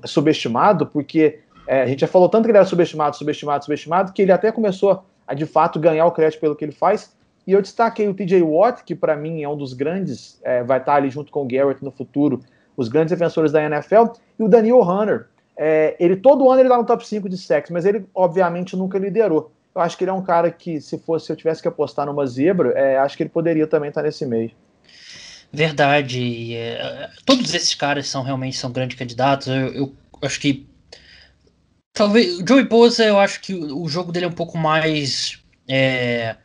subestimado, 0.04 0.86
porque 0.86 1.40
é, 1.66 1.82
a 1.82 1.86
gente 1.86 2.00
já 2.00 2.06
falou 2.06 2.28
tanto 2.28 2.44
que 2.44 2.50
ele 2.50 2.58
era 2.58 2.66
subestimado, 2.66 3.16
subestimado, 3.16 3.64
subestimado, 3.64 4.12
que 4.12 4.20
ele 4.20 4.32
até 4.32 4.52
começou 4.52 5.04
a 5.26 5.32
de 5.32 5.46
fato 5.46 5.78
ganhar 5.78 6.04
o 6.04 6.10
crédito 6.10 6.40
pelo 6.40 6.56
que 6.56 6.64
ele 6.64 6.72
faz. 6.72 7.16
E 7.46 7.52
eu 7.52 7.62
destaquei 7.62 8.08
o 8.08 8.14
TJ 8.14 8.42
Watt, 8.42 8.84
que 8.84 8.94
para 8.94 9.16
mim 9.16 9.42
é 9.42 9.48
um 9.48 9.56
dos 9.56 9.72
grandes, 9.72 10.40
é, 10.42 10.62
vai 10.62 10.78
estar 10.78 10.96
ali 10.96 11.08
junto 11.08 11.32
com 11.32 11.42
o 11.42 11.46
Garrett 11.46 11.82
no 11.82 11.90
futuro, 11.90 12.40
os 12.80 12.88
grandes 12.88 13.10
defensores 13.10 13.52
da 13.52 13.62
NFL, 13.62 14.06
e 14.38 14.42
o 14.42 14.48
Daniel 14.48 14.80
Hunter. 14.80 15.26
É, 15.56 15.94
ele 16.00 16.16
todo 16.16 16.50
ano 16.50 16.60
ele 16.60 16.68
tá 16.70 16.78
no 16.78 16.86
top 16.86 17.06
5 17.06 17.28
de 17.28 17.36
sacks, 17.36 17.70
mas 17.70 17.84
ele 17.84 18.06
obviamente 18.14 18.74
nunca 18.74 18.98
liderou. 18.98 19.52
Eu 19.74 19.82
acho 19.82 19.96
que 19.96 20.04
ele 20.04 20.10
é 20.10 20.14
um 20.14 20.22
cara 20.22 20.50
que, 20.50 20.80
se 20.80 20.98
fosse, 20.98 21.26
se 21.26 21.32
eu 21.32 21.36
tivesse 21.36 21.60
que 21.60 21.68
apostar 21.68 22.06
numa 22.06 22.26
zebra, 22.26 22.70
é, 22.70 22.96
acho 22.96 23.16
que 23.16 23.22
ele 23.22 23.30
poderia 23.30 23.66
também 23.66 23.90
estar 23.90 24.00
tá 24.00 24.06
nesse 24.06 24.24
meio. 24.24 24.50
Verdade. 25.52 26.54
É, 26.54 27.10
todos 27.26 27.52
esses 27.54 27.74
caras 27.74 28.08
são 28.08 28.22
realmente 28.22 28.56
são 28.56 28.72
grandes 28.72 28.96
candidatos. 28.96 29.48
Eu, 29.48 29.74
eu 29.74 29.94
acho 30.22 30.40
que 30.40 30.66
talvez 31.92 32.38
o 32.38 32.46
Joey 32.46 32.64
Bosa, 32.64 33.04
eu 33.04 33.18
acho 33.18 33.40
que 33.42 33.54
o, 33.54 33.82
o 33.82 33.88
jogo 33.88 34.10
dele 34.10 34.24
é 34.24 34.28
um 34.28 34.32
pouco 34.32 34.56
mais 34.56 35.42
é, 35.68 36.36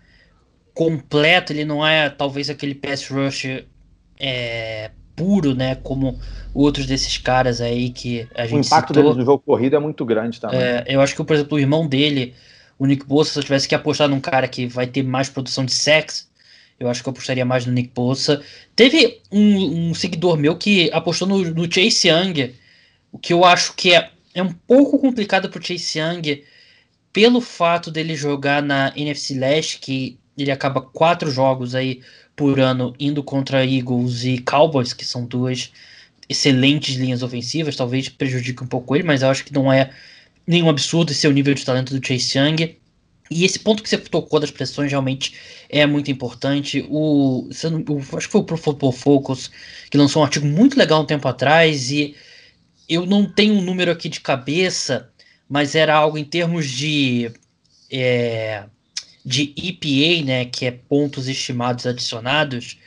completo, 0.74 1.54
ele 1.54 1.63
não 1.63 1.88
é 1.88 2.10
talvez 2.10 2.50
aquele 2.50 2.76
pass 2.76 3.08
rush 3.08 3.63
é, 4.19 4.91
puro, 5.15 5.56
né? 5.56 5.75
Como 5.75 6.19
outros 6.54 6.86
desses 6.86 7.17
caras 7.17 7.62
aí 7.62 7.89
que 7.89 8.28
a 8.36 8.45
gente 8.45 8.56
O 8.56 8.65
impacto 8.65 8.89
citou. 8.89 9.04
dele 9.04 9.15
no 9.19 9.25
jogo 9.25 9.43
corrido 9.45 9.75
é 9.75 9.80
muito 9.80 10.06
grande 10.06 10.39
também. 10.39 10.60
É, 10.60 10.86
eu 10.88 11.01
acho 11.01 11.15
que, 11.15 11.23
por 11.23 11.34
exemplo, 11.34 11.58
o 11.58 11.60
irmão 11.60 11.88
dele, 11.88 12.34
o 12.78 12.86
Nick 12.86 13.06
Bosa, 13.06 13.32
se 13.32 13.39
eu 13.39 13.43
tivesse 13.43 13.67
que 13.67 13.75
apostar 13.75 14.08
num 14.08 14.19
cara 14.19 14.47
que 14.47 14.67
vai 14.67 14.88
ter 14.88 15.04
mais 15.04 15.30
produção 15.30 15.65
de 15.65 15.73
sexo, 15.73 16.28
eu 16.80 16.89
acho 16.89 17.01
que 17.01 17.10
eu 17.10 17.12
apostaria 17.12 17.45
mais 17.45 17.65
no 17.65 17.71
Nick 17.71 17.91
Bosa. 17.93 18.41
Teve 18.75 19.21
um, 19.32 19.89
um 19.89 19.93
seguidor 19.93 20.38
meu 20.38 20.58
que 20.58 20.89
apostou 20.91 21.28
no, 21.28 21.41
no, 21.43 21.71
Chase 21.71 22.08
Young, 22.08 22.54
o 23.12 23.17
que 23.17 23.34
eu 23.34 23.45
acho 23.45 23.73
que 23.75 23.93
é, 23.93 24.10
é 24.34 24.43
um 24.43 24.51
pouco 24.51 24.99
complicado 24.99 25.49
pro 25.49 25.65
Chase 25.65 25.99
Young, 25.99 26.43
pelo 27.13 27.39
fato 27.39 27.89
dele 27.89 28.15
jogar 28.15 28.62
na 28.62 28.91
NFC 28.95 29.36
Leste, 29.36 29.80
que 29.80 30.19
ele 30.38 30.51
acaba 30.51 30.82
quatro 30.82 31.32
jogos 31.32 31.73
aí 31.73 32.01
por 32.36 32.60
ano 32.60 32.93
indo 33.00 33.24
contra 33.24 33.65
Eagles 33.65 34.24
e 34.24 34.39
Cowboys, 34.39 34.93
que 34.93 35.06
são 35.06 35.26
duas 35.26 35.71
excelentes 36.28 36.95
linhas 36.95 37.24
ofensivas, 37.24 37.76
talvez 37.76 38.10
prejudique 38.10 38.63
um 38.63 38.67
pouco 38.67 38.95
ele, 38.95 39.04
mas 39.04 39.21
eu 39.21 39.30
acho 39.30 39.45
que 39.45 39.54
não 39.54 39.71
é 39.71 39.91
nenhum 40.45 40.69
absurdo 40.69 41.12
esse 41.12 41.26
é 41.26 41.30
o 41.30 41.34
nível 41.34 41.54
de 41.54 41.63
talento 41.65 41.98
do 41.98 42.06
Chase 42.06 42.38
Young. 42.38 42.78
E 43.32 43.43
esse 43.43 43.58
ponto 43.58 43.82
que 43.82 43.89
você 43.89 43.98
tocou 43.98 44.39
das 44.39 44.52
pressões 44.52 44.91
realmente 44.91 45.34
é 45.67 45.86
muito 45.86 46.12
importante. 46.12 46.86
O, 46.89 47.48
o 47.48 48.17
acho 48.17 48.28
que 48.28 48.32
foi 48.32 48.41
o 48.41 48.43
Pro 48.43 48.58
Football 48.58 48.91
Focus 48.91 49.50
que 49.89 49.98
lançou 49.98 50.21
um 50.21 50.26
artigo 50.26 50.45
muito 50.45 50.78
legal 50.78 51.02
um 51.02 51.06
tempo 51.06 51.28
atrás 51.28 51.89
e 51.89 52.15
eu 52.88 53.06
não 53.06 53.26
tenho 53.26 53.56
um 53.56 53.62
número 53.62 53.91
aqui 53.91 54.10
de 54.10 54.19
cabeça, 54.19 55.10
mas 55.50 55.74
era 55.74 55.95
algo 55.95 56.19
em 56.19 56.24
termos 56.24 56.69
de 56.69 57.32
é, 57.91 58.65
de 59.26 59.54
EPA, 59.58 60.24
né, 60.24 60.46
que 60.46 60.66
é 60.66 60.72
pontos 60.72 61.28
estimados 61.28 61.88
adicionados, 61.88 62.78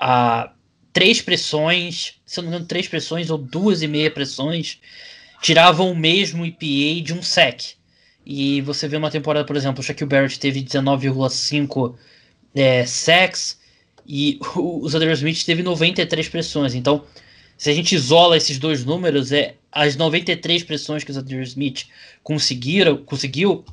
a 0.00 0.50
três 0.92 1.20
pressões, 1.20 2.14
se 2.24 2.36
não 2.38 2.44
me 2.44 2.48
engano, 2.48 2.66
três 2.66 2.88
pressões 2.88 3.28
ou 3.28 3.36
duas 3.36 3.82
e 3.82 3.88
meia 3.88 4.10
pressões 4.10 4.78
tiravam 5.42 5.90
o 5.92 5.96
mesmo 5.96 6.46
EPA 6.46 7.02
de 7.02 7.12
um 7.12 7.22
sec. 7.22 7.74
E 8.24 8.62
você 8.62 8.88
vê 8.88 8.96
uma 8.96 9.10
temporada, 9.10 9.44
por 9.44 9.56
exemplo, 9.56 9.80
o 9.80 9.82
Shaquille 9.82 10.08
Barrett 10.08 10.40
teve 10.40 10.62
19,5 10.62 11.94
é, 12.54 12.86
sacks 12.86 13.60
e 14.06 14.38
o 14.56 14.88
Zander 14.88 15.12
Smith 15.12 15.44
teve 15.44 15.62
93 15.62 16.28
pressões. 16.30 16.74
Então, 16.74 17.04
se 17.58 17.68
a 17.68 17.74
gente 17.74 17.94
isola 17.94 18.38
esses 18.38 18.58
dois 18.58 18.84
números, 18.84 19.32
é 19.32 19.56
as 19.70 19.96
93 19.96 20.62
pressões 20.62 21.04
que 21.04 21.10
o 21.10 21.14
Zander 21.14 21.42
Smith 21.42 21.86
conseguiram, 22.22 22.96
conseguiu 22.96 23.64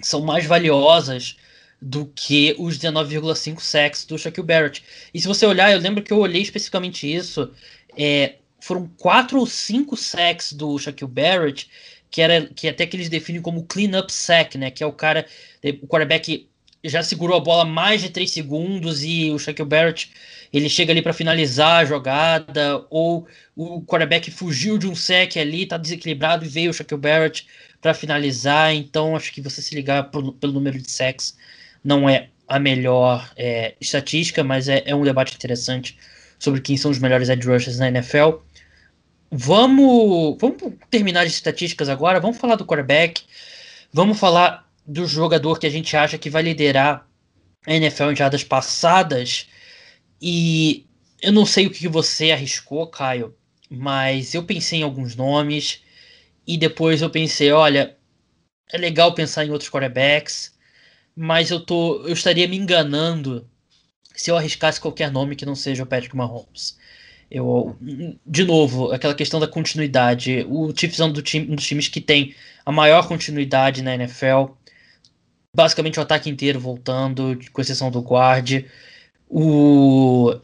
são 0.00 0.20
mais 0.20 0.46
valiosas 0.46 1.36
do 1.80 2.06
que 2.06 2.54
os 2.58 2.78
19,5 2.78 3.60
sacks 3.60 4.04
do 4.04 4.18
Shaquille 4.18 4.46
Barrett. 4.46 4.82
E 5.14 5.20
se 5.20 5.28
você 5.28 5.46
olhar, 5.46 5.72
eu 5.72 5.78
lembro 5.78 6.02
que 6.02 6.12
eu 6.12 6.18
olhei 6.18 6.42
especificamente 6.42 7.12
isso, 7.12 7.52
é, 7.96 8.36
foram 8.60 8.88
quatro 8.98 9.38
ou 9.38 9.46
cinco 9.46 9.96
sacks 9.96 10.52
do 10.52 10.78
Shaquille 10.78 11.10
Barrett, 11.10 11.68
que 12.10 12.20
era 12.20 12.46
que 12.46 12.68
até 12.68 12.86
que 12.86 12.96
eles 12.96 13.08
definem 13.08 13.42
como 13.42 13.64
clean 13.64 13.98
up 13.98 14.12
sack, 14.12 14.58
né? 14.58 14.70
Que 14.70 14.82
é 14.82 14.86
o 14.86 14.92
cara, 14.92 15.26
o 15.82 15.86
quarterback 15.86 16.48
já 16.82 17.02
segurou 17.02 17.36
a 17.36 17.40
bola 17.40 17.64
mais 17.64 18.00
de 18.02 18.10
3 18.10 18.30
segundos 18.30 19.02
e 19.02 19.30
o 19.30 19.38
Shaquille 19.38 19.68
Barrett 19.68 20.10
ele 20.52 20.68
chega 20.68 20.92
ali 20.92 21.02
para 21.02 21.12
finalizar 21.12 21.82
a 21.82 21.84
jogada, 21.84 22.86
ou 22.88 23.26
o 23.54 23.82
quarterback 23.82 24.30
fugiu 24.30 24.78
de 24.78 24.86
um 24.86 24.94
sec 24.94 25.36
ali, 25.36 25.66
tá 25.66 25.76
desequilibrado 25.76 26.44
e 26.44 26.48
veio 26.48 26.70
o 26.70 26.74
Shaquille 26.74 27.00
Barrett 27.00 27.46
para 27.80 27.94
finalizar. 27.94 28.74
Então 28.74 29.14
acho 29.14 29.32
que 29.32 29.40
você 29.40 29.60
se 29.60 29.74
ligar 29.74 30.10
pro, 30.10 30.32
pelo 30.32 30.52
número 30.54 30.78
de 30.80 30.90
sacks 30.90 31.36
não 31.88 32.06
é 32.06 32.28
a 32.46 32.58
melhor 32.58 33.32
é, 33.34 33.74
estatística, 33.80 34.44
mas 34.44 34.68
é, 34.68 34.82
é, 34.84 34.94
um 34.94 35.02
debate 35.02 35.34
interessante 35.34 35.98
sobre 36.38 36.60
quem 36.60 36.76
são 36.76 36.90
os 36.90 36.98
melhores 36.98 37.30
edge 37.30 37.48
rushers 37.48 37.78
na 37.78 37.88
NFL. 37.88 38.40
Vamos, 39.30 40.36
vamos 40.38 40.74
terminar 40.90 41.24
de 41.24 41.32
estatísticas 41.32 41.88
agora, 41.88 42.20
vamos 42.20 42.36
falar 42.36 42.56
do 42.56 42.66
quarterback, 42.66 43.22
vamos 43.90 44.18
falar 44.18 44.68
do 44.86 45.06
jogador 45.06 45.58
que 45.58 45.66
a 45.66 45.70
gente 45.70 45.96
acha 45.96 46.18
que 46.18 46.28
vai 46.28 46.42
liderar 46.42 47.08
a 47.66 47.74
NFL 47.74 48.10
em 48.10 48.16
jardas 48.16 48.44
passadas. 48.44 49.46
E 50.20 50.86
eu 51.22 51.32
não 51.32 51.46
sei 51.46 51.66
o 51.66 51.70
que 51.70 51.88
você 51.88 52.32
arriscou, 52.32 52.86
Caio, 52.86 53.34
mas 53.70 54.34
eu 54.34 54.44
pensei 54.44 54.80
em 54.80 54.82
alguns 54.82 55.16
nomes 55.16 55.82
e 56.46 56.58
depois 56.58 57.00
eu 57.00 57.08
pensei, 57.08 57.50
olha, 57.50 57.96
é 58.70 58.76
legal 58.76 59.14
pensar 59.14 59.46
em 59.46 59.50
outros 59.50 59.70
quarterbacks, 59.70 60.57
mas 61.20 61.50
eu 61.50 61.58
tô, 61.58 62.06
eu 62.06 62.12
estaria 62.12 62.46
me 62.46 62.56
enganando 62.56 63.44
se 64.14 64.30
eu 64.30 64.36
arriscasse 64.36 64.80
qualquer 64.80 65.10
nome 65.10 65.34
que 65.34 65.44
não 65.44 65.56
seja 65.56 65.82
o 65.82 65.86
Patrick 65.86 66.16
Mahomes. 66.16 66.78
Eu, 67.28 67.76
de 68.24 68.44
novo, 68.44 68.92
aquela 68.92 69.16
questão 69.16 69.40
da 69.40 69.48
continuidade. 69.48 70.46
O 70.48 70.72
Chiefs 70.74 71.00
é 71.00 71.04
um, 71.04 71.12
do 71.12 71.20
time, 71.20 71.50
um 71.50 71.56
dos 71.56 71.66
times 71.66 71.88
que 71.88 72.00
tem 72.00 72.36
a 72.64 72.70
maior 72.70 73.08
continuidade 73.08 73.82
na 73.82 73.96
NFL. 73.96 74.52
Basicamente 75.54 75.98
o 75.98 76.02
ataque 76.02 76.30
inteiro 76.30 76.60
voltando, 76.60 77.36
com 77.52 77.60
exceção 77.60 77.90
do 77.90 78.00
guard. 78.00 78.64
O 79.28 80.38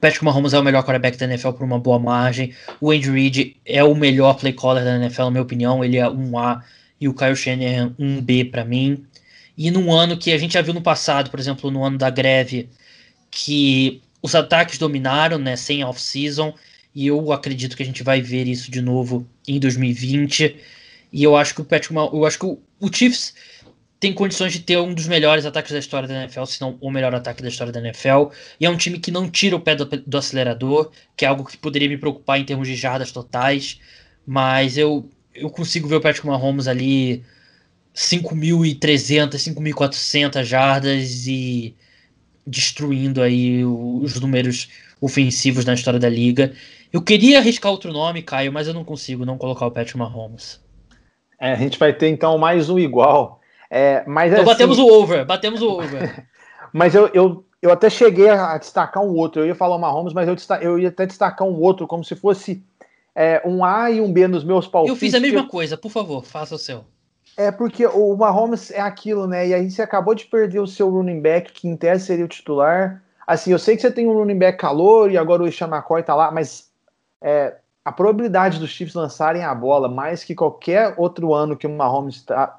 Patrick 0.00 0.24
Mahomes 0.24 0.52
é 0.52 0.60
o 0.60 0.62
melhor 0.62 0.84
quarterback 0.84 1.18
da 1.18 1.26
NFL 1.26 1.50
por 1.50 1.64
uma 1.64 1.80
boa 1.80 1.98
margem. 1.98 2.54
O 2.80 2.92
Andy 2.92 3.10
Reid 3.10 3.56
é 3.64 3.82
o 3.82 3.96
melhor 3.96 4.34
play 4.34 4.52
caller 4.52 4.84
da 4.84 4.94
NFL, 4.94 5.24
na 5.24 5.30
minha 5.32 5.42
opinião. 5.42 5.84
Ele 5.84 5.96
é 5.96 6.08
um 6.08 6.38
A 6.38 6.62
e 7.00 7.08
o 7.08 7.14
Kyle 7.14 7.34
Shanahan 7.34 7.94
um 7.98 8.20
B 8.20 8.44
para 8.44 8.64
mim. 8.64 9.04
E 9.58 9.72
num 9.72 9.92
ano 9.92 10.16
que 10.16 10.30
a 10.30 10.38
gente 10.38 10.54
já 10.54 10.62
viu 10.62 10.72
no 10.72 10.80
passado, 10.80 11.30
por 11.30 11.40
exemplo, 11.40 11.68
no 11.68 11.84
ano 11.84 11.98
da 11.98 12.08
greve, 12.08 12.70
que 13.28 14.00
os 14.22 14.36
ataques 14.36 14.78
dominaram, 14.78 15.36
né, 15.36 15.56
sem 15.56 15.82
off-season, 15.82 16.54
e 16.94 17.08
eu 17.08 17.32
acredito 17.32 17.76
que 17.76 17.82
a 17.82 17.86
gente 17.86 18.04
vai 18.04 18.22
ver 18.22 18.46
isso 18.46 18.70
de 18.70 18.80
novo 18.80 19.28
em 19.48 19.58
2020. 19.58 20.56
E 21.12 21.24
eu 21.24 21.36
acho 21.36 21.54
que 21.54 21.60
o 21.60 21.64
Patrick 21.64 21.92
eu 21.94 22.24
acho 22.24 22.38
que 22.38 22.46
o, 22.46 22.60
o 22.78 22.92
Chiefs 22.92 23.34
tem 23.98 24.12
condições 24.12 24.52
de 24.52 24.60
ter 24.60 24.78
um 24.78 24.94
dos 24.94 25.08
melhores 25.08 25.44
ataques 25.44 25.72
da 25.72 25.78
história 25.78 26.06
da 26.06 26.14
NFL, 26.14 26.44
se 26.44 26.60
não 26.60 26.78
o 26.80 26.88
melhor 26.88 27.12
ataque 27.12 27.42
da 27.42 27.48
história 27.48 27.72
da 27.72 27.80
NFL. 27.80 28.30
E 28.60 28.66
é 28.66 28.70
um 28.70 28.76
time 28.76 29.00
que 29.00 29.10
não 29.10 29.28
tira 29.28 29.56
o 29.56 29.60
pé 29.60 29.74
do, 29.74 29.84
do 29.84 30.18
acelerador, 30.18 30.92
que 31.16 31.24
é 31.24 31.28
algo 31.28 31.44
que 31.44 31.56
poderia 31.56 31.88
me 31.88 31.98
preocupar 31.98 32.38
em 32.38 32.44
termos 32.44 32.68
de 32.68 32.76
jardas 32.76 33.10
totais. 33.10 33.80
Mas 34.24 34.78
eu, 34.78 35.10
eu 35.34 35.50
consigo 35.50 35.88
ver 35.88 35.96
o 35.96 36.00
Patrick 36.00 36.26
Mahomes 36.26 36.68
ali 36.68 37.24
5.300, 37.94 39.34
5.400 39.34 40.44
jardas 40.44 41.26
e 41.26 41.74
destruindo 42.46 43.20
aí 43.20 43.64
os 43.64 44.18
números 44.20 44.68
ofensivos 45.00 45.64
na 45.64 45.74
história 45.74 46.00
da 46.00 46.08
liga. 46.08 46.52
Eu 46.92 47.02
queria 47.02 47.38
arriscar 47.38 47.70
outro 47.70 47.92
nome, 47.92 48.22
Caio, 48.22 48.52
mas 48.52 48.66
eu 48.66 48.74
não 48.74 48.84
consigo 48.84 49.24
não 49.24 49.36
colocar 49.36 49.66
o 49.66 49.70
Patrick 49.70 49.98
Mahomes. 49.98 50.60
É, 51.38 51.52
a 51.52 51.56
gente 51.56 51.78
vai 51.78 51.92
ter 51.92 52.08
então 52.08 52.38
mais 52.38 52.70
um 52.70 52.78
igual. 52.78 53.40
É, 53.70 54.02
mas 54.06 54.32
então 54.32 54.42
assim, 54.42 54.52
batemos 54.52 54.78
o 54.78 54.86
over, 54.86 55.24
batemos 55.26 55.60
o 55.60 55.68
over. 55.68 56.26
mas 56.72 56.94
eu, 56.94 57.08
eu, 57.12 57.44
eu 57.60 57.70
até 57.70 57.90
cheguei 57.90 58.30
a 58.30 58.56
destacar 58.56 59.02
um 59.02 59.14
outro. 59.14 59.42
Eu 59.42 59.46
ia 59.46 59.54
falar 59.54 59.76
o 59.76 59.78
Mahomes, 59.78 60.14
mas 60.14 60.26
eu, 60.26 60.36
eu 60.60 60.78
ia 60.78 60.88
até 60.88 61.04
destacar 61.04 61.46
um 61.46 61.60
outro, 61.60 61.86
como 61.86 62.02
se 62.02 62.16
fosse 62.16 62.64
é, 63.14 63.42
um 63.44 63.64
A 63.64 63.90
e 63.90 64.00
um 64.00 64.10
B 64.10 64.26
nos 64.26 64.42
meus 64.42 64.66
palpites. 64.66 64.96
Eu 64.96 64.98
fiz 64.98 65.14
a 65.14 65.20
mesma 65.20 65.46
coisa, 65.46 65.76
por 65.76 65.90
favor, 65.90 66.24
faça 66.24 66.54
o 66.54 66.58
seu. 66.58 66.84
É 67.38 67.52
porque 67.52 67.86
o 67.86 68.16
Mahomes 68.16 68.72
é 68.72 68.80
aquilo, 68.80 69.28
né? 69.28 69.46
E 69.46 69.54
aí 69.54 69.70
você 69.70 69.80
acabou 69.80 70.12
de 70.12 70.26
perder 70.26 70.58
o 70.58 70.66
seu 70.66 70.90
running 70.90 71.20
back, 71.20 71.52
que 71.52 71.68
em 71.68 71.76
tese 71.76 72.06
seria 72.06 72.24
o 72.24 72.28
titular. 72.28 73.00
Assim, 73.24 73.52
eu 73.52 73.60
sei 73.60 73.76
que 73.76 73.82
você 73.82 73.92
tem 73.92 74.08
um 74.08 74.12
running 74.12 74.36
back 74.36 74.58
calor 74.58 75.08
e 75.08 75.16
agora 75.16 75.44
o 75.44 75.52
Sean 75.52 75.68
McCoy 75.68 76.02
tá 76.02 76.16
lá, 76.16 76.32
mas 76.32 76.68
é, 77.22 77.54
a 77.84 77.92
probabilidade 77.92 78.58
dos 78.58 78.70
Chiefs 78.70 78.96
lançarem 78.96 79.44
a 79.44 79.54
bola 79.54 79.88
mais 79.88 80.24
que 80.24 80.34
qualquer 80.34 80.94
outro 80.96 81.32
ano 81.32 81.56
que 81.56 81.64
o 81.64 81.70
Mahomes 81.70 82.22
tá, 82.22 82.58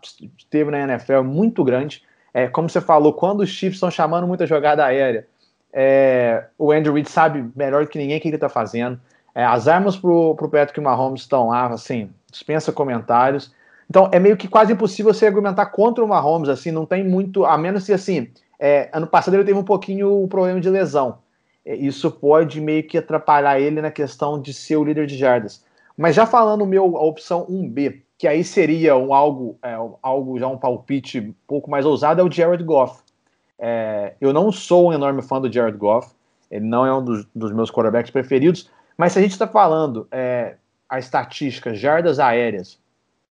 teve 0.50 0.72
na 0.72 0.80
NFL 0.80 1.12
é 1.12 1.22
muito 1.24 1.62
grande. 1.62 2.02
É, 2.34 2.48
como 2.48 2.70
você 2.70 2.80
falou, 2.80 3.12
quando 3.12 3.42
os 3.42 3.50
Chiefs 3.50 3.76
estão 3.76 3.92
chamando 3.92 4.28
muita 4.28 4.48
jogada 4.48 4.86
aérea, 4.86 5.28
é, 5.74 6.46
o 6.58 6.72
Andrew 6.72 6.94
Reid 6.94 7.10
sabe 7.10 7.52
melhor 7.54 7.86
que 7.86 7.98
ninguém 7.98 8.18
o 8.18 8.22
que 8.22 8.30
ele 8.30 8.38
está 8.38 8.48
fazendo. 8.48 8.98
É, 9.36 9.44
as 9.44 9.68
armas 9.68 9.98
pro, 9.98 10.36
pro 10.36 10.50
Patrick 10.50 10.80
Mahomes 10.80 11.24
estão 11.24 11.50
lá, 11.50 11.68
assim, 11.68 12.10
dispensa 12.32 12.72
comentários. 12.72 13.54
Então 13.90 14.10
é 14.12 14.20
meio 14.20 14.38
que 14.38 14.48
quase 14.48 14.74
impossível 14.74 15.14
você 15.14 15.26
argumentar 15.26 15.66
contra 15.68 16.04
o 16.04 16.08
Mahomes, 16.08 16.50
assim, 16.50 16.72
não 16.72 16.86
tem 16.86 17.04
muito, 17.04 17.44
a 17.44 17.58
menos 17.58 17.86
que 17.86 17.94
assim, 17.94 18.30
é, 18.60 18.90
ano 18.94 19.08
passado 19.08 19.34
ele 19.34 19.44
teve 19.44 19.58
um 19.58 19.64
pouquinho 19.64 20.24
o 20.24 20.28
problema 20.28 20.60
de 20.60 20.70
lesão. 20.70 21.20
É, 21.66 21.76
isso 21.76 22.12
pode 22.12 22.62
meio 22.62 22.84
que 22.84 22.98
atrapalhar 22.98 23.60
ele 23.60 23.82
na 23.82 23.90
questão 23.90 24.40
de 24.40 24.54
ser 24.54 24.78
o 24.78 24.84
líder 24.84 25.08
de 25.08 25.18
jardas. 25.18 25.64
Mas 25.98 26.16
já 26.16 26.26
falando 26.26 26.66
meu, 26.66 26.98
a 26.98 27.04
opção 27.04 27.46
1B, 27.48 28.02
que 28.18 28.28
aí 28.28 28.44
seria 28.44 28.96
um 28.96 29.14
algo, 29.14 29.58
é, 29.64 29.76
algo 30.02 30.38
já 30.38 30.48
um 30.48 30.58
palpite 30.58 31.20
um 31.20 31.34
pouco 31.48 31.70
mais 31.70 31.86
ousado, 31.86 32.22
é 32.22 32.24
o 32.24 32.32
Jared 32.32 32.64
Goff. 32.64 33.02
É, 33.58 34.14
eu 34.22 34.32
não 34.32 34.52
sou 34.52 34.90
um 34.90 34.94
enorme 34.94 35.22
fã 35.22 35.42
do 35.42 35.52
Jared 35.52 35.78
Goff, 35.78 36.12
ele 36.50 36.66
não 36.66 36.86
é 36.86 36.94
um 36.94 37.04
dos, 37.04 37.26
dos 37.36 37.52
meus 37.52 37.72
quarterbacks 37.72 38.12
preferidos, 38.12 38.70
mas 38.98 39.14
se 39.14 39.20
a 39.20 39.22
gente 39.22 39.32
está 39.32 39.48
falando 39.48 40.08
é, 40.12 40.56
a 40.88 41.00
estatística, 41.00 41.74
jardas 41.74 42.20
aéreas, 42.20 42.80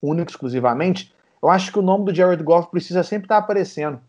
único 0.01 0.31
exclusivamente, 0.31 1.13
eu 1.41 1.49
acho 1.49 1.71
que 1.71 1.79
o 1.79 1.81
nome 1.81 2.05
do 2.05 2.15
Jared 2.15 2.43
Goff 2.43 2.69
precisa 2.69 3.03
sempre 3.03 3.25
estar 3.25 3.37
aparecendo. 3.37 3.99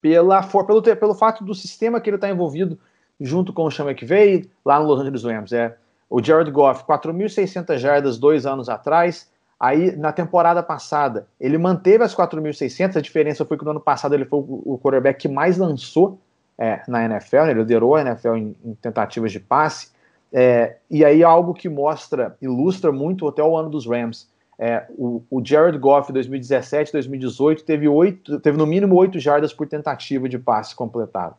pela, 0.00 0.42
pelo, 0.42 0.82
pelo 0.82 1.14
fato 1.14 1.44
do 1.44 1.54
sistema 1.54 2.00
que 2.00 2.10
ele 2.10 2.16
está 2.16 2.28
envolvido 2.28 2.78
junto 3.20 3.52
com 3.52 3.64
o 3.64 3.70
Sean 3.70 3.86
McVay 3.86 4.48
lá 4.64 4.78
no 4.78 4.86
Los 4.86 5.00
Angeles 5.00 5.24
Rams. 5.24 5.52
É, 5.52 5.76
o 6.08 6.22
Jared 6.22 6.50
Goff, 6.50 6.84
4.600 6.84 7.78
jardas 7.78 8.18
dois 8.18 8.46
anos 8.46 8.68
atrás. 8.68 9.30
Aí, 9.58 9.96
na 9.96 10.12
temporada 10.12 10.62
passada, 10.62 11.26
ele 11.40 11.56
manteve 11.56 12.04
as 12.04 12.14
4.600. 12.14 12.96
A 12.96 13.00
diferença 13.00 13.44
foi 13.44 13.56
que 13.56 13.64
no 13.64 13.70
ano 13.70 13.80
passado 13.80 14.14
ele 14.14 14.24
foi 14.24 14.40
o 14.46 14.78
quarterback 14.78 15.20
que 15.20 15.28
mais 15.28 15.56
lançou 15.56 16.18
é, 16.58 16.82
na 16.86 17.04
NFL, 17.04 17.36
né? 17.36 17.50
ele 17.50 17.60
liderou 17.60 17.96
a 17.96 18.02
NFL 18.02 18.36
em, 18.36 18.56
em 18.64 18.74
tentativas 18.74 19.32
de 19.32 19.40
passe. 19.40 19.92
É, 20.32 20.76
e 20.90 21.04
aí, 21.04 21.22
algo 21.22 21.54
que 21.54 21.68
mostra, 21.68 22.36
ilustra 22.42 22.92
muito 22.92 23.26
até 23.26 23.42
o 23.42 23.56
ano 23.56 23.70
dos 23.70 23.86
Rams. 23.86 24.28
É, 24.58 24.86
o, 24.90 25.22
o, 25.30 25.44
Jared 25.44 25.76
Goff 25.78 26.12
2017, 26.12 26.92
2018 26.92 27.64
teve, 27.64 27.88
oito, 27.88 28.38
teve 28.40 28.56
no 28.56 28.66
mínimo 28.66 28.94
8 28.94 29.18
jardas 29.18 29.52
por 29.52 29.66
tentativa 29.66 30.28
de 30.28 30.38
passe 30.38 30.74
completado. 30.74 31.34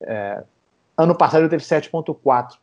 É, 0.00 0.42
ano 0.96 1.14
passado 1.14 1.40
ele 1.40 1.48
teve 1.48 1.64
7.4. 1.64 2.56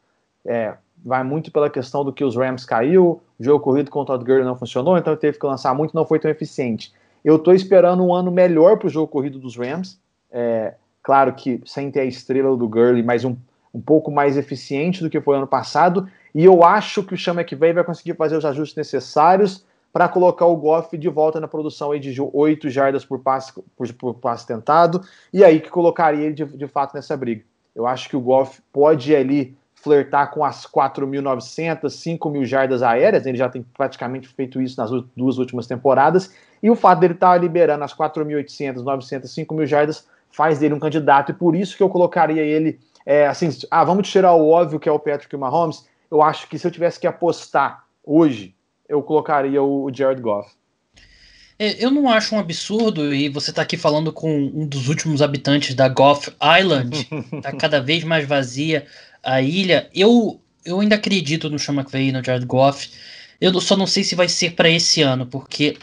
É, 0.45 0.75
vai 1.03 1.23
muito 1.23 1.51
pela 1.51 1.69
questão 1.69 2.03
do 2.03 2.13
que 2.13 2.23
os 2.23 2.35
Rams 2.35 2.65
caiu, 2.65 3.21
o 3.37 3.43
jogo 3.43 3.63
corrido 3.63 3.91
com 3.91 4.01
o 4.01 4.05
Gurley 4.05 4.43
não 4.43 4.55
funcionou, 4.55 4.97
então 4.97 5.13
ele 5.13 5.19
teve 5.19 5.37
que 5.37 5.45
lançar 5.45 5.73
muito, 5.75 5.93
não 5.93 6.05
foi 6.05 6.19
tão 6.19 6.31
eficiente. 6.31 6.93
Eu 7.23 7.35
estou 7.35 7.53
esperando 7.53 8.03
um 8.03 8.13
ano 8.13 8.31
melhor 8.31 8.77
para 8.77 8.87
o 8.87 8.89
jogo 8.89 9.07
corrido 9.07 9.37
dos 9.37 9.57
Rams. 9.57 9.99
É, 10.31 10.75
claro 11.03 11.33
que 11.33 11.61
sem 11.65 11.91
ter 11.91 12.01
a 12.01 12.05
estrela 12.05 12.55
do 12.55 12.67
Gurley, 12.67 13.03
mas 13.03 13.25
um, 13.25 13.35
um 13.73 13.81
pouco 13.81 14.09
mais 14.09 14.37
eficiente 14.37 15.03
do 15.03 15.09
que 15.09 15.19
foi 15.19 15.35
ano 15.35 15.47
passado. 15.47 16.07
E 16.33 16.45
eu 16.45 16.63
acho 16.63 17.03
que 17.03 17.13
o 17.13 17.17
Chama 17.17 17.43
que 17.43 17.55
vem 17.55 17.73
vai 17.73 17.83
conseguir 17.83 18.13
fazer 18.13 18.37
os 18.37 18.45
ajustes 18.45 18.77
necessários 18.77 19.65
para 19.91 20.07
colocar 20.07 20.45
o 20.45 20.55
Goff 20.55 20.97
de 20.97 21.09
volta 21.09 21.39
na 21.39 21.47
produção 21.47 21.91
aí 21.91 21.99
de 21.99 22.15
8 22.21 22.69
jardas 22.69 23.03
por 23.03 23.19
passe, 23.19 23.53
por, 23.75 23.93
por 23.93 24.13
passe 24.15 24.45
tentado, 24.45 25.01
e 25.33 25.43
aí 25.43 25.59
que 25.59 25.69
colocaria 25.69 26.25
ele 26.25 26.33
de, 26.33 26.45
de 26.45 26.67
fato 26.67 26.93
nessa 26.93 27.17
briga. 27.17 27.43
Eu 27.75 27.87
acho 27.87 28.09
que 28.09 28.15
o 28.15 28.21
Goff 28.21 28.61
pode 28.71 29.15
ali 29.15 29.57
flertar 29.73 30.31
com 30.31 30.43
as 30.43 30.65
4.900, 30.65 31.85
5.000 31.85 32.45
jardas 32.45 32.83
aéreas, 32.83 33.25
ele 33.25 33.37
já 33.37 33.47
tem 33.47 33.65
praticamente 33.75 34.27
feito 34.27 34.61
isso 34.61 34.79
nas 34.79 34.91
duas 35.15 35.37
últimas 35.37 35.65
temporadas, 35.65 36.33
e 36.61 36.69
o 36.69 36.75
fato 36.75 36.99
dele 36.99 37.13
estar 37.13 37.31
tá 37.31 37.37
liberando 37.37 37.83
as 37.83 37.93
4.800, 37.93 38.83
900, 38.83 39.33
5.000 39.33 39.65
jardas 39.65 40.07
faz 40.31 40.59
dele 40.59 40.73
um 40.73 40.79
candidato, 40.79 41.31
e 41.31 41.33
por 41.33 41.55
isso 41.55 41.77
que 41.77 41.81
eu 41.81 41.89
colocaria 41.89 42.43
ele, 42.43 42.79
é, 43.05 43.25
assim, 43.25 43.49
ah, 43.71 43.83
vamos 43.83 44.09
tirar 44.09 44.33
o 44.33 44.49
óbvio 44.49 44.79
que 44.79 44.89
é 44.89 44.91
o 44.91 44.99
Patrick 44.99 45.35
Mahomes, 45.37 45.87
eu 46.11 46.21
acho 46.21 46.49
que 46.49 46.59
se 46.59 46.67
eu 46.67 46.71
tivesse 46.71 46.99
que 46.99 47.07
apostar 47.07 47.85
hoje 48.03 48.55
eu 48.89 49.03
colocaria 49.03 49.61
o 49.61 49.89
Jared 49.93 50.19
Goff. 50.19 50.49
É, 51.59 51.83
eu 51.83 51.91
não 51.91 52.09
acho 52.09 52.35
um 52.35 52.39
absurdo, 52.39 53.13
e 53.13 53.29
você 53.29 53.51
está 53.51 53.61
aqui 53.61 53.77
falando 53.77 54.11
com 54.11 54.33
um 54.33 54.65
dos 54.65 54.89
últimos 54.89 55.21
habitantes 55.21 55.75
da 55.75 55.87
Goff 55.87 56.31
Island, 56.59 57.07
está 57.33 57.51
cada 57.55 57.79
vez 57.79 58.03
mais 58.03 58.27
vazia 58.27 58.87
a 59.21 59.41
ilha. 59.41 59.89
Eu, 59.93 60.39
eu 60.65 60.79
ainda 60.79 60.95
acredito 60.95 61.49
no 61.49 61.59
Sean 61.59 61.75
McVay 61.75 62.07
e 62.07 62.11
no 62.11 62.23
Jared 62.23 62.45
Goff. 62.45 62.89
Eu 63.39 63.59
só 63.61 63.77
não 63.77 63.85
sei 63.85 64.03
se 64.03 64.15
vai 64.15 64.27
ser 64.27 64.53
para 64.53 64.69
esse 64.69 65.01
ano, 65.01 65.25
porque 65.25 65.77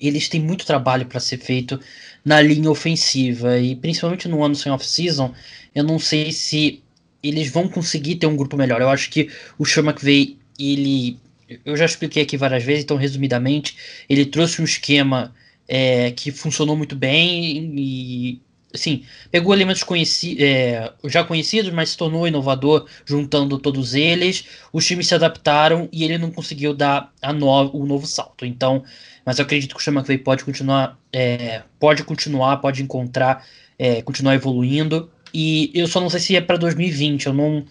eles 0.00 0.28
têm 0.28 0.40
muito 0.40 0.64
trabalho 0.64 1.04
para 1.06 1.20
ser 1.20 1.38
feito 1.38 1.78
na 2.24 2.40
linha 2.40 2.70
ofensiva, 2.70 3.58
e 3.58 3.74
principalmente 3.74 4.28
no 4.28 4.42
ano 4.42 4.54
sem 4.54 4.70
off-season, 4.70 5.34
eu 5.74 5.84
não 5.84 5.98
sei 5.98 6.32
se 6.32 6.82
eles 7.22 7.50
vão 7.50 7.68
conseguir 7.68 8.16
ter 8.16 8.26
um 8.26 8.36
grupo 8.36 8.56
melhor. 8.56 8.80
Eu 8.80 8.88
acho 8.88 9.10
que 9.10 9.28
o 9.58 9.66
Sean 9.66 9.84
McVay, 9.84 10.38
ele 10.58 11.18
eu 11.64 11.76
já 11.76 11.84
expliquei 11.84 12.22
aqui 12.22 12.36
várias 12.36 12.62
vezes, 12.62 12.84
então 12.84 12.96
resumidamente, 12.96 13.76
ele 14.08 14.26
trouxe 14.26 14.60
um 14.60 14.64
esquema 14.64 15.34
é, 15.68 16.10
que 16.10 16.30
funcionou 16.30 16.76
muito 16.76 16.96
bem 16.96 17.72
e 17.76 18.40
assim, 18.72 19.04
pegou 19.30 19.52
elementos 19.52 19.82
conheci 19.82 20.42
é, 20.42 20.92
já 21.04 21.24
conhecidos, 21.24 21.72
mas 21.72 21.90
se 21.90 21.96
tornou 21.96 22.26
inovador 22.26 22.86
juntando 23.04 23.58
todos 23.58 23.94
eles. 23.94 24.44
Os 24.72 24.86
times 24.86 25.08
se 25.08 25.14
adaptaram 25.14 25.88
e 25.92 26.04
ele 26.04 26.18
não 26.18 26.30
conseguiu 26.30 26.74
dar 26.74 27.12
no, 27.34 27.48
o 27.72 27.86
novo 27.86 28.06
salto. 28.06 28.44
Então, 28.44 28.84
mas 29.24 29.38
eu 29.38 29.44
acredito 29.44 29.76
que 29.76 29.90
o 29.90 29.92
McVay 29.92 30.18
pode 30.18 30.44
continuar, 30.44 30.98
é, 31.12 31.62
pode 31.78 32.04
continuar, 32.04 32.58
pode 32.58 32.82
encontrar, 32.82 33.44
é, 33.78 34.02
continuar 34.02 34.34
evoluindo. 34.34 35.10
E 35.32 35.70
eu 35.74 35.86
só 35.86 36.00
não 36.00 36.10
sei 36.10 36.20
se 36.20 36.36
é 36.36 36.40
para 36.40 36.56
2020. 36.56 37.26
Eu 37.26 37.32
não, 37.32 37.64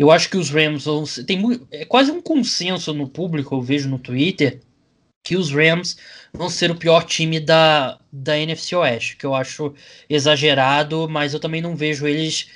eu 0.00 0.10
acho 0.10 0.30
que 0.30 0.38
os 0.38 0.48
Rams 0.48 0.86
vão. 0.86 1.04
Tem 1.26 1.38
muito, 1.38 1.68
é 1.70 1.84
quase 1.84 2.10
um 2.10 2.22
consenso 2.22 2.94
no 2.94 3.06
público, 3.06 3.54
eu 3.54 3.60
vejo 3.60 3.86
no 3.86 3.98
Twitter, 3.98 4.62
que 5.22 5.36
os 5.36 5.52
Rams 5.52 5.98
vão 6.32 6.48
ser 6.48 6.70
o 6.70 6.74
pior 6.74 7.04
time 7.04 7.38
da, 7.38 7.98
da 8.10 8.38
NFC 8.38 8.74
Oeste, 8.74 9.16
que 9.16 9.26
eu 9.26 9.34
acho 9.34 9.74
exagerado, 10.08 11.06
mas 11.06 11.34
eu 11.34 11.38
também 11.38 11.60
não 11.60 11.76
vejo 11.76 12.06
eles 12.06 12.48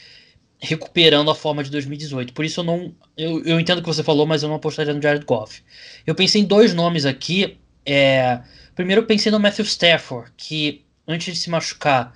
recuperando 0.58 1.30
a 1.30 1.34
forma 1.34 1.62
de 1.62 1.70
2018. 1.70 2.32
Por 2.32 2.46
isso 2.46 2.60
eu 2.60 2.64
não. 2.64 2.94
Eu, 3.14 3.44
eu 3.44 3.60
entendo 3.60 3.80
o 3.80 3.82
que 3.82 3.88
você 3.88 4.02
falou, 4.02 4.24
mas 4.24 4.42
eu 4.42 4.48
não 4.48 4.56
apostaria 4.56 4.94
no 4.94 5.02
Jared 5.02 5.26
Goff. 5.26 5.62
Eu 6.06 6.14
pensei 6.14 6.40
em 6.40 6.46
dois 6.46 6.72
nomes 6.72 7.04
aqui. 7.04 7.58
É, 7.84 8.40
primeiro 8.74 9.02
eu 9.02 9.06
pensei 9.06 9.30
no 9.30 9.38
Matthew 9.38 9.66
Stafford, 9.66 10.32
que 10.34 10.82
antes 11.06 11.34
de 11.34 11.38
se 11.38 11.50
machucar, 11.50 12.14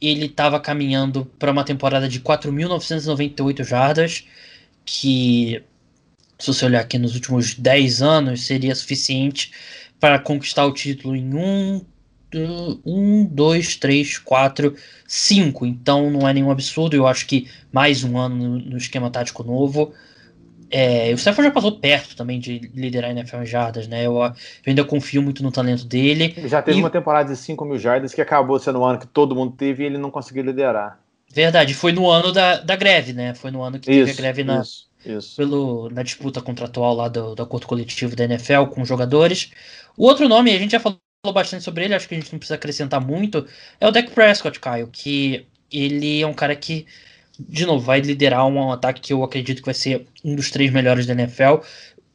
ele 0.00 0.24
estava 0.24 0.58
caminhando 0.58 1.26
para 1.38 1.52
uma 1.52 1.62
temporada 1.62 2.08
de 2.08 2.20
4.998 2.20 3.62
jardas 3.64 4.26
que, 4.84 5.62
se 6.38 6.46
você 6.46 6.64
olhar 6.64 6.80
aqui 6.80 6.98
nos 6.98 7.14
últimos 7.14 7.54
10 7.54 8.02
anos, 8.02 8.46
seria 8.46 8.74
suficiente 8.74 9.52
para 10.00 10.18
conquistar 10.18 10.66
o 10.66 10.72
título 10.72 11.14
em 11.14 11.34
um, 11.34 11.80
um, 12.84 13.24
dois, 13.24 13.76
três, 13.76 14.18
quatro, 14.18 14.74
cinco. 15.06 15.66
Então 15.66 16.10
não 16.10 16.28
é 16.28 16.32
nenhum 16.32 16.50
absurdo. 16.50 16.96
Eu 16.96 17.06
acho 17.06 17.26
que 17.26 17.48
mais 17.70 18.02
um 18.02 18.18
ano 18.18 18.58
no, 18.58 18.76
esquema 18.76 19.10
tático 19.10 19.44
novo. 19.44 19.92
É, 20.70 21.12
o 21.12 21.16
Stafford 21.16 21.48
já 21.48 21.54
passou 21.54 21.78
perto 21.78 22.16
também 22.16 22.40
de 22.40 22.58
liderar 22.74 23.10
a 23.10 23.12
NFL 23.12 23.42
em 23.42 23.46
jardas, 23.46 23.86
né? 23.86 24.06
Eu, 24.06 24.16
eu, 24.16 24.32
ainda 24.66 24.82
confio 24.84 25.20
muito 25.20 25.42
no 25.42 25.52
talento 25.52 25.84
dele. 25.84 26.34
Já 26.48 26.62
teve 26.62 26.78
e... 26.78 26.80
uma 26.80 26.88
temporada 26.88 27.30
de 27.30 27.38
5 27.38 27.62
mil 27.64 27.78
jardas 27.78 28.14
que 28.14 28.22
acabou 28.22 28.58
sendo 28.58 28.80
um 28.80 28.84
ano 28.84 28.98
que 28.98 29.06
todo 29.06 29.36
mundo 29.36 29.54
teve 29.54 29.82
e 29.82 29.86
ele 29.86 29.98
não 29.98 30.10
conseguiu 30.10 30.42
liderar. 30.42 30.98
Verdade, 31.32 31.72
foi 31.72 31.92
no 31.92 32.10
ano 32.10 32.30
da, 32.30 32.58
da 32.58 32.76
greve, 32.76 33.14
né? 33.14 33.34
Foi 33.34 33.50
no 33.50 33.62
ano 33.62 33.78
que 33.78 33.90
isso, 33.90 34.00
teve 34.00 34.10
a 34.10 34.14
greve 34.14 34.44
na, 34.44 34.60
isso, 34.60 34.86
isso. 35.04 35.36
Pelo, 35.36 35.88
na 35.88 36.02
disputa 36.02 36.42
contratual 36.42 36.94
lá 36.94 37.08
do, 37.08 37.34
do 37.34 37.42
acordo 37.42 37.66
coletivo 37.66 38.14
da 38.14 38.24
NFL 38.24 38.66
com 38.70 38.82
os 38.82 38.88
jogadores. 38.88 39.50
O 39.96 40.04
outro 40.04 40.28
nome, 40.28 40.54
a 40.54 40.58
gente 40.58 40.72
já 40.72 40.80
falou 40.80 40.98
bastante 41.32 41.64
sobre 41.64 41.84
ele, 41.84 41.94
acho 41.94 42.06
que 42.06 42.14
a 42.14 42.18
gente 42.18 42.30
não 42.30 42.38
precisa 42.38 42.56
acrescentar 42.56 43.00
muito, 43.00 43.46
é 43.80 43.88
o 43.88 43.90
Dak 43.90 44.10
Prescott, 44.10 44.60
Caio, 44.60 44.88
que 44.92 45.46
ele 45.70 46.20
é 46.20 46.26
um 46.26 46.34
cara 46.34 46.54
que, 46.54 46.84
de 47.38 47.64
novo, 47.64 47.82
vai 47.82 48.00
liderar 48.00 48.46
um 48.46 48.70
ataque 48.70 49.00
que 49.00 49.12
eu 49.12 49.24
acredito 49.24 49.60
que 49.60 49.66
vai 49.66 49.74
ser 49.74 50.06
um 50.22 50.34
dos 50.34 50.50
três 50.50 50.70
melhores 50.70 51.06
da 51.06 51.14
NFL. 51.14 51.64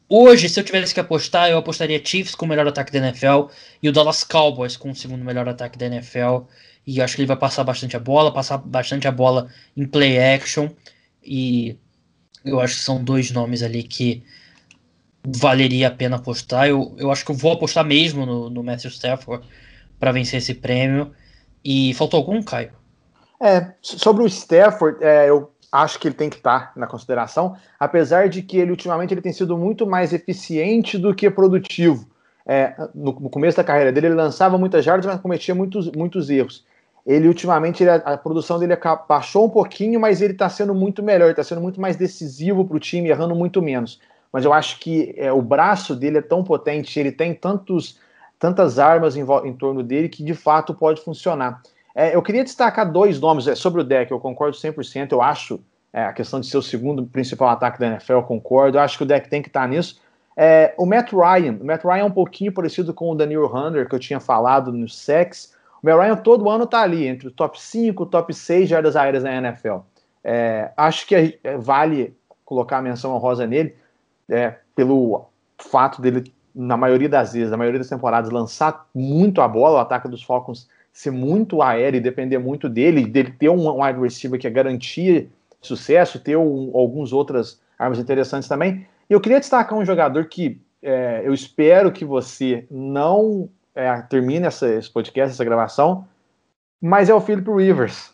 Hoje, 0.07 0.47
se 0.47 0.59
eu 0.59 0.63
tivesse 0.63 0.93
que 0.93 0.99
apostar, 0.99 1.49
eu 1.49 1.57
apostaria 1.57 2.01
Chiefs 2.03 2.35
com 2.35 2.45
o 2.45 2.49
melhor 2.49 2.67
ataque 2.67 2.91
da 2.91 2.99
NFL 2.99 3.47
e 3.81 3.89
o 3.89 3.91
Dallas 3.91 4.23
Cowboys 4.23 4.77
com 4.77 4.91
o 4.91 4.95
segundo 4.95 5.25
melhor 5.25 5.49
ataque 5.49 5.77
da 5.77 5.87
NFL. 5.87 6.45
E 6.87 7.01
acho 7.01 7.17
que 7.17 7.21
ele 7.21 7.27
vai 7.27 7.35
passar 7.35 7.65
bastante 7.65 7.97
a 7.97 7.99
bola, 7.99 8.33
passar 8.33 8.57
bastante 8.57 9.09
a 9.09 9.11
bola 9.11 9.49
em 9.75 9.85
play 9.85 10.17
action. 10.17 10.69
E 11.21 11.77
eu 12.45 12.61
acho 12.61 12.75
que 12.75 12.81
são 12.81 13.03
dois 13.03 13.29
nomes 13.29 13.61
ali 13.61 13.83
que 13.83 14.23
valeria 15.21 15.89
a 15.89 15.91
pena 15.91 16.15
apostar. 16.15 16.69
Eu, 16.69 16.95
eu 16.97 17.11
acho 17.11 17.25
que 17.25 17.31
eu 17.31 17.35
vou 17.35 17.51
apostar 17.51 17.83
mesmo 17.83 18.25
no, 18.25 18.49
no 18.49 18.63
Matthew 18.63 18.91
Stafford 18.91 19.45
para 19.99 20.13
vencer 20.13 20.37
esse 20.37 20.53
prêmio. 20.53 21.11
E 21.61 21.93
faltou 21.95 22.19
algum, 22.19 22.41
Caio? 22.41 22.71
É, 23.41 23.73
sobre 23.81 24.23
o 24.23 24.27
Stafford, 24.27 25.03
é, 25.03 25.29
eu 25.29 25.51
acho 25.69 25.99
que 25.99 26.07
ele 26.07 26.15
tem 26.15 26.29
que 26.29 26.37
estar 26.37 26.71
na 26.77 26.87
consideração, 26.87 27.57
apesar 27.77 28.29
de 28.29 28.41
que 28.41 28.57
ele 28.57 28.71
ultimamente 28.71 29.13
ele 29.13 29.21
tem 29.21 29.33
sido 29.33 29.57
muito 29.57 29.85
mais 29.85 30.13
eficiente 30.13 30.97
do 30.97 31.13
que 31.13 31.29
produtivo. 31.29 32.07
É, 32.45 32.73
no, 32.95 33.11
no, 33.11 33.29
começo 33.29 33.57
da 33.57 33.63
carreira 33.65 33.91
dele, 33.91 34.07
ele 34.07 34.15
lançava 34.15 34.57
muitas 34.57 34.85
jardas, 34.85 35.05
mas 35.05 35.19
cometia 35.19 35.53
muitos, 35.53 35.91
muitos 35.91 36.29
erros 36.29 36.65
ele 37.07 37.29
ultimamente 37.29 37.81
ele, 37.81 37.89
a 37.89 38.17
produção 38.17 38.59
dele 38.59 38.77
baixou 39.07 39.45
um 39.45 39.49
pouquinho, 39.49 39.97
mas 39.97 40.21
ele 40.21 40.33
está 40.33 40.49
sendo 40.49 40.75
muito 40.75 41.01
melhor, 41.01 41.29
está 41.29 41.41
sendo 41.41 41.61
muito 41.61 41.79
mais 41.79 41.95
decisivo 41.95 42.65
para 42.65 42.75
o 42.75 42.79
time, 42.81 43.07
errando 43.07 43.33
muito 43.33 43.61
menos. 43.61 43.97
Mas 44.29 44.43
eu 44.43 44.51
acho 44.51 44.77
que 44.77 45.15
é, 45.17 45.31
o 45.31 45.41
braço 45.41 45.95
dele 45.95 46.17
é 46.17 46.21
tão 46.21 46.43
potente, 46.43 46.99
ele 46.99 47.13
tem 47.13 47.33
tantos, 47.33 47.97
tantas 48.37 48.77
armas 48.77 49.15
em, 49.15 49.23
em 49.45 49.53
torno 49.53 49.81
dele 49.81 50.09
que 50.09 50.21
de 50.21 50.33
fato 50.33 50.73
pode 50.73 50.99
funcionar. 50.99 51.61
É, 51.95 52.13
eu 52.13 52.21
queria 52.21 52.43
destacar 52.43 52.91
dois 52.91 53.21
nomes 53.21 53.47
é, 53.47 53.55
sobre 53.55 53.79
o 53.79 53.85
deck, 53.85 54.11
eu 54.11 54.19
concordo 54.19 54.57
100%, 54.57 55.13
eu 55.13 55.21
acho 55.21 55.61
é, 55.93 56.03
a 56.03 56.11
questão 56.11 56.41
de 56.41 56.47
ser 56.47 56.57
o 56.57 56.61
segundo 56.61 57.05
principal 57.05 57.47
ataque 57.47 57.79
da 57.79 57.87
NFL, 57.87 58.13
eu 58.13 58.23
concordo, 58.23 58.77
eu 58.77 58.81
acho 58.81 58.97
que 58.97 59.03
o 59.03 59.07
deck 59.07 59.29
tem 59.29 59.41
que 59.41 59.47
estar 59.47 59.61
tá 59.61 59.67
nisso. 59.67 60.01
É, 60.35 60.75
o 60.77 60.85
Matt 60.85 61.13
Ryan, 61.13 61.57
o 61.61 61.65
Matt 61.65 61.85
Ryan 61.85 61.99
é 61.99 62.03
um 62.03 62.11
pouquinho 62.11 62.51
parecido 62.51 62.93
com 62.93 63.09
o 63.09 63.15
Daniel 63.15 63.45
Hunter, 63.45 63.87
que 63.87 63.95
eu 63.95 63.99
tinha 63.99 64.19
falado 64.19 64.73
no 64.73 64.89
Sex, 64.89 65.55
o 65.81 65.85
Matt 65.85 65.99
Ryan 65.99 66.15
todo 66.17 66.49
ano 66.49 66.63
está 66.63 66.81
ali, 66.81 67.07
entre 67.07 67.27
o 67.27 67.31
top 67.31 67.61
5 67.61 68.05
top 68.07 68.33
6 68.33 68.69
jardas 68.69 68.95
aéreas 68.95 69.23
na 69.23 69.35
NFL. 69.35 69.77
É, 70.23 70.71
acho 70.75 71.07
que 71.07 71.39
é, 71.43 71.57
vale 71.57 72.15
colocar 72.43 72.77
a 72.77 72.81
menção 72.81 73.13
honrosa 73.13 73.45
nele, 73.45 73.75
é, 74.29 74.55
pelo 74.75 75.25
fato 75.57 76.01
dele, 76.01 76.31
na 76.53 76.75
maioria 76.77 77.09
das 77.09 77.33
vezes, 77.33 77.51
na 77.51 77.57
maioria 77.57 77.79
das 77.79 77.89
temporadas, 77.89 78.29
lançar 78.29 78.87
muito 78.93 79.41
a 79.41 79.47
bola. 79.47 79.77
O 79.77 79.81
ataque 79.81 80.07
dos 80.07 80.23
Falcons 80.23 80.67
ser 80.91 81.11
muito 81.11 81.61
aéreo 81.61 81.99
e 81.99 82.01
depender 82.01 82.39
muito 82.39 82.67
dele, 82.67 83.05
dele 83.05 83.31
ter 83.31 83.49
um 83.49 83.81
wide 83.81 83.99
receiver 83.99 84.39
que 84.39 84.47
é 84.47 84.49
garantia 84.49 85.21
de 85.21 85.67
sucesso, 85.67 86.19
ter 86.19 86.35
um, 86.35 86.71
algumas 86.73 87.13
outras 87.13 87.61
armas 87.77 87.99
interessantes 87.99 88.49
também. 88.49 88.87
E 89.09 89.13
eu 89.13 89.21
queria 89.21 89.39
destacar 89.39 89.77
um 89.77 89.85
jogador 89.85 90.25
que 90.25 90.59
é, 90.81 91.21
eu 91.23 91.33
espero 91.33 91.91
que 91.91 92.03
você 92.03 92.65
não 92.69 93.49
é, 93.77 94.01
termine 94.01 94.47
essa, 94.47 94.67
esse 94.73 94.89
podcast, 94.89 95.33
essa 95.33 95.45
gravação, 95.45 96.07
mas 96.81 97.09
é 97.09 97.13
o 97.13 97.21
Philip 97.21 97.49
Rivers. 97.49 98.11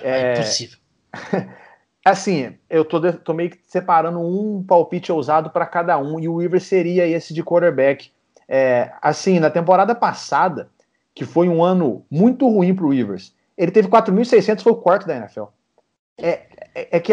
É, 0.00 0.32
é 0.32 0.36
possível. 0.36 0.78
assim, 2.04 2.56
eu 2.70 2.84
tô, 2.84 3.00
tô 3.12 3.34
meio 3.34 3.50
que 3.50 3.58
separando 3.66 4.18
um 4.18 4.64
palpite 4.64 5.12
ousado 5.12 5.50
para 5.50 5.66
cada 5.66 5.98
um, 5.98 6.18
e 6.18 6.28
o 6.28 6.38
Rivers 6.38 6.64
seria 6.64 7.06
esse 7.06 7.34
de 7.34 7.44
quarterback. 7.44 8.10
É, 8.48 8.92
assim, 9.02 9.38
na 9.38 9.50
temporada 9.50 9.94
passada, 9.94 10.70
que 11.14 11.26
foi 11.26 11.48
um 11.48 11.62
ano 11.62 12.04
muito 12.10 12.48
ruim 12.48 12.74
para 12.74 12.86
o 12.86 12.90
Rivers, 12.90 13.34
ele 13.56 13.70
teve 13.70 13.88
4.600, 13.88 14.62
foi 14.62 14.72
o 14.72 14.76
quarto 14.76 15.06
da 15.06 15.16
NFL. 15.16 15.44
É, 16.18 16.42
é, 16.74 16.96
é, 16.96 17.00
que, 17.00 17.12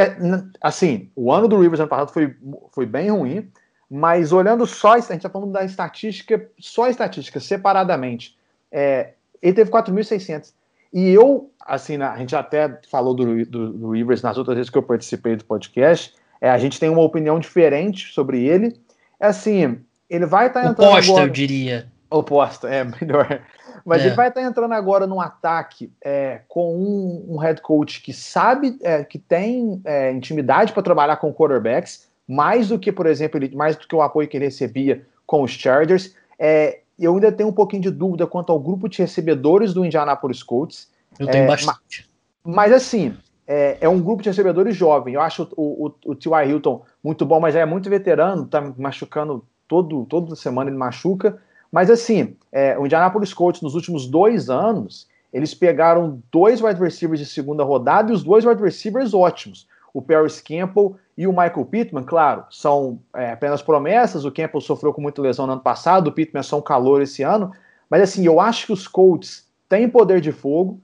assim, 0.61 1.11
o 1.15 1.34
ano 1.34 1.49
do 1.49 1.59
Rivers 1.59 1.81
ano 1.81 1.89
passado 1.89 2.13
foi, 2.13 2.34
foi 2.71 2.86
bem 2.86 3.09
ruim, 3.09 3.51
mas 3.89 4.31
olhando 4.31 4.65
só, 4.65 4.93
a 4.93 4.99
gente 4.99 5.13
está 5.13 5.29
falando 5.29 5.51
da 5.51 5.63
estatística, 5.63 6.49
só 6.59 6.86
a 6.86 6.89
estatística, 6.89 7.39
separadamente, 7.39 8.38
é, 8.71 9.11
ele 9.41 9.53
teve 9.53 9.69
4.600. 9.69 10.53
E 10.93 11.09
eu, 11.09 11.51
assim, 11.65 12.01
a 12.01 12.15
gente 12.17 12.36
até 12.36 12.79
falou 12.89 13.13
do, 13.13 13.45
do, 13.45 13.73
do, 13.73 13.91
Rivers 13.91 14.21
nas 14.21 14.38
outras 14.38 14.55
vezes 14.55 14.69
que 14.69 14.77
eu 14.77 14.84
participei 14.84 15.36
do 15.36 15.43
podcast, 15.43 16.13
é, 16.39 16.49
a 16.49 16.57
gente 16.57 16.79
tem 16.79 16.89
uma 16.89 17.01
opinião 17.01 17.39
diferente 17.39 18.13
sobre 18.13 18.43
ele. 18.45 18.79
É 19.19 19.27
assim, 19.27 19.79
ele 20.09 20.25
vai 20.25 20.47
estar 20.47 20.61
tá 20.61 20.69
entrando 20.69 20.89
Oposta, 20.89 21.11
agora... 21.11 21.25
eu 21.25 21.29
diria. 21.31 21.91
Oposta, 22.09 22.69
é 22.69 22.84
melhor. 23.01 23.41
Mas 23.84 24.03
é. 24.03 24.07
ele 24.07 24.15
vai 24.15 24.29
estar 24.29 24.41
tá 24.41 24.47
entrando 24.47 24.73
agora 24.73 25.07
num 25.07 25.19
ataque 25.19 25.91
é, 26.03 26.41
com 26.47 26.75
um, 26.75 27.25
um, 27.34 27.38
head 27.38 27.61
coach 27.61 28.01
que 28.01 28.13
sabe, 28.13 28.77
é, 28.81 29.03
que 29.03 29.17
tem 29.17 29.81
é, 29.84 30.11
intimidade 30.11 30.73
para 30.73 30.84
trabalhar 30.84 31.17
com 31.17 31.34
quarterbacks, 31.34 32.07
mais 32.28 32.69
do 32.69 32.80
que, 32.80 32.91
por 32.91 33.05
exemplo, 33.05 33.38
ele, 33.38 33.55
mais 33.55 33.76
do 33.76 33.88
que 33.88 33.95
o 33.95 34.01
apoio 34.01 34.28
que 34.28 34.38
ele 34.38 34.45
recebia 34.45 35.05
com 35.26 35.43
os 35.43 35.51
Chargers. 35.51 36.15
É, 36.39 36.82
eu 36.97 37.13
ainda 37.13 37.32
tenho 37.32 37.49
um 37.49 37.53
pouquinho 37.53 37.82
de 37.82 37.91
dúvida 37.91 38.26
quanto 38.28 38.51
ao 38.51 38.59
grupo 38.59 38.88
de 38.88 38.99
recebedores 38.99 39.74
do 39.74 39.86
Indianapolis 39.86 40.43
Colts. 40.43 40.91
Eu 41.19 41.28
tenho 41.28 41.45
é, 41.45 41.47
bastante. 41.47 42.09
Mas, 42.43 42.55
mas 42.55 42.74
assim, 42.74 43.15
é, 43.47 43.78
é, 43.82 43.89
um 43.89 44.01
grupo 44.01 44.24
de 44.24 44.30
recebedores 44.30 44.76
jovem. 44.76 45.15
Eu 45.15 45.21
acho 45.21 45.47
o, 45.55 45.88
o, 45.88 46.11
o 46.11 46.15
T.Y. 46.15 46.49
Hilton 46.49 46.84
muito 47.03 47.26
bom, 47.26 47.39
mas 47.39 47.55
é 47.55 47.65
muito 47.65 47.89
veterano, 47.89 48.45
tá 48.45 48.61
machucando 48.78 49.45
todo, 49.67 50.05
toda 50.05 50.36
semana 50.36 50.69
ele 50.69 50.78
machuca. 50.78 51.41
Mas 51.71 51.89
assim, 51.89 52.36
é, 52.51 52.78
o 52.78 52.86
Indianapolis 52.86 53.34
Colts 53.34 53.61
nos 53.61 53.76
últimos 53.76 54.07
dois 54.07 54.49
anos, 54.49 55.07
eles 55.32 55.53
pegaram 55.53 56.21
dois 56.32 56.61
wide 56.61 56.80
receivers 56.80 57.19
de 57.19 57.26
segunda 57.26 57.63
rodada 57.63 58.11
e 58.11 58.15
os 58.15 58.24
dois 58.24 58.45
wide 58.45 58.61
receivers 58.61 59.13
ótimos. 59.13 59.67
O 59.93 60.01
Paris 60.01 60.39
Campbell 60.39 60.95
e 61.18 61.28
o 61.28 61.32
Michael 61.32 61.66
Pittman, 61.66 62.03
claro, 62.03 62.45
são 62.49 62.99
é, 63.16 63.32
apenas 63.32 63.61
promessas. 63.61 64.26
O 64.26 64.32
Campbell 64.32 64.61
sofreu 64.61 64.91
com 64.91 65.01
muita 65.01 65.22
lesão 65.22 65.45
no 65.45 65.53
ano 65.53 65.61
passado, 65.61 66.07
o 66.07 66.11
Pittman 66.11 66.39
é 66.39 66.43
só 66.43 66.57
um 66.57 66.61
calor 66.61 67.01
esse 67.01 67.22
ano. 67.22 67.51
Mas 67.89 68.01
assim, 68.01 68.26
eu 68.26 68.39
acho 68.39 68.66
que 68.66 68.74
os 68.74 68.88
Colts 68.88 69.47
têm 69.70 69.88
poder 69.88 70.20
de 70.20 70.32
fogo 70.32 70.82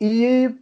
e 0.00 0.52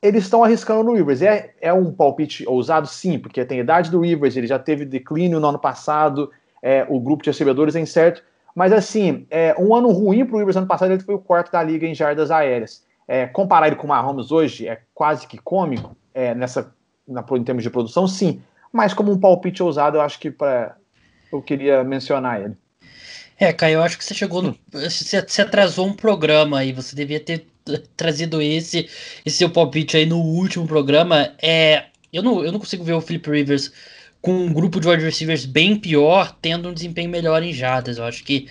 eles 0.00 0.24
estão 0.24 0.44
arriscando 0.44 0.84
no 0.84 0.94
Rivers. 0.94 1.22
É, 1.22 1.52
é 1.60 1.72
um 1.72 1.92
palpite 1.92 2.46
ousado, 2.46 2.86
sim, 2.86 3.18
porque 3.18 3.44
tem 3.44 3.58
a 3.58 3.62
idade 3.62 3.90
do 3.90 4.00
Rivers, 4.00 4.36
ele 4.36 4.46
já 4.46 4.58
teve 4.58 4.84
declínio 4.84 5.40
no 5.40 5.48
ano 5.48 5.58
passado, 5.58 6.30
é, 6.62 6.86
o 6.88 7.00
grupo 7.00 7.24
de 7.24 7.30
recebedores 7.30 7.74
é 7.74 7.80
incerto. 7.80 8.22
Mas 8.54 8.72
assim, 8.72 9.26
é, 9.28 9.56
um 9.58 9.74
ano 9.74 9.90
ruim 9.90 10.24
para 10.24 10.36
o 10.36 10.38
Rivers 10.38 10.56
ano 10.56 10.66
passado, 10.68 10.92
ele 10.92 11.02
foi 11.02 11.16
o 11.16 11.18
quarto 11.18 11.50
da 11.50 11.62
liga 11.62 11.86
em 11.86 11.94
jardas 11.94 12.30
aéreas. 12.30 12.84
É, 13.08 13.26
comparar 13.26 13.66
ele 13.66 13.76
com 13.76 13.86
o 13.86 13.88
Mahomes 13.88 14.30
hoje 14.30 14.68
é 14.68 14.80
quase 14.94 15.26
que 15.26 15.36
cômico 15.36 15.96
é, 16.14 16.32
nessa, 16.36 16.72
na, 17.08 17.24
em 17.32 17.42
termos 17.42 17.64
de 17.64 17.70
produção, 17.70 18.06
sim 18.06 18.40
mas 18.72 18.94
como 18.94 19.12
um 19.12 19.20
palpite 19.20 19.62
ousado, 19.62 19.98
eu 19.98 20.00
acho 20.00 20.18
que 20.18 20.30
pra, 20.30 20.76
eu 21.32 21.42
queria 21.42 21.84
mencionar 21.84 22.40
ele. 22.40 22.56
É, 23.38 23.52
Caio, 23.52 23.74
eu 23.74 23.82
acho 23.82 23.98
que 23.98 24.04
você 24.04 24.14
chegou 24.14 24.40
no. 24.40 24.56
Você, 24.70 25.20
você 25.20 25.42
atrasou 25.42 25.86
um 25.86 25.94
programa 25.94 26.58
aí, 26.60 26.72
você 26.72 26.94
devia 26.94 27.18
ter 27.18 27.46
trazido 27.96 28.40
esse, 28.40 28.88
esse 29.24 29.36
seu 29.36 29.50
palpite 29.50 29.96
aí 29.96 30.06
no 30.06 30.18
último 30.18 30.66
programa. 30.66 31.32
É, 31.42 31.86
eu, 32.12 32.22
não, 32.22 32.44
eu 32.44 32.52
não 32.52 32.58
consigo 32.58 32.84
ver 32.84 32.92
o 32.92 33.00
Philip 33.00 33.28
Rivers 33.28 33.72
com 34.20 34.32
um 34.32 34.52
grupo 34.52 34.80
de 34.80 34.88
wide 34.88 35.02
receivers 35.02 35.44
bem 35.44 35.76
pior, 35.76 36.36
tendo 36.40 36.68
um 36.68 36.72
desempenho 36.72 37.10
melhor 37.10 37.42
em 37.42 37.52
jadas. 37.52 37.98
Eu 37.98 38.04
acho 38.04 38.22
que 38.22 38.48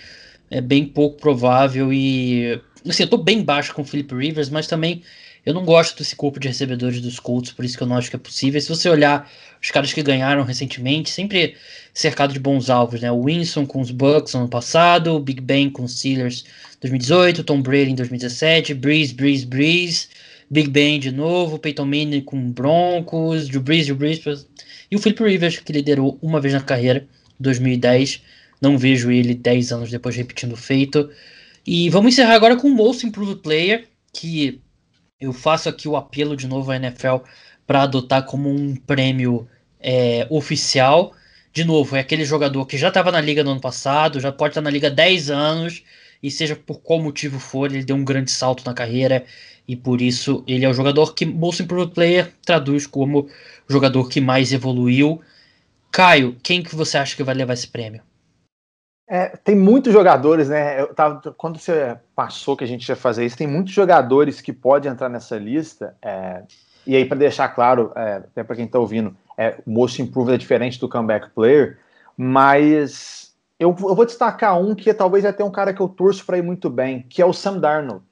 é 0.50 0.60
bem 0.60 0.84
pouco 0.84 1.18
provável 1.18 1.92
e. 1.92 2.60
Assim, 2.86 3.04
eu 3.04 3.08
tô 3.08 3.16
bem 3.16 3.42
baixo 3.42 3.72
com 3.72 3.82
o 3.82 3.84
Philip 3.84 4.14
Rivers, 4.14 4.50
mas 4.50 4.66
também 4.66 5.02
eu 5.44 5.52
não 5.52 5.64
gosto 5.64 5.98
desse 5.98 6.14
corpo 6.14 6.38
de 6.38 6.48
recebedores 6.48 7.00
dos 7.00 7.18
Colts, 7.18 7.52
por 7.52 7.64
isso 7.64 7.76
que 7.76 7.82
eu 7.82 7.86
não 7.86 7.96
acho 7.96 8.08
que 8.08 8.16
é 8.16 8.18
possível. 8.18 8.60
Se 8.60 8.68
você 8.68 8.88
olhar 8.88 9.30
os 9.60 9.70
caras 9.70 9.92
que 9.92 10.02
ganharam 10.02 10.44
recentemente, 10.44 11.10
sempre 11.10 11.56
cercado 11.92 12.32
de 12.32 12.38
bons 12.38 12.70
alvos, 12.70 13.00
né? 13.00 13.10
O 13.10 13.24
Winston 13.24 13.66
com 13.66 13.80
os 13.80 13.90
Bucks 13.90 14.34
ano 14.34 14.48
passado, 14.48 15.14
o 15.14 15.20
Big 15.20 15.40
Ben 15.40 15.68
com 15.68 15.84
os 15.84 15.98
Steelers 15.98 16.44
2018, 16.80 17.44
Tom 17.44 17.60
Brady 17.60 17.90
em 17.90 17.94
2017, 17.94 18.74
Breeze, 18.74 19.14
Breeze, 19.14 19.46
Breeze, 19.46 20.08
Big 20.50 20.68
Ben 20.68 21.00
de 21.00 21.10
novo, 21.10 21.58
Peyton 21.58 21.86
Manning 21.86 22.20
com 22.20 22.50
Broncos, 22.50 23.48
Drew 23.48 23.62
Brees, 23.62 23.86
Drew 23.86 23.96
Brees, 23.96 24.20
e 24.90 24.96
o 24.96 24.98
Philip 24.98 25.24
Rivers, 25.24 25.58
que 25.58 25.72
liderou 25.72 26.18
uma 26.20 26.40
vez 26.40 26.54
na 26.54 26.60
carreira, 26.60 27.06
2010. 27.40 28.22
Não 28.60 28.78
vejo 28.78 29.10
ele 29.10 29.34
10 29.34 29.72
anos 29.72 29.90
depois 29.90 30.14
repetindo 30.14 30.52
o 30.52 30.56
feito. 30.56 31.10
E 31.66 31.88
vamos 31.88 32.12
encerrar 32.12 32.34
agora 32.34 32.56
com 32.56 32.68
o 32.68 32.74
Most 32.74 33.06
Improved 33.06 33.40
Player, 33.40 33.88
que 34.12 34.60
eu 35.22 35.32
faço 35.32 35.68
aqui 35.68 35.88
o 35.88 35.96
apelo 35.96 36.36
de 36.36 36.48
novo 36.48 36.72
à 36.72 36.76
NFL 36.76 37.18
para 37.64 37.82
adotar 37.82 38.24
como 38.24 38.50
um 38.50 38.74
prêmio 38.74 39.48
é, 39.78 40.26
oficial. 40.28 41.14
De 41.52 41.64
novo, 41.64 41.94
é 41.94 42.00
aquele 42.00 42.24
jogador 42.24 42.66
que 42.66 42.76
já 42.76 42.88
estava 42.88 43.12
na 43.12 43.20
liga 43.20 43.44
no 43.44 43.52
ano 43.52 43.60
passado, 43.60 44.18
já 44.18 44.32
pode 44.32 44.50
estar 44.50 44.60
na 44.60 44.70
liga 44.70 44.88
há 44.88 44.90
10 44.90 45.30
anos, 45.30 45.84
e 46.20 46.30
seja 46.30 46.56
por 46.56 46.80
qual 46.80 47.00
motivo 47.00 47.38
for, 47.38 47.70
ele 47.70 47.84
deu 47.84 47.94
um 47.94 48.04
grande 48.04 48.32
salto 48.32 48.64
na 48.66 48.74
carreira, 48.74 49.24
e 49.68 49.76
por 49.76 50.00
isso 50.02 50.42
ele 50.46 50.64
é 50.64 50.68
o 50.68 50.74
jogador 50.74 51.14
que 51.14 51.24
Most 51.24 51.62
Improved 51.62 51.94
Player 51.94 52.32
traduz 52.44 52.86
como 52.86 53.28
jogador 53.68 54.08
que 54.08 54.20
mais 54.20 54.52
evoluiu. 54.52 55.20
Caio, 55.92 56.36
quem 56.42 56.62
que 56.62 56.74
você 56.74 56.98
acha 56.98 57.14
que 57.14 57.22
vai 57.22 57.34
levar 57.34 57.52
esse 57.54 57.68
prêmio? 57.68 58.02
É, 59.14 59.28
tem 59.44 59.54
muitos 59.54 59.92
jogadores, 59.92 60.48
né? 60.48 60.86
Tava, 60.86 61.20
quando 61.36 61.58
você 61.58 61.98
passou 62.16 62.56
que 62.56 62.64
a 62.64 62.66
gente 62.66 62.88
ia 62.88 62.96
fazer 62.96 63.26
isso, 63.26 63.36
tem 63.36 63.46
muitos 63.46 63.74
jogadores 63.74 64.40
que 64.40 64.54
podem 64.54 64.90
entrar 64.90 65.10
nessa 65.10 65.36
lista. 65.36 65.94
É, 66.00 66.44
e 66.86 66.96
aí, 66.96 67.04
para 67.04 67.18
deixar 67.18 67.50
claro, 67.50 67.92
é, 67.94 68.14
até 68.14 68.42
para 68.42 68.56
quem 68.56 68.64
está 68.64 68.78
ouvindo, 68.78 69.14
é, 69.36 69.58
o 69.66 69.70
Most 69.70 70.00
Improved 70.00 70.36
é 70.36 70.38
diferente 70.38 70.80
do 70.80 70.88
Comeback 70.88 71.28
Player, 71.34 71.76
mas 72.16 73.34
eu, 73.60 73.76
eu, 73.80 73.94
vou 73.94 74.06
destacar 74.06 74.58
um 74.58 74.74
que 74.74 74.94
talvez 74.94 75.26
até 75.26 75.44
um 75.44 75.50
cara 75.50 75.74
que 75.74 75.82
eu 75.82 75.90
torço 75.90 76.24
para 76.24 76.38
ir 76.38 76.42
muito 76.42 76.70
bem, 76.70 77.02
que 77.02 77.20
é 77.20 77.26
o 77.26 77.34
Sam 77.34 77.58
Darnold. 77.58 78.02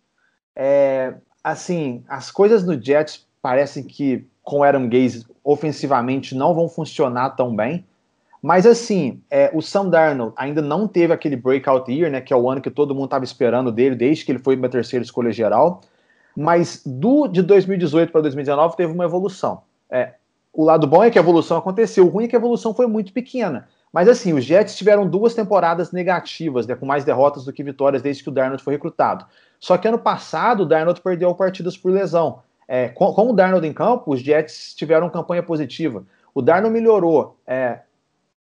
É, 0.55 1.15
assim, 1.43 2.05
as 2.11 2.31
coisas 2.31 2.63
no 2.63 2.79
Jets 2.79 3.27
parecem 3.41 3.85
que 3.85 4.29
com 4.43 4.63
Adam 4.63 4.87
Gaze 4.87 5.25
ofensivamente 5.43 6.35
não 6.35 6.55
vão 6.55 6.69
funcionar 6.69 7.31
tão 7.31 7.57
bem. 7.57 7.87
Mas 8.43 8.65
assim, 8.65 9.21
é, 9.31 9.51
o 9.53 9.61
Sam 9.61 9.89
Darnold 9.89 10.33
ainda 10.37 10.63
não 10.63 10.89
teve 10.89 11.13
aquele 11.13 11.37
breakout 11.37 11.91
year, 11.93 12.11
né? 12.11 12.21
Que 12.21 12.33
é 12.33 12.37
o 12.37 12.49
ano 12.49 12.61
que 12.61 12.71
todo 12.71 12.95
mundo 12.95 13.05
estava 13.07 13.25
esperando 13.25 13.71
dele, 13.71 13.95
desde 13.95 14.25
que 14.25 14.33
ele 14.33 14.39
foi 14.39 14.57
uma 14.57 14.69
terceira 14.69 15.05
escolha 15.05 15.31
geral. 15.31 15.83
Mas 16.37 16.83
do 16.87 17.27
de 17.27 17.43
2018 17.43 18.11
para 18.11 18.23
2019 18.23 18.77
teve 18.77 18.93
uma 18.93 19.05
evolução. 19.05 19.63
É, 19.91 20.15
o 20.53 20.65
lado 20.65 20.87
bom 20.87 21.05
é 21.05 21.11
que 21.11 21.19
a 21.19 21.23
evolução 21.23 21.59
aconteceu, 21.59 22.07
o 22.07 22.09
ruim 22.09 22.25
é 22.25 22.29
que 22.29 22.37
a 22.37 22.39
evolução 22.39 22.75
foi 22.75 22.87
muito 22.87 23.13
pequena. 23.13 23.69
Mas 23.93 24.09
assim, 24.09 24.33
os 24.33 24.45
Jets 24.45 24.77
tiveram 24.77 25.09
duas 25.09 25.35
temporadas 25.35 25.93
negativas, 25.93 26.67
né, 26.67 26.75
com 26.75 26.87
mais 26.87 27.05
derrotas 27.05 27.45
do 27.45 27.53
que 27.53 27.63
vitórias 27.63 28.03
desde 28.03 28.23
que 28.23 28.29
o 28.29 28.33
Darnold 28.33 28.63
foi 28.63 28.75
recrutado. 28.75 29.27
Só 29.59 29.77
que 29.77 29.89
ano 29.89 29.99
passado 29.99 30.63
o 30.63 30.67
Darnold 30.67 31.01
perdeu 31.01 31.35
partidas 31.35 31.77
por 31.77 31.93
lesão. 31.93 32.41
É, 32.69 32.89
com, 32.89 33.13
com, 33.13 33.31
o 33.31 33.33
Darnold 33.33 33.67
em 33.67 33.73
campo, 33.73 34.13
os 34.13 34.21
Jets 34.21 34.75
tiveram 34.75 35.11
campanha 35.11 35.43
positiva. 35.43 36.05
O 36.33 36.41
Darnold 36.41 36.73
melhorou 36.73 37.37
é, 37.45 37.81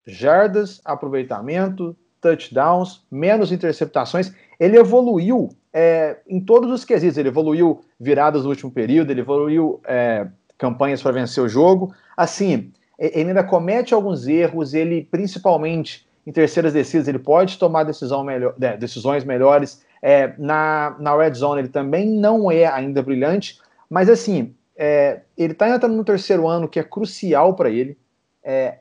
jardas, 0.06 0.82
aproveitamento, 0.84 1.96
touchdowns, 2.20 3.06
menos 3.12 3.52
interceptações. 3.52 4.32
Ele 4.60 4.78
evoluiu 4.78 5.50
é, 5.74 6.18
em 6.28 6.40
todos 6.40 6.72
os 6.72 6.86
quesitos. 6.86 7.18
Ele 7.18 7.30
evoluiu 7.30 7.82
viradas 8.00 8.44
no 8.44 8.50
último 8.50 8.72
período, 8.72 9.12
ele 9.12 9.22
evoluiu 9.22 9.82
é, 9.86 10.28
campanhas 10.58 11.02
para 11.02 11.12
vencer 11.12 11.44
o 11.44 11.50
jogo. 11.50 11.94
Assim, 12.16 12.72
ele 12.98 13.30
ainda 13.30 13.44
comete 13.44 13.94
alguns 13.94 14.28
erros, 14.28 14.74
ele 14.74 15.08
principalmente 15.10 16.08
em 16.26 16.32
terceiras 16.32 16.74
descidas, 16.74 17.08
ele 17.08 17.18
pode 17.18 17.58
tomar 17.58 17.84
decisão 17.84 18.24
melhor, 18.24 18.54
é, 18.62 18.78
decisões 18.78 19.24
melhores. 19.24 19.84
É, 20.04 20.34
na, 20.38 20.96
na 21.00 21.16
red 21.16 21.34
zone 21.34 21.62
ele 21.62 21.70
também 21.70 22.08
não 22.08 22.52
é 22.52 22.66
ainda 22.66 23.04
brilhante, 23.04 23.60
mas 23.88 24.10
assim, 24.10 24.56
é, 24.76 25.22
ele 25.38 25.54
está 25.54 25.70
entrando 25.70 25.96
no 25.96 26.04
terceiro 26.04 26.48
ano 26.48 26.68
que 26.68 26.80
é 26.80 26.84
crucial 26.84 27.56
para 27.56 27.70
ele. 27.70 27.98
É, 28.44 28.80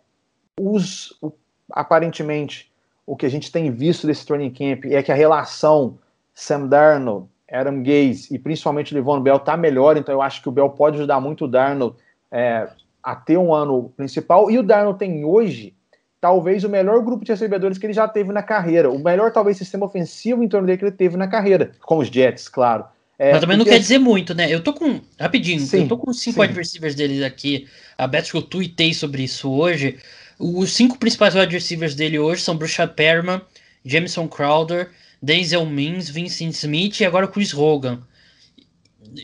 os, 0.61 1.17
o, 1.23 1.33
aparentemente, 1.71 2.71
o 3.07 3.17
que 3.17 3.27
a 3.27 3.31
gente 3.31 3.51
tem 3.51 3.71
visto 3.71 4.07
desse 4.07 4.27
training 4.27 4.51
camp 4.51 4.85
é 4.87 5.03
que 5.03 5.13
a 5.13 5.15
relação 5.15 5.99
Sam 6.35 6.67
Darnold 6.67 7.29
Adam 7.51 7.83
Gaze 7.83 8.29
e 8.31 8.39
principalmente 8.39 8.95
o 8.95 8.97
Livon 8.97 9.21
Bell 9.21 9.39
tá 9.39 9.57
melhor, 9.57 9.97
então 9.97 10.15
eu 10.15 10.23
acho 10.23 10.41
que 10.41 10.49
o 10.49 10.53
Bell 10.53 10.71
pode 10.71 10.99
ajudar 10.99 11.21
muito 11.21 11.45
o 11.45 11.49
Darnold 11.49 11.97
é, 12.31 12.69
a 13.03 13.17
ter 13.17 13.37
um 13.37 13.53
ano 13.53 13.93
principal. 13.97 14.51
E 14.51 14.59
o 14.59 14.63
Darnold 14.63 14.99
tem 14.99 15.25
hoje 15.25 15.75
talvez 16.21 16.63
o 16.65 16.69
melhor 16.69 17.03
grupo 17.03 17.25
de 17.25 17.33
recebedores 17.33 17.79
que 17.79 17.87
ele 17.87 17.93
já 17.93 18.07
teve 18.07 18.33
na 18.33 18.43
carreira, 18.43 18.91
o 18.91 18.99
melhor 18.99 19.33
talvez 19.33 19.57
sistema 19.57 19.87
ofensivo 19.87 20.45
em 20.45 20.49
torno 20.49 20.67
dele 20.67 20.79
que 20.79 20.85
ele 20.85 20.93
teve 20.93 21.17
na 21.17 21.27
carreira, 21.27 21.73
com 21.83 21.99
os 21.99 22.09
Jets, 22.09 22.49
claro. 22.49 22.85
É, 23.19 23.33
Mas 23.33 23.41
também 23.43 23.57
não 23.59 23.67
quer 23.67 23.79
dizer 23.79 23.99
muito, 23.99 24.35
né? 24.35 24.51
Eu 24.51 24.63
tô 24.63 24.73
com. 24.73 24.99
Rapidinho, 25.19 25.61
sim, 25.61 25.83
eu 25.83 25.89
tô 25.89 25.99
com 25.99 26.11
cinco 26.11 26.41
adversaries 26.41 26.95
deles 26.95 27.23
aqui. 27.23 27.69
A 27.99 28.07
bet 28.07 28.31
que 28.31 28.37
eu 28.37 28.41
tuitei 28.41 28.95
sobre 28.95 29.23
isso 29.23 29.51
hoje. 29.51 29.99
Os 30.41 30.73
cinco 30.73 30.99
principais 30.99 31.35
wide 31.35 31.53
receivers 31.53 31.95
dele 31.95 32.19
hoje 32.19 32.41
são 32.41 32.57
Bruchard 32.57 32.95
Perman, 32.95 33.43
Jameson 33.85 34.27
Crowder, 34.27 34.91
Denzel 35.23 35.67
Mims, 35.67 36.09
Vincent 36.09 36.55
Smith 36.55 36.99
e 37.01 37.05
agora 37.05 37.29
Chris 37.29 37.53
Hogan. 37.53 38.01